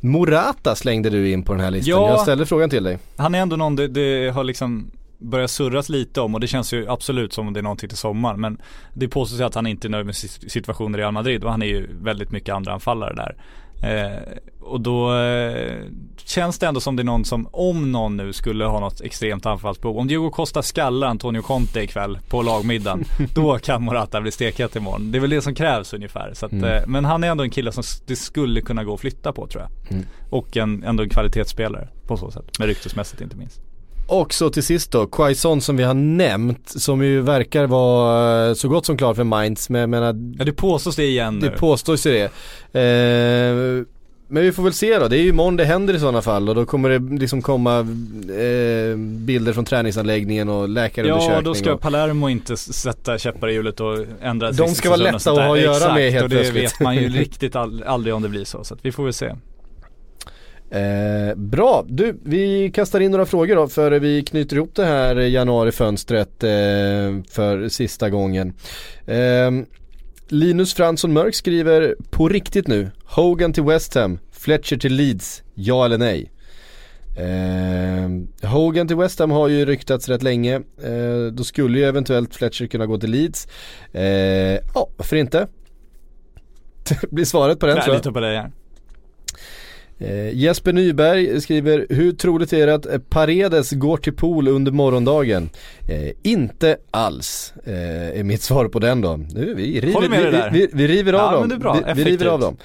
Morata 0.01 0.75
slängde 0.75 1.11
du 1.11 1.31
in 1.31 1.43
på 1.43 1.53
den 1.53 1.61
här 1.61 1.71
listan. 1.71 1.91
Ja. 1.91 2.09
Jag 2.09 2.21
ställde 2.21 2.47
frågan 2.47 2.71
till 2.71 2.85
dig. 2.85 2.99
Han 3.17 3.35
är 3.35 3.39
ändå 3.39 3.57
någon 3.57 3.77
det, 3.77 3.89
det 3.89 4.31
har 4.35 4.45
liksom 4.45 4.91
börjat 5.19 5.51
surras 5.51 5.89
lite 5.89 6.21
om 6.21 6.35
och 6.35 6.41
det 6.41 6.47
känns 6.47 6.73
ju 6.73 6.89
absolut 6.89 7.33
som 7.33 7.47
om 7.47 7.53
det 7.53 7.61
är 7.61 7.63
någonting 7.63 7.89
till 7.89 7.99
sommar 7.99 8.37
men 8.37 8.59
det 8.95 9.09
påstås 9.09 9.41
ju 9.41 9.45
att 9.45 9.55
han 9.55 9.67
inte 9.67 9.87
är 9.87 9.91
nöjd 9.91 10.07
med 10.07 10.17
si- 10.17 10.49
situationen 10.51 10.95
i 10.95 10.99
Real 10.99 11.13
Madrid 11.13 11.45
och 11.45 11.51
han 11.51 11.63
är 11.63 11.67
ju 11.67 11.89
väldigt 12.03 12.31
mycket 12.33 12.55
andra 12.55 12.73
anfallare 12.73 13.15
där. 13.15 13.37
Eh, 13.83 14.19
och 14.61 14.81
då 14.81 15.15
eh, 15.17 15.77
känns 16.25 16.59
det 16.59 16.67
ändå 16.67 16.81
som 16.81 16.97
det 16.97 17.03
är 17.03 17.05
någon 17.05 17.25
som, 17.25 17.49
om 17.53 17.93
någon 17.93 18.17
nu 18.17 18.33
skulle 18.33 18.65
ha 18.65 18.81
något 18.81 19.01
extremt 19.01 19.47
anfallsbehov. 19.47 19.99
Om 19.99 20.07
Diego 20.07 20.31
Costa 20.31 20.63
skallar 20.63 21.09
Antonio 21.09 21.43
Conte 21.43 21.81
ikväll 21.83 22.19
på 22.29 22.43
lagmiddagen, 22.43 23.05
då 23.35 23.59
kan 23.59 23.83
Morata 23.83 24.21
bli 24.21 24.31
steket 24.31 24.77
imorgon. 24.77 25.11
Det 25.13 25.19
är 25.19 25.21
väl 25.21 25.31
det 25.31 25.43
som 25.43 25.55
krävs 25.55 25.93
ungefär. 25.95 26.31
Så 26.35 26.47
att, 26.47 26.53
Mm. 26.53 26.65
eh, 26.65 26.83
men 26.87 27.05
han 27.05 27.25
är 27.25 27.29
ändå 27.31 27.45
en 27.45 27.51
kille 27.51 27.73
som 27.73 27.83
det 28.07 28.17
skulle 28.17 28.61
kunna 28.61 28.85
gå 28.85 28.95
att 28.95 29.01
flytta 29.01 29.33
på 29.33 29.47
tror 29.47 29.63
jag. 29.63 29.93
Mm. 29.93 30.07
Och 30.31 30.57
en, 30.57 30.83
ändå 30.85 31.03
en 31.03 31.09
kvalitetsspelare 31.09 31.89
på 32.07 32.17
så 32.17 32.31
sätt, 32.31 32.59
med 32.59 32.69
ryktesmässigt 32.69 33.21
inte 33.23 33.37
minst. 33.37 33.61
Och 34.07 34.35
så 34.35 34.51
till 34.51 34.63
sist 34.63 34.91
då, 34.91 35.07
Quaison 35.07 35.61
som 35.61 35.77
vi 35.77 35.83
har 35.83 35.95
nämnt, 35.95 36.69
som 36.69 37.03
ju 37.05 37.21
verkar 37.21 37.67
vara 37.67 38.49
eh, 38.49 38.55
så 38.55 38.69
gott 38.69 38.87
som 38.87 38.97
klar 38.97 39.15
för 39.15 39.25
Mainz. 39.25 39.69
Men 39.69 39.81
jag 39.81 39.91
menar, 39.91 40.35
Ja 40.39 40.45
det 40.45 40.53
påstås 40.53 40.97
det 40.97 41.05
igen 41.05 41.41
det 41.41 41.51
nu. 41.51 41.57
påstås 41.57 42.07
ju 42.07 42.13
det. 42.13 42.25
Eh, 42.81 43.85
men 44.29 44.43
vi 44.43 44.53
får 44.53 44.63
väl 44.63 44.73
se 44.73 44.99
då, 44.99 45.09
det 45.09 45.17
är 45.19 45.21
ju 45.21 45.29
imorgon 45.29 45.57
det 45.57 45.65
händer 45.65 45.95
i 45.95 45.99
sådana 45.99 46.23
fall 46.23 46.49
och 46.49 46.55
då 46.55 46.67
kommer 46.67 46.91
det 46.91 47.19
liksom 47.19 47.43
komma 47.43 47.79
eh, 47.79 48.97
bilder 48.97 49.53
från 49.53 49.65
träningsanläggningen 49.65 50.49
och 50.49 50.69
läkarundersökning. 50.69 51.35
Ja, 51.35 51.41
då 51.41 51.55
ska 51.55 51.75
och, 51.75 51.81
Palermo 51.81 52.29
inte 52.29 52.57
sätta 52.57 53.19
käppar 53.19 53.49
i 53.49 53.53
hjulet 53.53 53.81
och 53.81 53.99
ändra 54.23 54.53
De 54.53 54.69
ska 54.69 54.89
vara 54.89 54.97
lätta 54.97 55.17
att 55.17 55.25
ha 55.39 55.55
att 55.55 55.61
göra 55.61 55.95
med 55.95 56.07
Exakt, 56.07 56.13
helt 56.13 56.25
och 56.25 56.31
det 56.31 56.37
plötsligt. 56.37 56.63
vet 56.65 56.81
man 56.81 56.97
ju 56.97 57.09
riktigt 57.19 57.57
all, 57.57 57.83
aldrig 57.83 58.15
om 58.15 58.23
det 58.23 58.29
blir 58.29 58.45
så. 58.45 58.65
Så 58.65 58.75
att 58.75 58.81
vi 58.83 58.93
får 58.93 59.05
väl 59.05 59.13
se. 59.13 59.33
Eh, 60.75 61.35
bra, 61.37 61.85
du 61.89 62.19
vi 62.25 62.71
kastar 62.75 63.01
in 63.01 63.11
några 63.11 63.27
frågor 63.27 63.57
då 63.57 63.69
för 63.69 63.91
vi 63.91 64.23
knyter 64.23 64.57
ihop 64.57 64.75
det 64.75 64.85
här 64.85 65.17
januarifönstret 65.17 66.43
eh, 66.45 66.51
för 67.31 67.69
sista 67.69 68.11
gången. 68.11 68.53
Eh, 69.07 69.51
Linus 70.29 70.75
Fransson 70.75 71.13
Mörk 71.13 71.35
skriver 71.35 71.95
på 72.11 72.29
riktigt 72.29 72.69
nu, 72.69 72.91
Hogan 73.05 73.53
till 73.53 73.63
West 73.63 73.95
Ham, 73.95 74.19
Fletcher 74.33 74.77
till 74.77 74.95
Leeds, 74.95 75.43
ja 75.55 75.85
eller 75.85 75.99
nej? 75.99 76.31
Eh, 77.17 78.49
Hogan 78.51 78.89
till 78.89 78.97
West 78.97 79.19
Ham 79.19 79.31
har 79.31 79.49
ju 79.49 79.65
ryktats 79.65 80.09
rätt 80.09 80.23
länge, 80.23 80.55
eh, 80.85 81.33
då 81.33 81.45
skulle 81.45 81.79
ju 81.79 81.85
eventuellt 81.85 82.35
Fletcher 82.35 82.67
kunna 82.67 82.87
gå 82.87 82.99
till 82.99 83.11
Leeds. 83.11 83.49
Eh, 83.93 84.03
Ja, 84.75 84.89
varför 84.97 85.17
inte? 85.17 85.47
blir 87.11 87.25
svaret 87.25 87.61
på 87.61 87.67
den 87.67 87.77
Jag 87.77 87.85
tror 87.85 87.95
jag. 87.95 88.01
litar 88.01 88.11
på 88.13 88.21
dig 88.21 88.37
här. 88.37 88.51
Eh, 89.99 90.35
Jesper 90.39 90.73
Nyberg 90.73 91.41
skriver, 91.41 91.87
hur 91.91 92.13
troligt 92.13 92.53
är 92.53 92.67
det 92.67 92.75
att 92.75 92.87
eh, 92.87 92.99
Paredes 93.09 93.71
går 93.73 93.97
till 93.97 94.13
pool 94.13 94.49
under 94.49 94.73
morgondagen? 94.73 95.51
Eh, 95.89 96.13
inte 96.23 96.77
alls, 96.91 97.55
eh, 97.65 98.19
är 98.19 98.23
mitt 98.23 98.43
svar 98.49 98.69
på 98.69 98.79
den 98.79 99.01
då. 99.01 99.17
Nu, 99.17 99.55
vi, 99.55 99.81
river, 99.81 100.09
med 100.09 100.25
vi, 100.25 100.31
där. 100.31 100.51
vi, 100.51 100.69
vi, 100.73 100.89
river 100.89 101.13
av 101.13 101.33
Ja, 101.35 101.41
dem. 101.47 101.59
bra. 101.59 101.79
Vi, 101.95 102.05
vi 102.05 102.11
river 102.11 102.27
av 102.27 102.41
dem. 102.41 102.57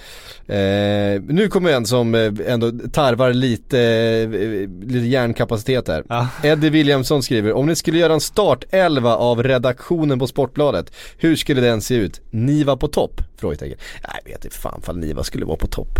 Eh, 0.48 1.22
nu 1.28 1.48
kommer 1.50 1.72
en 1.72 1.86
som 1.86 2.16
eh, 2.16 2.32
ändå 2.48 2.72
tarvar 2.92 3.34
lite, 3.34 3.78
lite 4.82 5.08
hjärnkapacitet 5.08 5.88
här. 5.88 6.04
Ja. 6.10 6.28
Eddie 6.44 6.70
Williamson 6.70 7.24
skriver, 7.24 7.54
om 7.54 7.66
ni 7.66 7.76
skulle 7.76 7.98
göra 8.00 8.14
en 8.14 8.20
startelva 8.22 9.16
av 9.16 9.44
redaktionen 9.44 10.20
på 10.20 10.28
Sportbladet, 10.28 10.92
hur 11.18 11.36
skulle 11.36 11.62
den 11.62 11.82
se 11.82 11.96
ut? 11.96 12.22
Niva 12.32 12.78
på 12.78 12.88
topp? 12.88 13.22
Frågetecken. 13.38 13.78
Nej, 14.04 14.22
jag 14.26 14.32
vet 14.32 14.46
inte 14.46 14.58
fan 14.58 14.82
fall 14.82 14.98
Niva 14.98 15.24
skulle 15.24 15.46
vara 15.46 15.58
på 15.58 15.68
topp. 15.68 16.00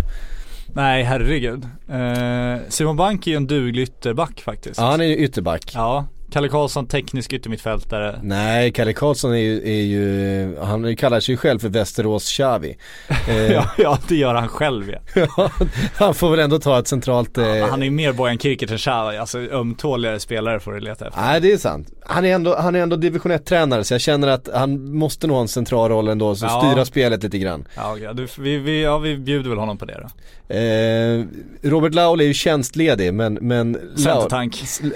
Nej, 0.74 1.02
herregud. 1.02 1.68
Eh, 1.88 2.58
Simon 2.68 2.96
Bank 2.96 3.26
är 3.26 3.30
ju 3.30 3.36
en 3.36 3.46
duglig 3.46 3.82
ytterback 3.82 4.40
faktiskt. 4.40 4.80
Ja 4.80 4.86
han 4.90 5.00
är 5.00 5.04
ju 5.04 5.16
ytterback. 5.16 5.72
Ja. 5.74 6.06
Kalle 6.32 6.48
Karlsson, 6.48 6.86
teknisk 6.86 7.32
yttermittfältare. 7.32 8.20
Nej, 8.22 8.72
Kalle 8.72 8.92
Karlsson 8.92 9.32
är 9.32 9.36
ju, 9.38 9.56
är 9.68 9.82
ju 9.82 10.56
han 10.62 10.96
kallar 10.96 11.20
sig 11.20 11.32
ju 11.32 11.36
själv 11.36 11.58
för 11.58 11.68
Västerås 11.68 12.32
Xavi. 12.32 12.76
Eh, 13.28 13.52
Ja, 13.52 13.70
ja, 13.78 13.98
det 14.08 14.16
gör 14.16 14.34
han 14.34 14.48
själv 14.48 14.90
ja. 14.90 14.98
ja, 15.36 15.50
han 15.94 16.14
får 16.14 16.30
väl 16.30 16.40
ändå 16.40 16.58
ta 16.58 16.78
ett 16.78 16.88
centralt... 16.88 17.38
Eh, 17.38 17.44
Han 17.70 17.80
är 17.80 17.84
ju 17.84 17.90
mer 17.90 18.12
Bojan 18.12 18.38
Kirkert 18.38 18.70
än 18.70 18.78
Xavi, 18.78 19.16
alltså 19.16 19.38
ömtåligare 19.38 20.20
spelare 20.20 20.60
får 20.60 20.72
du 20.72 20.80
leta 20.80 21.06
efter. 21.08 21.20
Nej 21.20 21.40
det 21.40 21.52
är 21.52 21.56
sant. 21.58 21.88
Han 22.06 22.24
är 22.24 22.34
ändå, 22.34 22.56
han 22.56 22.74
är 22.74 22.80
ändå 22.82 22.96
division 22.96 23.32
1 23.32 23.46
tränare 23.46 23.84
så 23.84 23.94
jag 23.94 24.00
känner 24.00 24.28
att 24.28 24.48
han 24.54 24.94
måste 24.94 25.26
nog 25.26 25.34
ha 25.36 25.42
en 25.42 25.48
central 25.48 25.90
roll 25.90 26.08
ändå, 26.08 26.34
så 26.34 26.46
Ja. 26.46 26.60
styra 26.62 26.84
spelet 26.84 27.22
lite 27.22 27.38
grann. 27.38 27.68
Ja, 27.76 28.12
du, 28.12 28.26
vi, 28.38 28.58
vi, 28.58 28.82
ja, 28.82 28.98
vi 28.98 29.16
bjuder 29.16 29.50
väl 29.50 29.58
honom 29.58 29.78
på 29.78 29.84
det 29.84 30.00
då. 30.00 30.08
Eh, 30.54 31.24
Robert 31.70 31.94
Laul 31.94 32.20
är 32.20 32.24
ju 32.24 32.34
tjänstledig 32.34 33.14
men, 33.14 33.34
men. 33.34 33.78
Laul, 33.96 34.28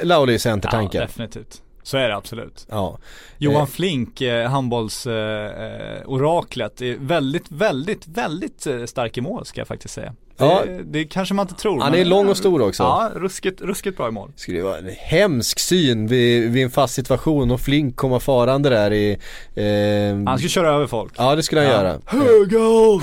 Laul 0.03 0.29
är 0.29 0.33
ju 0.33 0.35
Ja, 0.37 0.39
centertanken. 0.39 1.09
Ja, 1.17 1.24
definitivt. 1.27 1.61
Så 1.83 1.97
är 1.97 2.09
det 2.09 2.17
absolut. 2.17 2.67
ja. 2.71 2.99
Johan 3.39 3.61
Eh. 3.63 3.67
Flink, 3.67 4.21
eh, 4.21 4.49
handbollsoraklet, 4.51 6.01
eh, 6.03 6.09
oraklet, 6.11 6.83
är 6.83 6.97
väldigt, 7.01 7.51
väldigt, 7.51 8.07
väldigt 8.07 8.67
stark 8.87 9.19
i 9.19 9.21
mål 9.21 9.47
ska 9.47 9.61
jag 9.61 9.69
faktiskt 9.69 9.95
säga. 9.95 10.15
Ja. 10.37 10.63
Det, 10.67 10.83
det 10.83 11.05
kanske 11.05 11.35
man 11.35 11.45
inte 11.49 11.61
tror. 11.63 11.81
Han 11.81 11.91
men- 11.91 12.01
är 12.01 12.05
lång 12.05 12.29
och 12.29 12.37
stor 12.37 12.63
också. 12.63 12.83
Ja, 12.83 13.11
ruskigt, 13.15 13.61
ruskigt 13.61 13.97
bra 13.97 14.09
i 14.09 14.11
mål. 14.11 14.33
skulle 14.37 14.63
vara 14.63 14.79
en 14.79 14.91
hemsk 14.99 15.59
syn 15.59 16.07
vid, 16.07 16.51
vid 16.53 16.65
en 16.65 16.71
fast 16.71 16.95
situation 16.95 17.51
och 17.51 17.61
Flink 17.61 17.97
komma 17.97 18.21
farande 18.21 18.69
där 18.69 18.93
i... 18.93 19.11
Eh, 19.55 20.27
Han 20.29 20.39
ska 20.39 20.49
köra 20.49 20.69
över 20.71 20.87
folk. 20.87 21.13
Ja 21.17 21.35
det 21.37 21.43
skulle 21.43 21.61
han 21.61 21.71
Ja. 21.71 21.77
göra. 21.77 22.01
Högo! 22.07 23.01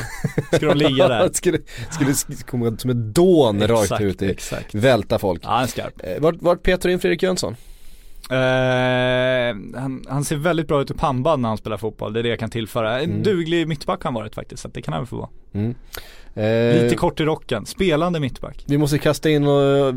Ska 0.54 0.66
de 0.66 0.78
ligga 0.78 1.08
där? 1.08 1.30
skulle, 1.34 1.58
skulle 1.92 2.12
sk- 2.12 2.46
komma 2.46 2.78
som 2.78 2.90
ett 2.90 3.16
dån 3.16 3.68
rakt 3.68 4.02
ut 4.02 4.22
i, 4.22 4.30
exakt. 4.32 4.76
välta 4.76 5.20
folk. 5.20 5.42
Ja, 5.44 5.50
han 5.50 5.64
är 5.64 5.68
skarp. 5.68 6.02
Vart, 6.20 6.36
vart 6.40 6.64
petar 6.64 6.90
du 6.90 6.94
in 6.94 7.00
Fredrik 7.00 7.24
Jönsson? 7.24 7.56
Eh, 8.30 9.80
han, 9.82 10.06
han 10.10 10.24
ser 10.24 10.36
väldigt 10.36 10.68
bra 10.68 10.82
ut 10.82 10.92
i 10.92 10.94
pannband 10.94 11.42
när 11.42 11.50
han 11.50 11.58
spelar 11.58 11.78
fotboll, 11.78 12.14
det 12.14 12.20
är 12.20 12.24
det 12.24 12.30
jag 12.30 12.40
kan 12.40 12.50
tillföra. 12.50 13.00
En 13.00 13.10
Mm. 13.10 13.24
duglig 13.24 13.68
mittback 13.68 14.04
har 14.04 14.08
han 14.12 14.14
varit 14.14 14.36
faktiskt, 14.36 14.62
så 14.62 14.68
det 14.68 14.82
kan 14.82 14.94
han 14.94 15.02
väl 15.02 15.08
få 15.08 15.16
vara. 15.18 15.30
Mm. 15.54 15.76
Eh, 16.34 16.84
Lite 16.84 16.96
kort 16.96 17.20
i 17.20 17.24
rocken, 17.24 17.66
spelande 17.66 18.20
mittback. 18.20 18.64
Vi 18.68 18.78
måste 18.78 18.98
kasta 18.98 19.30
in 19.30 19.48
och, 19.48 19.94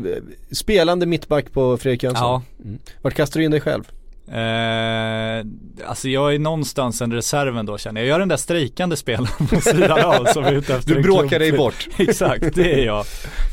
spelande 0.51 1.05
mittback 1.05 1.51
på 1.51 1.77
Fredrik 1.77 2.03
Jönsson. 2.03 2.23
Ja. 2.27 2.41
Mm. 2.65 2.79
Vart 3.01 3.13
kastar 3.13 3.39
du 3.39 3.45
in 3.45 3.51
dig 3.51 3.61
själv? 3.61 3.91
Eh, 4.27 5.45
alltså 5.87 6.09
jag 6.09 6.35
är 6.35 6.39
någonstans 6.39 7.01
en 7.01 7.13
reserven 7.13 7.65
då 7.65 7.77
känner 7.77 8.01
jag. 8.01 8.07
Jag 8.07 8.15
är 8.15 8.19
den 8.19 8.27
där 8.27 8.37
strejkande 8.37 8.95
spelaren 8.95 9.47
på 9.47 9.61
sidan 9.61 10.05
av 10.05 10.25
som 10.25 10.43
är 10.43 10.53
ute 10.53 10.75
efter 10.75 10.95
Du 10.95 11.01
bråkar 11.01 11.39
dig 11.39 11.51
bort. 11.51 11.87
Exakt, 11.97 12.55
det 12.55 12.73
är 12.73 12.85
jag. 12.85 13.05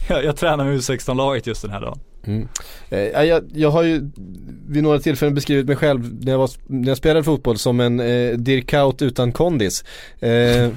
jag. 0.08 0.24
Jag 0.24 0.36
tränar 0.36 0.64
med 0.64 0.78
U16-laget 0.78 1.46
just 1.46 1.62
den 1.62 1.70
här 1.70 1.80
dagen. 1.80 1.98
Mm. 2.24 2.48
Eh, 2.90 3.24
jag, 3.24 3.42
jag 3.54 3.70
har 3.70 3.82
ju 3.82 4.10
vid 4.68 4.82
några 4.82 4.98
tillfällen 4.98 5.34
beskrivit 5.34 5.66
mig 5.66 5.76
själv 5.76 6.24
när 6.24 6.32
jag, 6.32 6.38
var, 6.38 6.50
när 6.66 6.88
jag 6.88 6.96
spelade 6.96 7.24
fotboll 7.24 7.58
som 7.58 7.80
en 7.80 8.00
eh, 8.00 8.32
Dirk 8.32 8.74
utan 9.02 9.32
kondis. 9.32 9.84
Eh, 10.20 10.68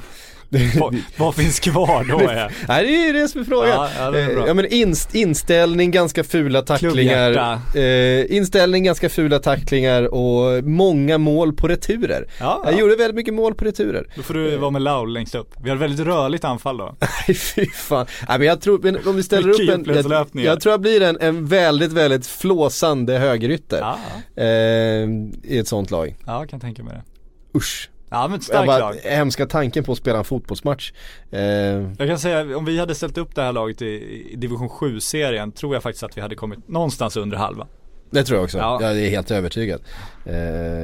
vad, 0.80 0.96
vad 1.18 1.36
finns 1.36 1.60
kvar 1.60 2.04
då? 2.10 2.20
Är? 2.30 2.52
Nej 2.68 2.86
det 2.86 2.96
är 2.96 3.08
ju 3.08 3.14
det 3.14 3.28
som 3.28 3.42
är 3.42 3.46
frågan. 3.46 3.70
Ja, 3.70 3.90
ja, 4.00 4.12
det 4.12 4.22
är. 4.22 4.38
Eh, 4.38 4.44
ja 4.48 4.54
men 4.54 4.66
inst, 4.74 5.16
inställning, 5.16 5.92
ganska 5.92 6.24
fula 6.24 6.62
tacklingar. 6.62 7.60
Eh, 7.76 8.36
inställning, 8.36 8.84
ganska 8.84 9.10
fula 9.10 9.40
tacklingar 9.40 10.04
och 10.04 10.64
många 10.64 11.18
mål 11.18 11.54
på 11.54 11.68
returer. 11.68 12.28
Ja, 12.40 12.62
Jag 12.66 12.74
ja. 12.74 12.80
gjorde 12.80 12.96
väldigt 12.96 13.16
mycket 13.16 13.34
mål 13.34 13.56
på 13.56 13.66
returer. 13.66 14.08
Då 14.16 14.22
får 14.22 14.34
du 14.34 14.58
vara 14.58 14.72
med 14.72 14.82
Laul 14.82 15.14
längst 15.14 15.36
upp. 15.36 15.54
Vi 15.64 15.70
har 15.70 15.78
väldigt 15.78 16.06
rörligt 16.08 16.44
anfall 16.44 16.78
då. 16.78 16.96
Nej 17.28 17.38
fy 17.38 17.66
fan. 17.66 18.06
Nej 18.30 18.40
men 18.40 18.48
jag 18.48 18.62
tror, 18.62 18.80
men 18.84 19.08
om 19.08 19.16
vi 19.16 19.24
ställer 19.24 19.50
upp 19.50 19.60
en, 19.70 19.86
jag, 20.06 20.46
jag 20.46 20.62
tror 20.62 20.74
jag 20.74 20.82
blir 20.82 21.02
en, 21.02 21.18
en 21.22 21.46
väldigt, 21.46 21.92
väldigt 21.92 22.28
flåsande 22.28 23.18
högerytter. 23.18 23.96
Eh, 24.36 24.46
I 24.46 25.58
ett 25.60 25.68
sånt 25.68 25.92
lag. 25.92 26.16
ja, 26.26 26.40
jag 26.40 26.50
kan 26.50 26.60
tänka 26.60 26.84
mig 26.84 26.94
det. 26.94 27.04
Usch. 27.58 27.90
Ja 28.10 28.28
men 28.28 28.42
starkt 28.42 28.68
bara, 28.68 28.80
lag. 28.80 28.96
hemska 29.04 29.46
tanken 29.46 29.84
på 29.84 29.92
att 29.92 29.98
spela 29.98 30.18
en 30.18 30.24
fotbollsmatch. 30.24 30.92
Eh, 31.32 31.40
Jag 31.42 32.08
kan 32.08 32.20
säga, 32.20 32.58
om 32.58 32.66
vi 32.66 32.80
hade 32.80 32.96
ställt 32.96 33.18
upp 33.18 33.36
det 33.36 33.42
här 33.42 33.54
laget 33.54 33.82
i, 33.82 33.86
i 34.32 34.36
division 34.36 34.70
7-serien 34.70 35.52
tror 35.52 35.74
jag 35.76 35.84
faktiskt 35.84 36.04
att 36.04 36.18
vi 36.18 36.22
hade 36.22 36.36
kommit 36.36 36.68
någonstans 36.68 37.18
under 37.18 37.38
halva. 37.38 37.68
det 38.10 38.24
tror 38.24 38.38
jag 38.38 38.44
också. 38.44 38.58
Ja. 38.58 38.80
Jag 38.82 39.00
är 39.00 39.10
helt 39.10 39.32
övertygad. 39.32 39.82
Eh, 40.26 40.36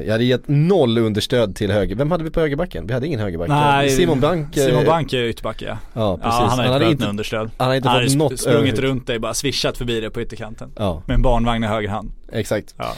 jag 0.06 0.12
hade 0.12 0.24
gett 0.24 0.42
noll 0.48 0.98
understöd 0.98 1.56
till 1.56 1.72
höger. 1.72 1.96
Vem 1.96 2.12
hade 2.12 2.24
vi 2.24 2.30
på 2.30 2.40
högerbacken? 2.40 2.88
Vi 2.88 2.94
hade 2.94 3.08
ingen 3.08 3.20
högerback. 3.20 3.92
Simon 3.92 4.20
Bank. 4.20 4.58
eh, 4.58 4.66
Simon 4.66 4.86
Bank 4.86 5.14
är 5.14 5.24
ytterback 5.24 5.62
ja. 5.62 5.78
Ja 5.94 6.18
precis. 6.18 6.40
Ja, 6.40 6.46
han 6.50 6.60
har 6.60 6.76
inte 6.80 6.92
inte, 6.92 7.04
något 7.04 7.10
understöd. 7.10 7.52
han 7.58 7.66
hade 7.68 7.78
inte 7.78 7.90
Han 7.90 8.02
fått 8.02 8.10
hade 8.12 8.18
något 8.24 8.32
sp- 8.34 8.38
sprungit 8.38 8.80
runt 8.80 9.08
dig, 9.08 9.20
bara 9.20 9.34
swishat 9.34 9.78
förbi 9.78 10.00
dig 10.02 10.10
på 10.10 10.22
ytterkanten. 10.22 10.72
Ja, 10.78 11.04
Med 11.06 11.16
en 11.16 11.22
barnvagn 11.22 11.64
i 11.64 11.68
höger 11.68 11.90
hand. 11.90 12.12
exakt. 12.32 12.76
Ja. 12.78 12.94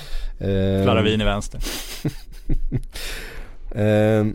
Eh, 0.48 0.84
Klaravin 0.84 1.22
i 1.22 1.26
vänster. 1.26 1.60
Eh, 3.76 4.26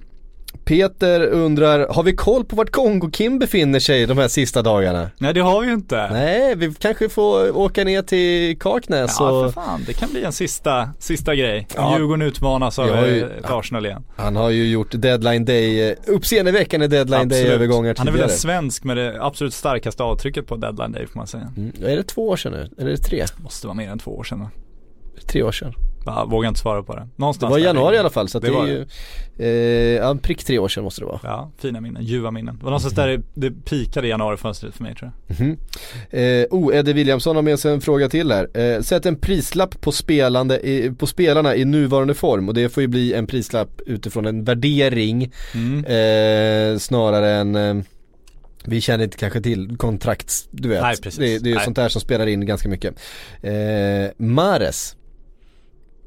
Peter 0.64 1.20
undrar, 1.26 1.88
har 1.94 2.02
vi 2.02 2.12
koll 2.16 2.44
på 2.44 2.56
vart 2.56 2.70
Kongo-Kim 2.70 3.38
befinner 3.38 3.78
sig 3.80 4.06
de 4.06 4.18
här 4.18 4.28
sista 4.28 4.62
dagarna? 4.62 5.10
Nej 5.18 5.34
det 5.34 5.40
har 5.40 5.60
vi 5.60 5.66
ju 5.66 5.72
inte. 5.74 6.08
Nej, 6.12 6.54
vi 6.56 6.74
kanske 6.78 7.08
får 7.08 7.56
åka 7.56 7.84
ner 7.84 8.02
till 8.02 8.58
Kaknäs 8.58 9.16
Ja 9.18 9.30
och 9.30 9.52
för 9.54 9.60
fan, 9.62 9.84
det 9.86 9.92
kan 9.92 10.10
bli 10.10 10.24
en 10.24 10.32
sista, 10.32 10.88
sista 10.98 11.34
grej. 11.34 11.66
Ja. 11.76 11.98
Djurgården 11.98 12.22
utmanas 12.22 12.78
av 12.78 12.86
ju- 13.08 13.20
eh, 13.22 13.28
Arsenal 13.56 13.86
igen. 13.86 14.04
han 14.16 14.36
har 14.36 14.50
ju 14.50 14.68
gjort 14.70 14.88
deadline 14.92 15.44
day, 15.44 15.88
eh, 15.90 15.96
uppseendeväckande 16.06 16.86
deadline 16.86 17.28
day 17.28 17.46
övergångar 17.48 17.94
Han 17.98 18.08
är 18.08 18.12
väl 18.12 18.18
tidigare. 18.20 18.32
en 18.32 18.38
svensk 18.38 18.84
med 18.84 18.96
det 18.96 19.16
absolut 19.20 19.54
starkaste 19.54 20.02
avtrycket 20.02 20.46
på 20.46 20.56
deadline 20.56 20.92
day 20.92 21.06
får 21.06 21.18
man 21.20 21.26
säga. 21.26 21.52
Mm. 21.56 21.72
Är 21.82 21.96
det 21.96 22.02
två 22.02 22.28
år 22.28 22.36
sedan 22.36 22.52
nu? 22.52 22.68
Eller 22.78 22.86
är 22.90 22.96
det 22.96 23.02
tre? 23.02 23.24
Måste 23.36 23.66
vara 23.66 23.74
mer 23.76 23.90
än 23.90 23.98
två 23.98 24.10
år 24.18 24.24
sedan? 24.24 24.46
Tre 25.26 25.42
år 25.42 25.52
sedan. 25.52 25.72
Ja, 26.06 26.24
vågar 26.24 26.48
inte 26.48 26.60
svara 26.60 26.82
på 26.82 26.94
det. 26.94 27.00
Det 27.00 27.08
Någonstans 27.16 27.50
var 27.50 27.58
i 27.58 27.62
januari 27.62 27.96
i 27.96 27.98
alla 27.98 28.10
fall 28.10 28.28
så 28.28 28.38
Det 28.38 28.50
det, 28.50 28.56
är 28.56 28.66
ju, 28.66 28.86
eh, 29.38 29.96
ja 30.02 30.16
prick 30.22 30.44
tre 30.44 30.58
år 30.58 30.68
sedan 30.68 30.84
måste 30.84 31.00
det 31.00 31.04
vara. 31.06 31.20
Ja, 31.22 31.50
fina 31.58 31.80
minnen, 31.80 32.04
ljuva 32.04 32.30
minnen. 32.30 32.56
Det 32.58 32.64
var 32.64 32.70
någonstans 32.70 32.94
där 32.94 33.08
det, 33.08 33.22
det 33.34 33.50
pikade 33.50 34.06
i 34.06 34.10
januarifönstret 34.10 34.74
för 34.74 34.82
mig 34.82 34.94
tror 34.94 35.12
jag. 35.26 35.40
Mhm. 35.40 35.56
Eh, 36.10 36.46
oh, 36.50 36.76
Eddie 36.76 36.92
Williamson 36.92 37.36
har 37.36 37.42
med 37.42 37.58
sig 37.58 37.72
en 37.72 37.80
fråga 37.80 38.08
till 38.08 38.32
här. 38.32 38.58
Eh, 38.58 38.82
sätt 38.82 39.06
en 39.06 39.16
prislapp 39.16 39.80
på, 39.80 39.92
spelande, 39.92 40.60
i, 40.68 40.90
på 40.98 41.06
spelarna 41.06 41.56
i 41.56 41.64
nuvarande 41.64 42.14
form 42.14 42.48
och 42.48 42.54
det 42.54 42.68
får 42.68 42.80
ju 42.80 42.86
bli 42.86 43.14
en 43.14 43.26
prislapp 43.26 43.80
utifrån 43.86 44.26
en 44.26 44.44
värdering 44.44 45.32
Mm. 45.54 45.84
eh, 45.84 46.78
snarare 46.78 47.30
än 47.30 47.56
eh, 47.56 47.84
vi 48.64 48.80
känner 48.80 49.04
inte 49.04 49.16
kanske 49.16 49.40
till 49.40 49.76
kontrakts, 49.76 50.48
du 50.50 50.68
vet. 50.68 50.82
Nej. 50.82 50.96
Det, 51.02 51.38
det 51.38 51.50
är 51.50 51.54
ju 51.54 51.60
sånt 51.60 51.76
där 51.76 51.88
som 51.88 52.00
spelar 52.00 52.26
in 52.26 52.46
ganska 52.46 52.68
mycket. 52.68 52.94
Eh, 53.42 53.52
Mares. 54.16 54.96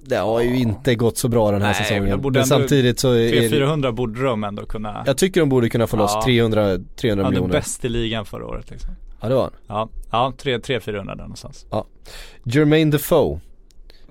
Det 0.03 0.15
har 0.15 0.41
ju 0.41 0.57
inte 0.57 0.95
gått 0.95 1.17
så 1.17 1.27
bra 1.27 1.51
den 1.51 1.61
här 1.61 1.67
Nej, 1.67 1.83
säsongen. 1.83 2.21
Men, 2.33 2.45
samtidigt 2.45 2.99
så 2.99 3.11
är 3.11 3.31
det, 3.31 3.49
300-400 3.49 3.91
borde 3.91 4.23
de 4.23 4.43
ändå 4.43 4.65
kunna, 4.65 5.03
jag 5.05 5.17
tycker 5.17 5.39
de 5.39 5.49
borde 5.49 5.69
kunna 5.69 5.87
få 5.87 5.97
loss 5.97 6.11
Ja. 6.15 6.21
300, 6.25 6.77
300 6.95 7.23
han 7.25 7.33
är 7.33 7.35
miljoner. 7.35 7.53
bäst 7.53 7.85
i 7.85 7.89
ligan 7.89 8.25
förra 8.25 8.45
året 8.45 8.71
liksom. 8.71 8.89
Ja 9.21 9.29
det 9.29 9.35
var 9.35 9.41
han. 9.41 9.51
Ja, 9.67 9.89
ja 10.11 10.33
300-400 10.43 10.91
där 11.05 11.15
någonstans. 11.15 11.65
Jermaine 12.43 12.89
Defoe. 12.91 13.39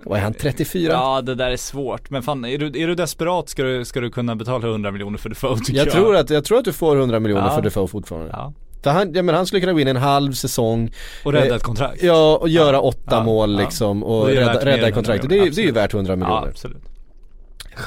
Vad 0.04 0.18
är 0.18 0.22
han, 0.22 0.34
34? 0.34 0.92
Ja 0.92 1.22
det 1.22 1.34
där 1.34 1.50
är 1.50 1.56
svårt, 1.56 2.10
men 2.10 2.22
fan 2.22 2.44
är 2.44 2.58
du, 2.58 2.66
är 2.66 2.86
du 2.86 2.94
desperat 2.94 3.48
ska 3.48 3.62
du, 3.62 3.84
ska 3.84 4.00
du 4.00 4.10
kunna 4.10 4.36
betala 4.36 4.68
100 4.68 4.90
miljoner 4.90 5.18
för 5.18 5.28
Defoe 5.28 5.56
tycker 5.58 5.74
jag. 5.74 5.86
jag, 5.86 5.92
tror 5.92 6.16
att, 6.16 6.30
jag 6.30 6.44
tror 6.44 6.58
att 6.58 6.64
du 6.64 6.72
får 6.72 6.96
100 6.96 7.20
miljoner 7.20 7.46
Ja. 7.46 7.54
för 7.54 7.62
Defoe 7.62 7.86
fortfarande. 7.88 8.30
Ja, 8.32 8.52
För 8.82 8.90
han, 8.90 9.12
ja, 9.14 9.22
men 9.22 9.34
han 9.34 9.46
skulle 9.46 9.60
kunna 9.60 9.72
gå 9.72 9.80
in 9.80 9.88
en 9.88 9.96
halv 9.96 10.32
säsong, 10.32 10.90
och 11.24 11.32
rädda 11.32 11.46
Eh, 11.48 11.56
ett 11.56 11.62
kontrakt. 11.62 12.02
ja 12.02 12.36
och 12.36 12.48
göra 12.48 12.76
Ja. 12.76 12.80
åtta 12.80 13.00
Ja. 13.10 13.22
mål 13.24 13.52
Ja. 13.52 13.58
liksom 13.64 14.04
och 14.04 14.26
rädda, 14.26 14.64
rädda 14.64 14.90
kontraktet. 14.92 15.30
100 15.30 15.44
Det 15.44 15.50
är, 15.50 15.54
det 15.54 15.62
är 15.62 15.66
ju 15.66 15.72
värt 15.72 15.94
100 15.94 16.12
ja 16.12 16.16
miljoner. 16.16 16.48
absolut. 16.48 16.82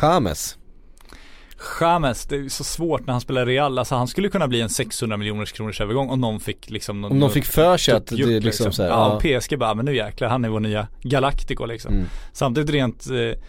James. 0.02 0.58
James, 1.82 2.26
det 2.26 2.36
är 2.36 2.50
så 2.50 2.64
svårt 2.64 3.06
när 3.06 3.12
han 3.14 3.22
spelar 3.22 3.46
Real, 3.46 3.80
alltså 3.80 3.96
han 3.96 4.08
skulle 4.08 4.30
kunna 4.30 4.48
bli 4.48 4.62
en 4.62 4.70
600 4.70 5.18
miljoners 5.18 5.52
kronors 5.52 5.82
övergång 5.82 6.10
om 6.10 6.22
någon 6.22 6.40
fick 6.40 6.70
liksom 6.70 7.02
någon, 7.02 7.12
Om 7.12 7.20
någon 7.20 7.30
fick 7.30 7.46
för 7.46 7.78
sig 7.78 7.94
att 7.94 8.08
det 8.08 8.16
är 8.22 8.42
liksom 8.42 8.72
så 8.72 8.84
här, 8.84 8.90
Ja, 8.90 9.20
ja. 9.24 9.40
PSG 9.40 9.58
bara, 9.60 9.74
men 9.74 9.86
nu 9.86 9.96
jäklar, 9.96 10.28
han 10.30 10.46
är 10.46 10.50
vår 10.50 10.60
nya 10.60 10.88
Galactico 11.02 11.66
liksom. 11.66 11.94
Mm. 11.94 12.06
Samtidigt 12.34 12.70
rent 12.70 13.06
eh, 13.10 13.40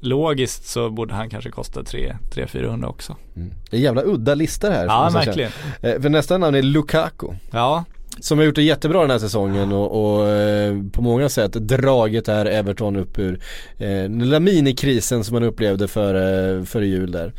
logiskt 0.00 0.66
så 0.66 0.90
borde 0.90 1.14
han 1.14 1.30
kanske 1.30 1.50
kosta 1.50 1.82
300-400 1.82 2.84
också. 2.86 3.16
Mm. 3.36 3.50
Det 3.70 3.76
är 3.76 3.80
jävla 3.80 4.02
udda 4.04 4.34
listor 4.34 4.70
här. 4.70 4.86
Ja, 4.86 5.04
jag 5.04 5.12
verkligen. 5.26 5.50
Eh, 5.82 6.00
För 6.00 6.08
nästa 6.08 6.38
namn 6.38 6.56
är 6.56 6.62
Lukaku. 6.62 7.26
Ja, 7.50 7.84
Som 8.20 8.38
har 8.38 8.44
gjort 8.44 8.54
det 8.54 8.62
jättebra 8.62 9.00
den 9.00 9.10
här 9.10 9.18
säsongen 9.18 9.72
och, 9.72 10.18
och 10.20 10.28
eh, 10.28 10.76
på 10.92 11.02
många 11.02 11.28
sätt 11.28 11.52
dragit 11.52 12.24
det 12.24 12.32
här 12.32 12.46
Everton 12.46 12.96
upp 12.96 13.18
ur 13.18 13.40
eh, 13.78 13.88
den 13.88 14.18
lilla 14.18 14.40
minikrisen 14.40 15.24
som 15.24 15.34
man 15.34 15.42
upplevde 15.42 15.88
före, 15.88 16.64
före 16.64 16.86
jul 16.86 17.12
där. 17.12 17.32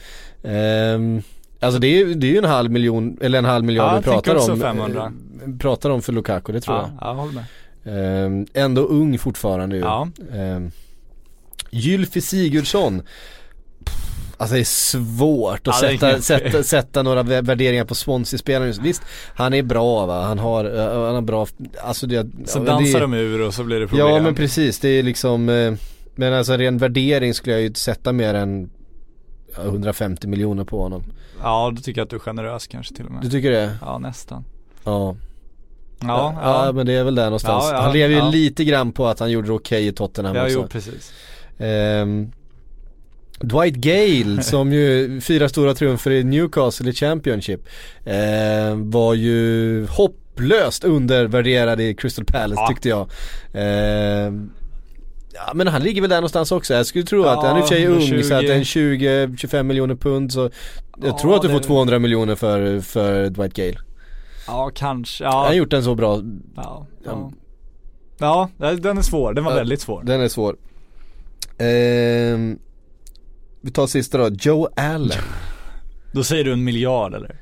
Ehm, 0.43 1.21
alltså 1.59 1.79
det 1.79 1.87
är, 1.87 1.97
ju- 2.07 2.13
det 2.13 2.27
är 2.27 2.31
ju 2.31 2.37
en 2.37 2.43
halv 2.43 2.71
miljon, 2.71 3.17
eller 3.21 3.39
en 3.39 3.45
halv 3.45 3.65
miljard 3.65 3.85
Ja, 3.87 3.99
vi 4.05 4.11
jag 4.11 4.23
pratar 4.23 4.51
om. 4.51 4.59
500. 4.59 5.11
eh, 5.45 5.57
pratar 5.59 5.89
om 5.89 6.01
för 6.01 6.13
Lukaku, 6.13 6.51
det 6.53 6.61
tror 6.61 6.77
ja, 6.77 6.89
jag 7.01 7.15
håller 7.15 7.33
med. 7.33 7.43
jag. 7.83 8.25
Ehm, 8.25 8.45
ändå 8.53 8.81
ung 8.81 9.17
fortfarande 9.17 9.75
ju. 9.75 9.81
Ja, 9.81 10.07
Ehm, 10.33 10.71
Gylfi 11.71 12.21
Sigurdsson. 12.21 13.01
Alltså 14.37 14.55
det 14.55 14.61
är 14.61 14.63
svårt 14.63 15.67
att 15.67 15.81
Ja, 15.81 15.87
är 15.87 15.97
sätta, 15.97 16.21
sätta, 16.21 16.63
sätta 16.63 17.03
några 17.03 17.23
vä- 17.23 17.41
värderingar 17.45 17.85
på 17.85 17.95
Swansea-spelaren. 17.95 18.73
Visst, 18.81 19.01
han 19.35 19.53
är 19.53 19.63
bra 19.63 20.05
va, 20.05 20.21
han 20.21 20.39
har, 20.39 20.65
eh, 20.65 21.05
han 21.05 21.15
har 21.15 21.21
bra, 21.21 21.47
alltså 21.83 22.07
det, 22.07 22.27
så 22.45 22.59
ja, 22.59 22.63
dansar 22.63 22.99
det, 22.99 23.03
de 23.05 23.13
ur 23.13 23.41
och 23.41 23.53
så 23.53 23.63
blir 23.63 23.79
det 23.79 23.87
problem. 23.87 24.07
Ja 24.07 24.21
men 24.21 24.35
precis, 24.35 24.79
det 24.79 24.89
är 24.89 25.03
liksom, 25.03 25.49
eh, 25.49 25.73
men 26.15 26.33
alltså 26.33 26.53
ren 26.57 26.77
värdering 26.77 27.33
skulle 27.33 27.53
jag 27.55 27.61
ju 27.61 27.67
inte 27.67 27.79
sätta 27.79 28.11
mer 28.13 28.33
än 28.33 28.69
ja, 29.55 29.61
150 29.63 30.27
miljoner 30.27 30.63
på 30.63 30.81
honom. 30.81 31.03
Ja, 31.43 31.71
då 31.75 31.81
tycker 31.81 32.01
jag 32.01 32.05
att 32.05 32.09
du 32.09 32.15
är 32.15 32.19
generös 32.19 32.67
kanske 32.67 32.95
till 32.95 33.05
och 33.05 33.11
med. 33.11 33.21
Du 33.21 33.29
tycker 33.29 33.51
det? 33.51 33.77
Ja, 33.81 33.97
nästan. 33.97 34.43
Ja. 34.83 35.15
Ja, 36.01 36.33
ja. 36.41 36.65
ja. 36.65 36.71
men 36.71 36.85
det 36.85 36.93
är 36.93 37.03
väl 37.03 37.15
där 37.15 37.25
någonstans. 37.25 37.71
Han 37.71 37.93
lever 37.93 38.15
ju 38.15 38.31
lite 38.31 38.63
grann 38.63 38.91
på 38.91 39.07
att 39.07 39.19
han 39.19 39.31
gjorde 39.31 39.47
det 39.47 39.53
okej 39.53 39.87
i 39.87 39.91
Tottenham 39.91 40.35
Ja, 40.35 40.43
också. 40.43 40.53
jo 40.53 40.67
precis. 40.67 41.13
Ehm, 41.59 42.31
Dwight 43.39 43.75
Gale 43.75 44.43
som 44.43 44.73
ju 44.73 45.21
fyra 45.21 45.49
stora 45.49 45.73
triumfer 45.73 46.11
i 46.11 46.23
Newcastle 46.23 46.89
i 46.89 46.93
Championship 46.93 47.67
ehm, 48.05 48.91
var 48.91 49.13
ju 49.13 49.85
hopplöst 49.85 50.83
undervärderad 50.83 51.81
i 51.81 51.93
Crystal 51.93 52.25
Palace 52.25 52.61
Ja. 52.61 52.67
tyckte 52.67 52.89
jag. 52.89 53.09
Ehm, 53.53 54.49
ja 55.33 55.51
men 55.53 55.67
han 55.67 55.81
ligger 55.83 56.01
väl 56.01 56.09
där 56.09 56.17
någonstans 56.17 56.51
också. 56.51 56.73
Jag 56.73 56.85
skulle 56.85 57.05
tro 57.05 57.23
att 57.23 57.43
Ja, 57.43 57.47
han 57.47 57.55
är 57.55 57.59
i 57.59 57.63
och 57.63 57.67
för 57.67 57.75
sig 57.75 57.87
ung 57.87 57.97
120. 57.97 58.23
så 58.27 58.33
att 58.33 58.43
är 58.43 58.53
en 58.55 58.63
20-25 58.63 59.63
miljoner 59.63 59.95
pund 59.95 60.33
så 60.33 60.39
jag 60.41 61.09
Ja, 61.09 61.17
tror 61.19 61.35
att 61.35 61.41
du 61.41 61.49
får 61.49 61.59
det- 61.59 61.63
200 61.65 61.99
miljoner 61.99 62.35
för, 62.35 62.79
för 62.81 63.29
Dwight 63.29 63.53
Gale. 63.53 63.77
Ja, 64.47 64.71
kanske. 64.75 65.25
Han 65.25 65.33
har 65.33 65.45
Ja, 65.45 65.53
gjort 65.53 65.73
en 65.73 65.83
så 65.83 65.95
bra, 65.95 66.21
ja. 66.55 66.87
ja. 67.05 67.31
Ja, 68.17 68.49
den 68.57 68.97
är 68.97 69.01
svår. 69.01 69.33
Den 69.33 69.43
var 69.43 69.51
Ja. 69.51 69.57
väldigt 69.57 69.81
svår. 69.81 70.03
den 70.05 70.21
är 70.21 70.27
svår. 70.27 70.55
Ehm, 71.59 72.59
vi 73.61 73.71
tar 73.71 73.87
sista 73.87 74.17
då, 74.17 74.29
Joe 74.39 74.67
Allen. 74.75 75.17
Då 76.13 76.23
säger 76.23 76.43
du 76.43 76.53
en 76.53 76.63
miljard 76.63 77.13
eller? 77.13 77.35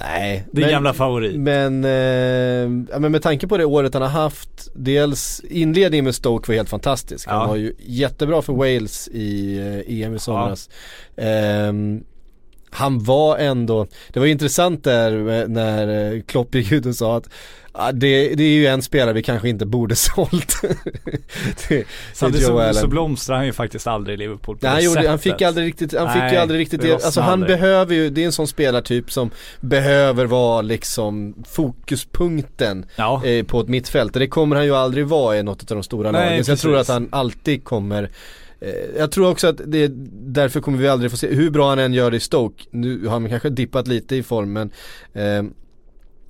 Nej. 0.00 0.46
Din 0.52 0.68
gamla 0.68 0.92
favorit. 0.94 1.36
Men, 1.40 1.84
eh, 1.84 2.90
ja, 2.92 2.98
men 2.98 3.12
med 3.12 3.22
tanke 3.22 3.46
på 3.46 3.56
det 3.56 3.64
året 3.64 3.94
han 3.94 4.02
har 4.02 4.08
haft, 4.08 4.68
dels 4.74 5.40
inledningen 5.50 6.04
med 6.04 6.14
Stoke 6.14 6.50
var 6.52 6.56
helt 6.56 6.68
fantastisk. 6.68 7.28
Han 7.28 7.40
Ja. 7.40 7.46
var 7.46 7.56
ju 7.56 7.74
jättebra 7.78 8.42
för 8.42 8.52
Wales 8.52 9.08
i 9.08 9.58
eh, 9.58 10.00
EM 10.02 10.14
i 10.14 10.18
somras. 10.18 10.70
Ehm, 11.16 12.04
han 12.70 13.04
var 13.04 13.38
ändå, 13.38 13.86
det 14.12 14.20
var 14.20 14.26
intressant 14.26 14.84
där 14.84 15.12
eh, 15.42 15.48
när 15.48 16.12
eh, 16.14 16.20
Klopp 16.22 16.54
gick 16.54 16.72
ut 16.72 16.86
och 16.86 16.94
sa 16.96 17.16
att 17.16 17.28
ah, 17.74 17.92
det, 17.92 18.34
det 18.34 18.44
är 18.44 18.48
ju 18.54 18.66
en 18.66 18.82
spelare 18.82 19.12
vi 19.12 19.22
kanske 19.22 19.48
inte 19.48 19.66
borde 19.66 19.96
sålt. 19.96 20.54
till, 21.56 21.84
Samtidigt 22.12 22.46
så, 22.46 22.72
så 22.74 22.86
blomstrar 22.86 23.36
han 23.36 23.46
ju 23.46 23.52
faktiskt 23.52 23.86
aldrig 23.86 24.14
i 24.14 24.16
Liverpool 24.16 24.56
på 24.56 24.66
Nej, 24.66 24.70
han, 24.70 24.78
det 24.78 24.84
gjorde, 24.84 25.08
han 25.08 25.18
sättet. 25.18 25.32
fick 25.32 25.42
aldrig 25.42 25.66
riktigt, 25.66 25.98
han 25.98 26.12
fick 26.12 26.32
ju 26.32 26.38
aldrig 26.38 26.60
riktigt 26.60 26.82
det 26.82 26.92
alltså 26.92 27.20
han 27.20 27.32
aldrig. 27.32 27.58
behöver 27.58 27.94
ju, 27.94 28.10
det 28.10 28.22
är 28.22 28.26
en 28.26 28.32
sån 28.32 28.46
spelartyp 28.48 29.12
som 29.12 29.30
behöver 29.60 30.26
vara 30.26 30.62
liksom 30.62 31.34
fokuspunkten 31.48 32.86
Ja, 32.96 33.24
eh, 33.24 33.44
på 33.44 33.60
ett 33.60 33.68
mittfält 33.68 34.16
och 34.16 34.20
det 34.20 34.28
kommer 34.28 34.56
han 34.56 34.64
ju 34.64 34.74
aldrig 34.74 35.06
vara 35.06 35.38
i 35.38 35.42
något 35.42 35.70
av 35.70 35.76
de 35.76 35.82
stora 35.82 36.10
Nej, 36.10 36.30
lagen. 36.30 36.44
Så 36.44 36.50
jag 36.50 36.58
tror 36.58 36.76
att 36.76 36.88
han 36.88 37.08
alltid 37.12 37.64
kommer 37.64 38.10
Eh, 38.60 38.98
jag 38.98 39.12
tror 39.12 39.30
också 39.30 39.46
att 39.48 39.60
det, 39.66 39.92
därför 40.12 40.60
kommer 40.60 40.78
vi 40.78 40.88
aldrig 40.88 41.10
få 41.10 41.16
se, 41.16 41.34
hur 41.34 41.50
bra 41.50 41.68
han 41.68 41.78
än 41.78 41.94
gör 41.94 42.10
det 42.10 42.16
i 42.16 42.20
Stoke, 42.20 42.64
nu 42.70 43.06
har 43.06 43.12
han 43.12 43.28
kanske 43.28 43.50
dippat 43.50 43.88
lite 43.88 44.16
i 44.16 44.22
form 44.22 44.52
men 44.52 44.70
eh, 45.12 45.42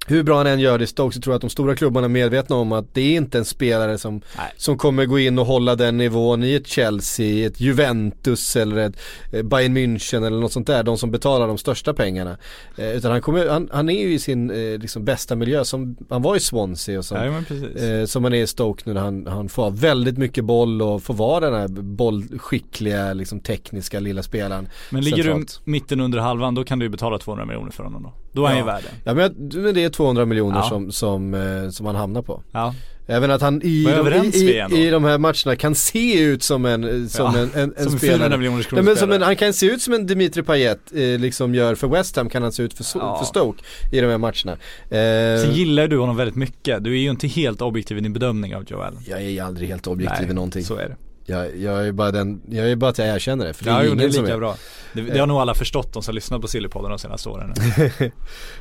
hur 0.07 0.23
bra 0.23 0.37
han 0.37 0.47
än 0.47 0.61
gör 0.61 0.79
det 0.79 0.85
i 0.85 0.87
Stoke 0.87 1.15
så 1.15 1.21
tror 1.21 1.33
jag 1.33 1.37
att 1.37 1.41
de 1.41 1.51
stora 1.51 1.77
klubbarna 1.77 2.05
är 2.05 2.09
medvetna 2.09 2.57
om 2.57 2.73
att 2.73 2.95
det 2.95 3.01
är 3.01 3.17
inte 3.17 3.39
en 3.39 3.45
spelare 3.45 3.99
som, 3.99 4.21
som 4.57 4.79
kommer 4.79 5.07
gå 5.07 5.19
in 5.19 5.39
och 5.39 5.47
hålla 5.47 5.77
den 5.77 5.97
nivån 5.97 6.45
i 6.45 6.55
ett 6.55 6.67
Chelsea, 6.67 7.47
ett 7.47 7.61
Juventus 7.61 8.57
eller 8.57 8.77
ett 8.77 8.97
eh, 9.33 9.43
Bayern 9.43 9.77
München 9.77 10.27
eller 10.27 10.41
något 10.41 10.53
sånt 10.53 10.67
där. 10.67 10.83
De 10.83 10.99
som 10.99 11.11
betalar 11.11 11.49
de 11.49 11.59
största 11.59 11.95
pengarna. 11.95 12.37
Eh, 12.77 12.97
utan 12.97 13.13
han, 13.13 13.23
kommer, 13.23 13.49
han, 13.49 13.69
han 13.73 13.91
är 13.91 14.01
ju 14.01 14.15
i 14.15 14.19
sin 14.19 14.51
eh, 14.51 14.79
liksom 14.79 15.05
bästa 15.05 15.37
miljö 15.37 15.65
som 15.65 15.97
han 16.11 16.23
var 16.23 16.37
i 16.37 16.41
Swansea 16.41 16.99
och 16.99 17.05
som, 17.05 17.45
precis. 17.49 17.83
eh, 17.83 18.07
som 18.07 18.25
han 18.25 18.35
är 18.35 18.43
i 18.43 18.47
Stoke 18.47 18.83
nu 18.87 18.93
när 18.93 19.01
han, 19.01 19.27
han 19.27 19.49
får 19.49 19.71
väldigt 19.71 20.19
mycket 20.19 20.45
boll 20.45 20.83
och 20.83 21.03
får 21.03 21.15
vara 21.15 21.51
den 21.51 21.61
här 21.61 21.69
bollskickliga, 21.83 23.13
liksom 23.13 23.41
tekniska 23.41 24.01
lilla 24.01 24.23
spelaren. 24.23 24.69
Men 24.91 25.05
ligger 25.05 25.23
centralt. 25.23 25.61
du 25.65 25.71
mitten 25.71 26.01
under 26.01 26.19
halvan 26.19 26.55
då 26.55 26.65
kan 26.65 26.79
du 26.79 26.85
ju 26.85 26.91
betala 26.91 27.19
200 27.19 27.47
miljoner 27.47 27.71
för 27.71 27.85
honom 27.85 28.03
då. 28.03 28.13
Då 28.35 28.45
är 28.45 28.49
han 28.49 28.59
ju 28.59 28.65
värd. 28.65 28.83
Ja 29.05 29.15
men, 29.15 29.49
det 29.75 29.85
är 29.85 29.89
200 29.91 30.25
miljoner 30.27 30.59
Ja. 30.59 30.69
som, 30.69 30.93
som, 30.93 31.35
eh, 31.35 31.71
som 31.71 31.87
han 31.87 31.97
hamnar 31.97 32.23
på. 32.23 32.43
Ja. 32.53 32.75
Även 33.07 33.31
att 33.31 33.41
han 33.43 33.63
i, 33.63 33.85
de, 33.85 34.25
i, 34.35 34.77
i, 34.77 34.87
i 34.87 34.91
de 34.91 35.05
här 35.05 35.19
matcherna 35.19 35.57
kan 35.57 35.75
se 35.75 36.21
ut 36.23 36.43
som 36.43 36.65
en, 36.67 37.09
som 37.09 37.25
Ja, 37.35 37.41
en, 37.41 37.51
en, 37.63 37.75
en 37.77 37.85
som 37.91 37.99
spelare. 37.99 38.17
400 38.19 38.37
miljoners 38.39 38.69
Nej, 38.73 38.83
men 38.83 38.97
som 38.97 39.13
en, 39.13 39.23
han 39.23 39.37
kan 39.37 39.53
se 39.53 39.67
ut 39.67 39.83
som 39.83 39.95
en 39.95 40.07
Dimitri 40.07 40.43
Payet 40.43 40.79
eh, 40.95 41.01
liksom 41.21 41.55
gör 41.55 41.75
för 41.75 41.89
West 41.89 42.17
Ham 42.17 42.29
kan 42.29 42.43
han 42.43 42.53
se 42.53 42.63
ut 42.63 42.75
för, 42.75 42.99
Ja. 42.99 43.19
för 43.19 43.25
Stoke 43.27 43.63
i 43.93 44.01
de 44.01 44.07
här 44.07 44.19
matcherna. 44.19 44.57
Sen 44.89 45.51
Eh, 45.51 45.57
gillar 45.59 45.89
du 45.89 45.99
honom 45.99 46.17
väldigt 46.17 46.37
mycket. 46.37 46.85
Du 46.85 46.93
är 46.93 46.99
ju 47.01 47.11
inte 47.11 47.27
helt 47.27 47.63
objektiv 47.63 47.99
i 47.99 48.01
din 48.01 48.13
bedömning 48.13 48.57
av 48.57 48.65
Joe 48.69 48.81
Allen. 48.81 49.01
jag 49.09 49.23
är 49.23 49.43
aldrig 49.43 49.69
helt 49.69 49.87
objektiv 49.87 50.23
Nej, 50.23 50.31
i 50.31 50.35
någonting. 50.35 50.65
så 50.65 50.75
är 50.77 50.89
det. 50.89 50.97
Jag, 51.27 51.57
jag 51.57 51.87
är 51.87 51.93
bara 51.93 52.11
den, 52.11 52.41
jag 52.51 52.71
är 52.71 52.77
bara 52.77 52.91
att 52.91 52.99
jag 52.99 53.09
erkänner 53.09 53.47
det. 53.47 53.53
För 53.55 53.65
det 53.65 53.71
Ja, 53.71 53.81
är 53.81 53.85
ingen 53.85 53.99
det 53.99 54.05
är 54.05 54.09
lika 54.09 54.33
är. 54.35 54.39
bra. 54.39 54.57
Det, 54.93 55.01
det 55.03 55.19
har 55.19 55.27
nog 55.27 55.37
alla 55.37 55.55
förstått 55.55 55.93
de 55.93 56.03
som 56.03 56.15
lyssnat 56.15 56.41
på 56.41 56.49
Sillypodden 56.49 56.91
de 56.91 56.99
senaste 56.99 57.29
åren. 57.29 57.55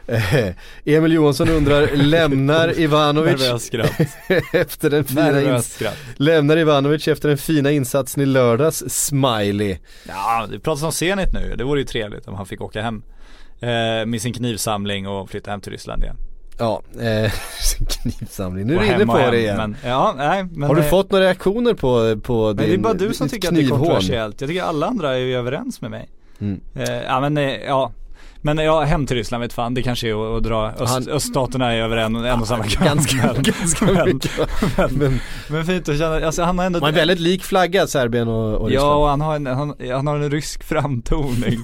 Emil 0.86 1.14
Johansson 1.14 1.49
undrar, 1.49 1.88
lämnar 1.95 2.80
Ivanovic 2.80 3.41
efter 4.53 4.89
den 4.89 5.03
fina. 5.03 5.61
Lämnar 6.18 6.57
Ivanovic 6.57 7.07
efter 7.07 7.30
den 7.30 7.38
fina 7.38 7.72
insatsen 7.72 8.24
i 8.24 8.26
lördags, 8.26 8.84
smiley. 8.89 9.78
Ja, 10.07 10.47
det 10.51 10.59
pratas 10.59 10.84
om 10.84 10.91
Zenit 10.91 11.34
nu. 11.34 11.55
Det 11.57 11.64
vore 11.64 11.80
ju 11.80 11.86
trevligt 11.86 12.28
om 12.28 12.34
han 12.36 12.45
fick 12.45 12.61
åka 12.61 12.82
hem. 12.82 13.03
Eh, 13.59 14.05
med 14.05 14.22
sin 14.22 14.34
knivsamling 14.34 15.07
och 15.07 15.30
flytta 15.30 15.51
hem 15.51 15.61
till 15.61 15.72
Ryssland 15.72 16.03
igen. 16.03 16.18
Ja, 16.58 16.82
eh, 17.01 17.32
knivsamling. 17.88 18.68
Nu 18.68 18.76
är 18.76 18.80
du 18.80 18.86
inne 18.86 19.06
på 19.06 19.18
hem, 19.18 19.32
det 19.32 19.39
igen. 19.39 19.58
Men, 19.58 19.76
ja, 19.86 20.14
nej, 20.18 20.43
men, 20.51 20.70
Har 20.70 20.76
du 20.76 20.82
eh, 20.82 20.88
fått 20.88 21.12
några 21.12 21.26
reaktioner 21.26 21.74
på, 21.74 22.20
på 22.22 22.47
Men 22.47 22.58
din 22.58 22.68
det 22.68 22.74
är 22.74 22.78
bara 22.78 22.93
du 22.93 23.14
som 23.14 23.30
tycker 23.30 23.47
att 23.47 23.54
det 23.54 23.60
är 23.60 23.62
knivhån? 23.62 23.80
kontroversiellt. 23.80 24.41
Jag 24.41 24.49
tycker 24.49 24.64
alla 24.64 24.88
andra 24.88 25.14
är 25.14 25.18
ju 25.18 25.36
överens 25.36 25.82
med 25.82 25.91
mig. 25.91 26.10
Mm. 26.39 26.62
Eh, 26.76 27.04
ja 27.04 27.20
men 27.20 27.38
eh, 27.38 27.56
ja. 27.68 27.91
Men 28.46 28.58
ja, 28.58 28.82
hem 28.82 29.06
till 29.06 29.18
Ryssland 29.18 29.41
vet 29.41 29.54
fan, 29.54 29.74
det 29.74 29.82
kanske 29.84 30.10
är 30.10 30.38
att, 30.38 30.44
dra, 30.44 30.68
öst, 30.80 30.94
Han- 30.94 31.10
öststaterna 31.10 31.74
är 31.74 31.78
över 31.82 31.98
en, 31.98 32.16
en 32.16 32.39
och 32.41 32.48
samma 32.48 32.64
kam. 32.68 32.86
Ganska, 32.86 33.16
Men- 33.34 33.44
ganska 33.44 33.86
men- 33.86 34.20
men, 34.78 34.89
Men 34.98 35.20
men 35.50 35.66
fint 35.66 35.89
att 35.89 35.98
känna, 35.98 36.26
alltså 36.26 36.44
han 36.44 36.60
har 36.60 36.66
ändå 36.66 36.80
man 36.80 36.89
är 36.89 36.94
väldigt 36.94 37.20
lik 37.20 37.44
flagga 37.44 37.88
Serbien 37.88 38.28
och, 38.28 38.54
och 38.56 38.72
Ja 38.72 38.74
Ryssland. 38.74 39.02
och 39.02 39.08
han 39.10 39.22
har 39.22 39.36
en, 39.36 39.46
han, 39.46 39.74
han 39.94 40.08
har 40.08 40.16
en 40.16 40.32
rysk 40.32 40.64
framtoning. 40.64 41.64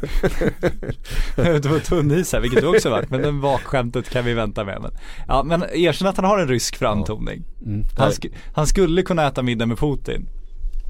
Ute 1.37 1.69
på 1.69 1.79
tunn 1.79 2.11
is 2.11 2.33
här, 2.33 2.39
vilket 2.39 2.61
du 2.61 2.67
också 2.67 2.89
varit, 2.89 3.09
men 3.09 3.21
den 3.21 3.41
vakskämtet 3.41 4.09
kan 4.09 4.25
vi 4.25 4.33
vänta 4.33 4.63
med. 4.63 4.81
Men, 4.81 4.91
Ja 5.27 5.43
men 5.43 5.63
erkänn 5.73 6.07
att 6.07 6.15
han 6.15 6.25
har 6.25 6.39
en 6.39 6.47
rysk 6.47 6.75
framtoning. 6.75 7.43
Mm. 7.65 7.83
han, 7.97 8.09
sk- 8.11 8.33
han 8.55 8.67
skulle 8.67 9.01
kunna 9.01 9.27
äta 9.27 9.41
middag 9.41 9.65
med 9.65 9.77
Putin. 9.79 10.27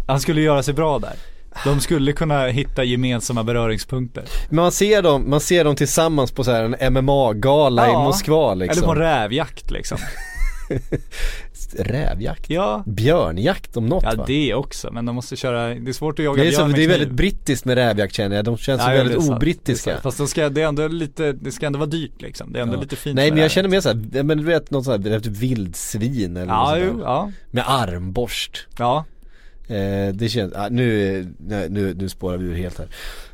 Han 0.08 0.20
skulle 0.20 0.42
göra 0.42 0.64
sig 0.64 0.74
bra 0.74 1.00
där 1.00 1.14
De 1.64 1.80
skulle 1.80 2.14
kunna 2.14 2.45
hitta 2.47 2.84
gemensamma 2.84 3.43
beröringspunkter 3.43 4.24
Men 4.49 4.55
man 4.55 4.72
ser 4.72 5.01
dem, 5.01 5.30
man 5.30 5.39
ser 5.39 5.64
dem 5.64 5.76
tillsammans 5.76 6.32
på 6.32 6.43
så 6.43 6.51
här 6.51 6.76
en 6.80 6.93
MMA-gala 6.93 7.88
i 7.88 7.91
Ja, 7.91 8.03
Moskva 8.03 8.53
liksom. 8.53 8.78
Eller 8.78 8.86
på 8.88 8.91
en 9.01 9.07
rävjakt 9.07 9.72
liksom 9.72 9.97
Rävjakt? 11.80 12.49
Ja 12.49 12.84
Björnjakt 12.86 13.78
om 13.78 13.86
något 13.86 14.03
Ja 14.03 14.14
va? 14.18 14.24
det 14.28 14.53
också, 14.53 14.91
men 14.91 15.05
de 15.05 15.16
måste 15.16 15.36
köra, 15.36 15.68
det 15.76 15.89
är 15.91 15.93
svårt 15.93 16.20
att 16.20 16.26
jaga 16.26 16.43
det 16.43 16.47
är, 16.47 16.51
så, 16.51 16.57
björn 16.57 16.70
med 16.72 16.80
det 16.80 16.84
är 16.84 16.88
väldigt 16.88 17.12
brittiskt 17.12 17.66
med 17.66 17.76
rävjakt 17.76 18.14
känner 18.16 18.36
jag, 18.36 18.45
de 18.45 18.57
känns 18.57 18.82
Ja, 18.82 18.88
väldigt 18.88 19.24
sant, 19.24 19.36
obrittiska. 19.38 19.97
Fast 20.01 20.18
de 20.18 20.28
ska, 20.28 20.49
det 20.49 20.62
är 20.62 20.68
ändå 20.68 20.88
lite, 20.88 21.32
det 21.34 21.51
ska 21.51 21.66
ändå 21.66 21.80
vara 21.80 21.89
dyrt 21.89 22.22
liksom. 22.22 22.53
Det 22.53 22.60
är 22.60 22.64
ändå 22.64 22.76
Ja. 22.76 22.82
lite 22.82 22.95
fint 22.95 23.16
Nej 23.16 23.32
men 23.32 23.41
jag 23.41 23.51
känner 23.51 23.70
mer 23.70 23.82
såhär, 23.82 24.24
men 24.24 24.38
du 24.38 24.43
vet 24.43 24.72
något 24.72 24.86
sånt 24.86 25.07
här, 25.07 25.20
typ 25.20 25.38
vildsvin 25.38 26.38
eller 26.38 26.53
Ja, 26.53 26.60
något 26.76 26.80
sånt 26.80 26.91
jo, 26.97 27.01
ja, 27.03 27.32
Med 27.51 27.64
armborst 27.68 28.68
ja 28.78 29.05
eh, 29.70 30.13
Det 30.13 30.30
känns, 30.30 30.53
ah, 30.55 30.70
nu, 30.70 31.28
nej, 31.38 31.70
nu, 31.70 31.93
nu 31.93 32.09
spårar 32.09 32.38
vi 32.38 32.45
ur 32.45 32.55
helt 32.55 32.78
här. 32.78 32.88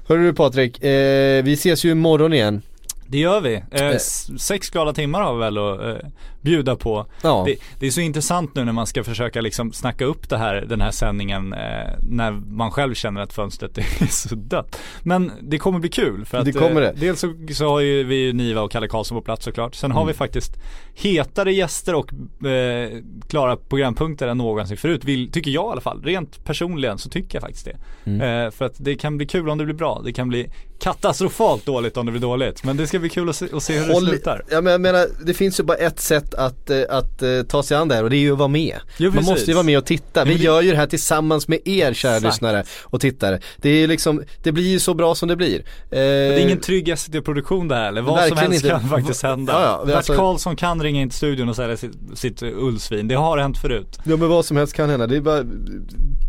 Hörru 0.08 0.24
du 0.24 0.34
Patrik, 0.34 0.84
eh, 0.84 1.44
vi 1.44 1.54
ses 1.54 1.86
ju 1.86 1.92
imorgon 1.92 2.34
igen. 2.34 2.62
Det 3.08 3.18
gör 3.18 3.42
vi. 3.42 3.56
Eh, 3.72 3.86
Eh. 3.86 3.98
sex 4.38 4.70
glada 4.70 4.94
timmar 4.94 5.22
har 5.22 5.34
vi 5.34 5.40
väl 5.40 5.58
att 5.58 5.80
eh, 6.04 6.10
bjuda 6.42 6.76
på. 6.76 7.06
Ja, 7.24 7.44
Det, 7.48 7.56
det 7.80 7.88
är 7.88 7.92
så 7.92 8.02
intressant 8.02 8.56
nu 8.56 8.66
när 8.66 8.72
man 8.72 8.88
ska 8.88 9.04
försöka 9.04 9.42
liksom 9.42 9.74
snacka 9.74 10.06
upp 10.06 10.30
det 10.30 10.38
här, 10.38 10.56
den 10.70 10.82
här 10.82 10.92
sändningen 10.92 11.54
eh, 11.54 11.60
när 12.02 12.32
man 12.32 12.72
själv 12.72 12.94
känner 12.94 13.22
att 13.22 13.34
fönstret 13.34 13.78
är 14.02 14.08
så 14.08 14.36
dött. 14.36 14.80
Men 15.04 15.32
det 15.42 15.58
kommer 15.58 15.80
bli 15.80 15.90
kul 15.90 16.26
för 16.26 16.38
att 16.38 16.46
Det 16.46 16.52
kommer 16.52 16.82
det. 16.82 16.90
Eh, 16.90 16.96
dels 17.00 17.20
så, 17.20 17.34
så 17.54 17.70
har 17.70 17.80
ju 17.80 18.04
vi 18.04 18.34
Niva 18.34 18.62
och 18.62 18.72
Kalle 18.72 18.88
Karlsson 18.88 19.18
på 19.18 19.22
plats 19.22 19.46
såklart. 19.46 19.76
Sen 19.76 19.92
har 19.92 20.02
Mm. 20.02 20.08
vi 20.08 20.14
faktiskt 20.14 20.58
hetare 20.96 21.54
gäster 21.54 21.96
och 21.96 22.14
eh, 22.48 22.90
klara 23.30 23.58
programpunkter 23.58 24.28
än 24.28 24.38
någonsin 24.38 24.78
förut. 24.78 25.04
Vill, 25.06 25.32
tycker 25.32 25.52
jag 25.52 25.66
i 25.66 25.72
alla 25.72 25.82
fall. 25.82 26.04
Rent 26.04 26.46
personligen 26.46 26.98
så 26.98 27.10
tycker 27.10 27.36
jag 27.36 27.42
faktiskt 27.44 27.66
det. 27.66 27.78
Mm. 28.12 28.46
Eh, 28.46 28.52
för 28.52 28.66
att 28.66 28.74
det 28.78 28.96
kan 28.96 29.18
bli 29.18 29.26
kul 29.28 29.50
om 29.50 29.58
det 29.58 29.66
blir 29.66 29.76
bra. 29.76 30.02
Det 30.06 30.14
kan 30.14 30.30
bli 30.30 30.52
katastrofalt 30.80 31.66
dåligt 31.66 31.98
om 31.98 32.06
det 32.06 32.12
blir 32.12 32.22
dåligt. 32.22 32.64
Men 32.64 32.78
det 32.78 32.88
ska 32.88 33.00
bli 33.00 33.10
kul 33.10 33.30
att 33.30 33.36
se, 33.36 33.46
att 33.54 33.64
se 33.64 33.74
hur 33.80 33.88
det 33.88 33.94
Håll, 33.94 34.08
slutar. 34.08 34.44
ja, 34.52 34.62
men 34.62 34.72
jag 34.72 34.82
menar, 34.82 35.06
det 35.26 35.34
finns 35.34 35.60
ju 35.60 35.64
bara 35.64 35.78
ett 35.78 36.00
sätt 36.00 36.34
att, 36.34 36.70
eh, 36.70 36.82
att 36.90 37.22
eh, 37.22 37.42
ta 37.48 37.64
sig 37.64 37.78
an 37.78 37.88
det 37.88 37.96
här 37.96 38.04
och 38.04 38.10
det 38.10 38.16
är 38.16 38.20
ju 38.20 38.32
att 38.32 38.38
vara 38.38 38.48
med. 38.48 38.76
Jo, 38.98 39.12
Man 39.16 39.24
måste 39.24 39.52
ju 39.52 39.54
vara 39.54 39.64
med 39.64 39.78
och 39.78 39.86
titta. 39.86 40.24
Vi 40.26 40.34
det- 40.38 40.44
gör 40.44 40.62
ju 40.62 40.72
det 40.72 40.78
här 40.78 40.88
tillsammans 40.88 41.48
med 41.48 41.60
er 41.66 41.94
kära 41.94 42.16
Exakt. 42.16 42.24
lyssnare 42.34 42.64
och 42.84 43.02
tittare. 43.02 43.40
Det 43.58 43.70
är 43.70 43.88
liksom, 43.88 44.24
det 44.44 44.52
blir 44.52 44.68
ju 44.68 44.80
så 44.80 44.94
bra 44.94 45.16
som 45.16 45.28
det 45.30 45.36
blir. 45.36 45.60
Eh, 45.60 45.64
Det 45.90 46.00
är 46.00 46.40
ingen 46.40 46.60
trygg 46.60 46.98
SVT-produktion 46.98 47.68
det 47.68 47.76
här 47.76 47.88
eller 47.88 48.02
vad 48.02 48.28
som 48.28 48.38
helst 48.38 48.56
inte. 48.56 48.70
kan 48.70 48.90
faktiskt 48.90 49.24
hända. 49.24 49.54
Ja, 49.54 49.62
ja, 49.80 49.86
Bert 49.86 49.96
alltså- 49.96 50.14
Karlsson 50.16 50.56
kan 50.56 50.84
ringa 50.84 51.02
in 51.02 51.10
till 51.10 51.18
studion 51.18 51.50
och 51.50 51.56
sälja 51.56 51.78
sitt, 51.78 51.92
sitt 52.14 52.44
ullsvin. 52.44 53.08
Det 53.08 53.16
har 53.16 53.38
hänt 53.38 53.58
förut. 53.58 54.00
Ja 54.04 54.18
men 54.18 54.30
vad 54.30 54.46
som 54.46 54.58
helst 54.58 54.74
kan 54.74 54.90
hända. 54.90 55.08
Det 55.08 55.16
är 55.16 55.22
bara 55.22 55.44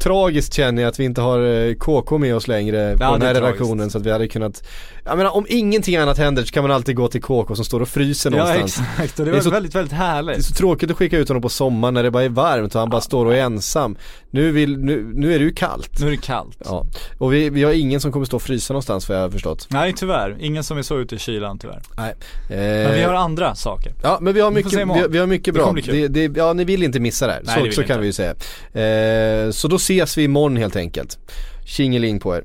tragiskt 0.03 0.55
känner 0.55 0.82
jag 0.82 0.88
att 0.88 1.01
vi 1.01 1.05
inte 1.05 1.20
har 1.20 1.40
eh, 1.68 1.74
KK 1.74 2.18
med 2.18 2.36
oss 2.36 2.49
längre 2.49 2.97
på 2.97 3.03
Ja, 3.05 3.11
den 3.11 3.20
det 3.20 3.26
här 3.26 3.34
är 3.34 3.40
redaktionen 3.40 3.90
så 3.90 3.99
att 3.99 4.07
vi 4.07 4.11
hade 4.11 4.28
kunnat 4.37 4.62
Jag 5.05 5.16
menar 5.18 5.30
om 5.37 5.47
ingenting 5.49 5.97
annat 5.97 6.18
händer 6.18 6.45
så 6.45 6.53
kan 6.53 6.62
man 6.62 6.70
alltid 6.70 6.97
gå 6.97 7.09
till 7.09 7.22
KK 7.22 7.55
som 7.57 7.64
står 7.64 7.80
och 7.80 7.89
fryser 7.89 8.30
Ja 8.30 8.37
någonstans. 8.37 8.78
exakt 8.95 9.18
och 9.20 9.24
det 9.26 9.30
Det 9.30 9.34
är 9.34 9.39
var 9.39 9.43
så- 9.45 9.51
väldigt, 9.51 9.74
väldigt 9.74 9.91
Det 9.91 9.97
är 9.97 10.01
härligt. 10.01 10.45
så 10.45 10.55
tråkigt 10.55 10.91
att 10.91 10.97
skicka 10.97 11.18
ut 11.18 11.28
honom 11.28 11.43
på 11.43 11.49
sommaren 11.49 11.95
när 11.95 12.03
det 12.03 12.11
bara 12.11 12.22
är 12.24 12.28
varmt 12.28 12.74
och 12.74 12.80
han 12.80 12.91
bara 12.91 13.01
står 13.01 13.26
och 13.26 13.34
är 13.34 13.41
ensam. 13.41 13.97
Nu, 14.30 14.51
vill, 14.53 14.78
nu, 14.78 15.11
nu 15.14 15.34
är 15.34 15.39
det 15.39 15.45
ju 15.45 15.53
kallt. 15.55 16.01
Nu 16.01 16.07
är 16.07 16.11
det 16.11 16.16
kallt. 16.16 16.59
Ja, 16.64 16.87
och 17.18 17.32
vi, 17.32 17.51
vi 17.51 17.62
har 17.64 17.72
ingen 17.72 18.01
som 18.01 18.12
kommer 18.12 18.26
stå 18.26 18.37
och 18.37 18.43
frysa 18.43 18.72
någonstans 18.72 19.09
vad 19.09 19.18
jag 19.18 19.22
har 19.22 19.30
förstått. 19.30 19.66
Nej 19.70 19.93
tyvärr, 19.97 20.37
ingen 20.41 20.64
som 20.64 20.78
är 20.78 20.82
så 20.82 20.99
ute 20.99 21.14
i 21.14 21.18
kylan 21.18 21.59
tyvärr. 21.59 21.82
Nej. 21.97 22.14
Men 22.49 22.93
vi 22.95 23.03
Eh, 23.03 23.07
har 23.09 23.14
andra 23.14 23.55
saker. 23.55 23.93
Ja 24.03 24.18
men 24.20 24.34
vi 24.34 24.41
har 24.41 24.51
mycket, 24.51 24.72
vi, 24.72 25.07
vi 25.11 25.18
har 25.18 25.26
mycket 25.26 25.55
Det 25.55 25.61
bra. 25.61 25.72
Det, 25.87 26.09
det, 26.09 26.37
ja 26.37 26.53
ni 26.53 26.64
vill 26.64 26.82
inte 26.82 27.01
missa 27.01 27.26
det 27.26 27.32
här, 27.32 27.41
Nej, 27.45 27.55
det 27.55 27.61
så, 27.61 27.64
vill 27.64 27.74
så 27.74 27.82
kan 27.82 27.91
inte. 27.91 28.01
vi 28.01 28.07
ju 28.07 28.12
säga. 28.12 29.47
Eh, 29.47 29.51
så 29.51 29.68
då 29.68 29.76
ses 29.76 30.18
vi 30.18 30.24
imorgon 30.24 30.57
helt 30.57 30.76
enkelt. 30.76 31.18
Tjingeling 31.64 32.20
på 32.20 32.37
er. 32.37 32.45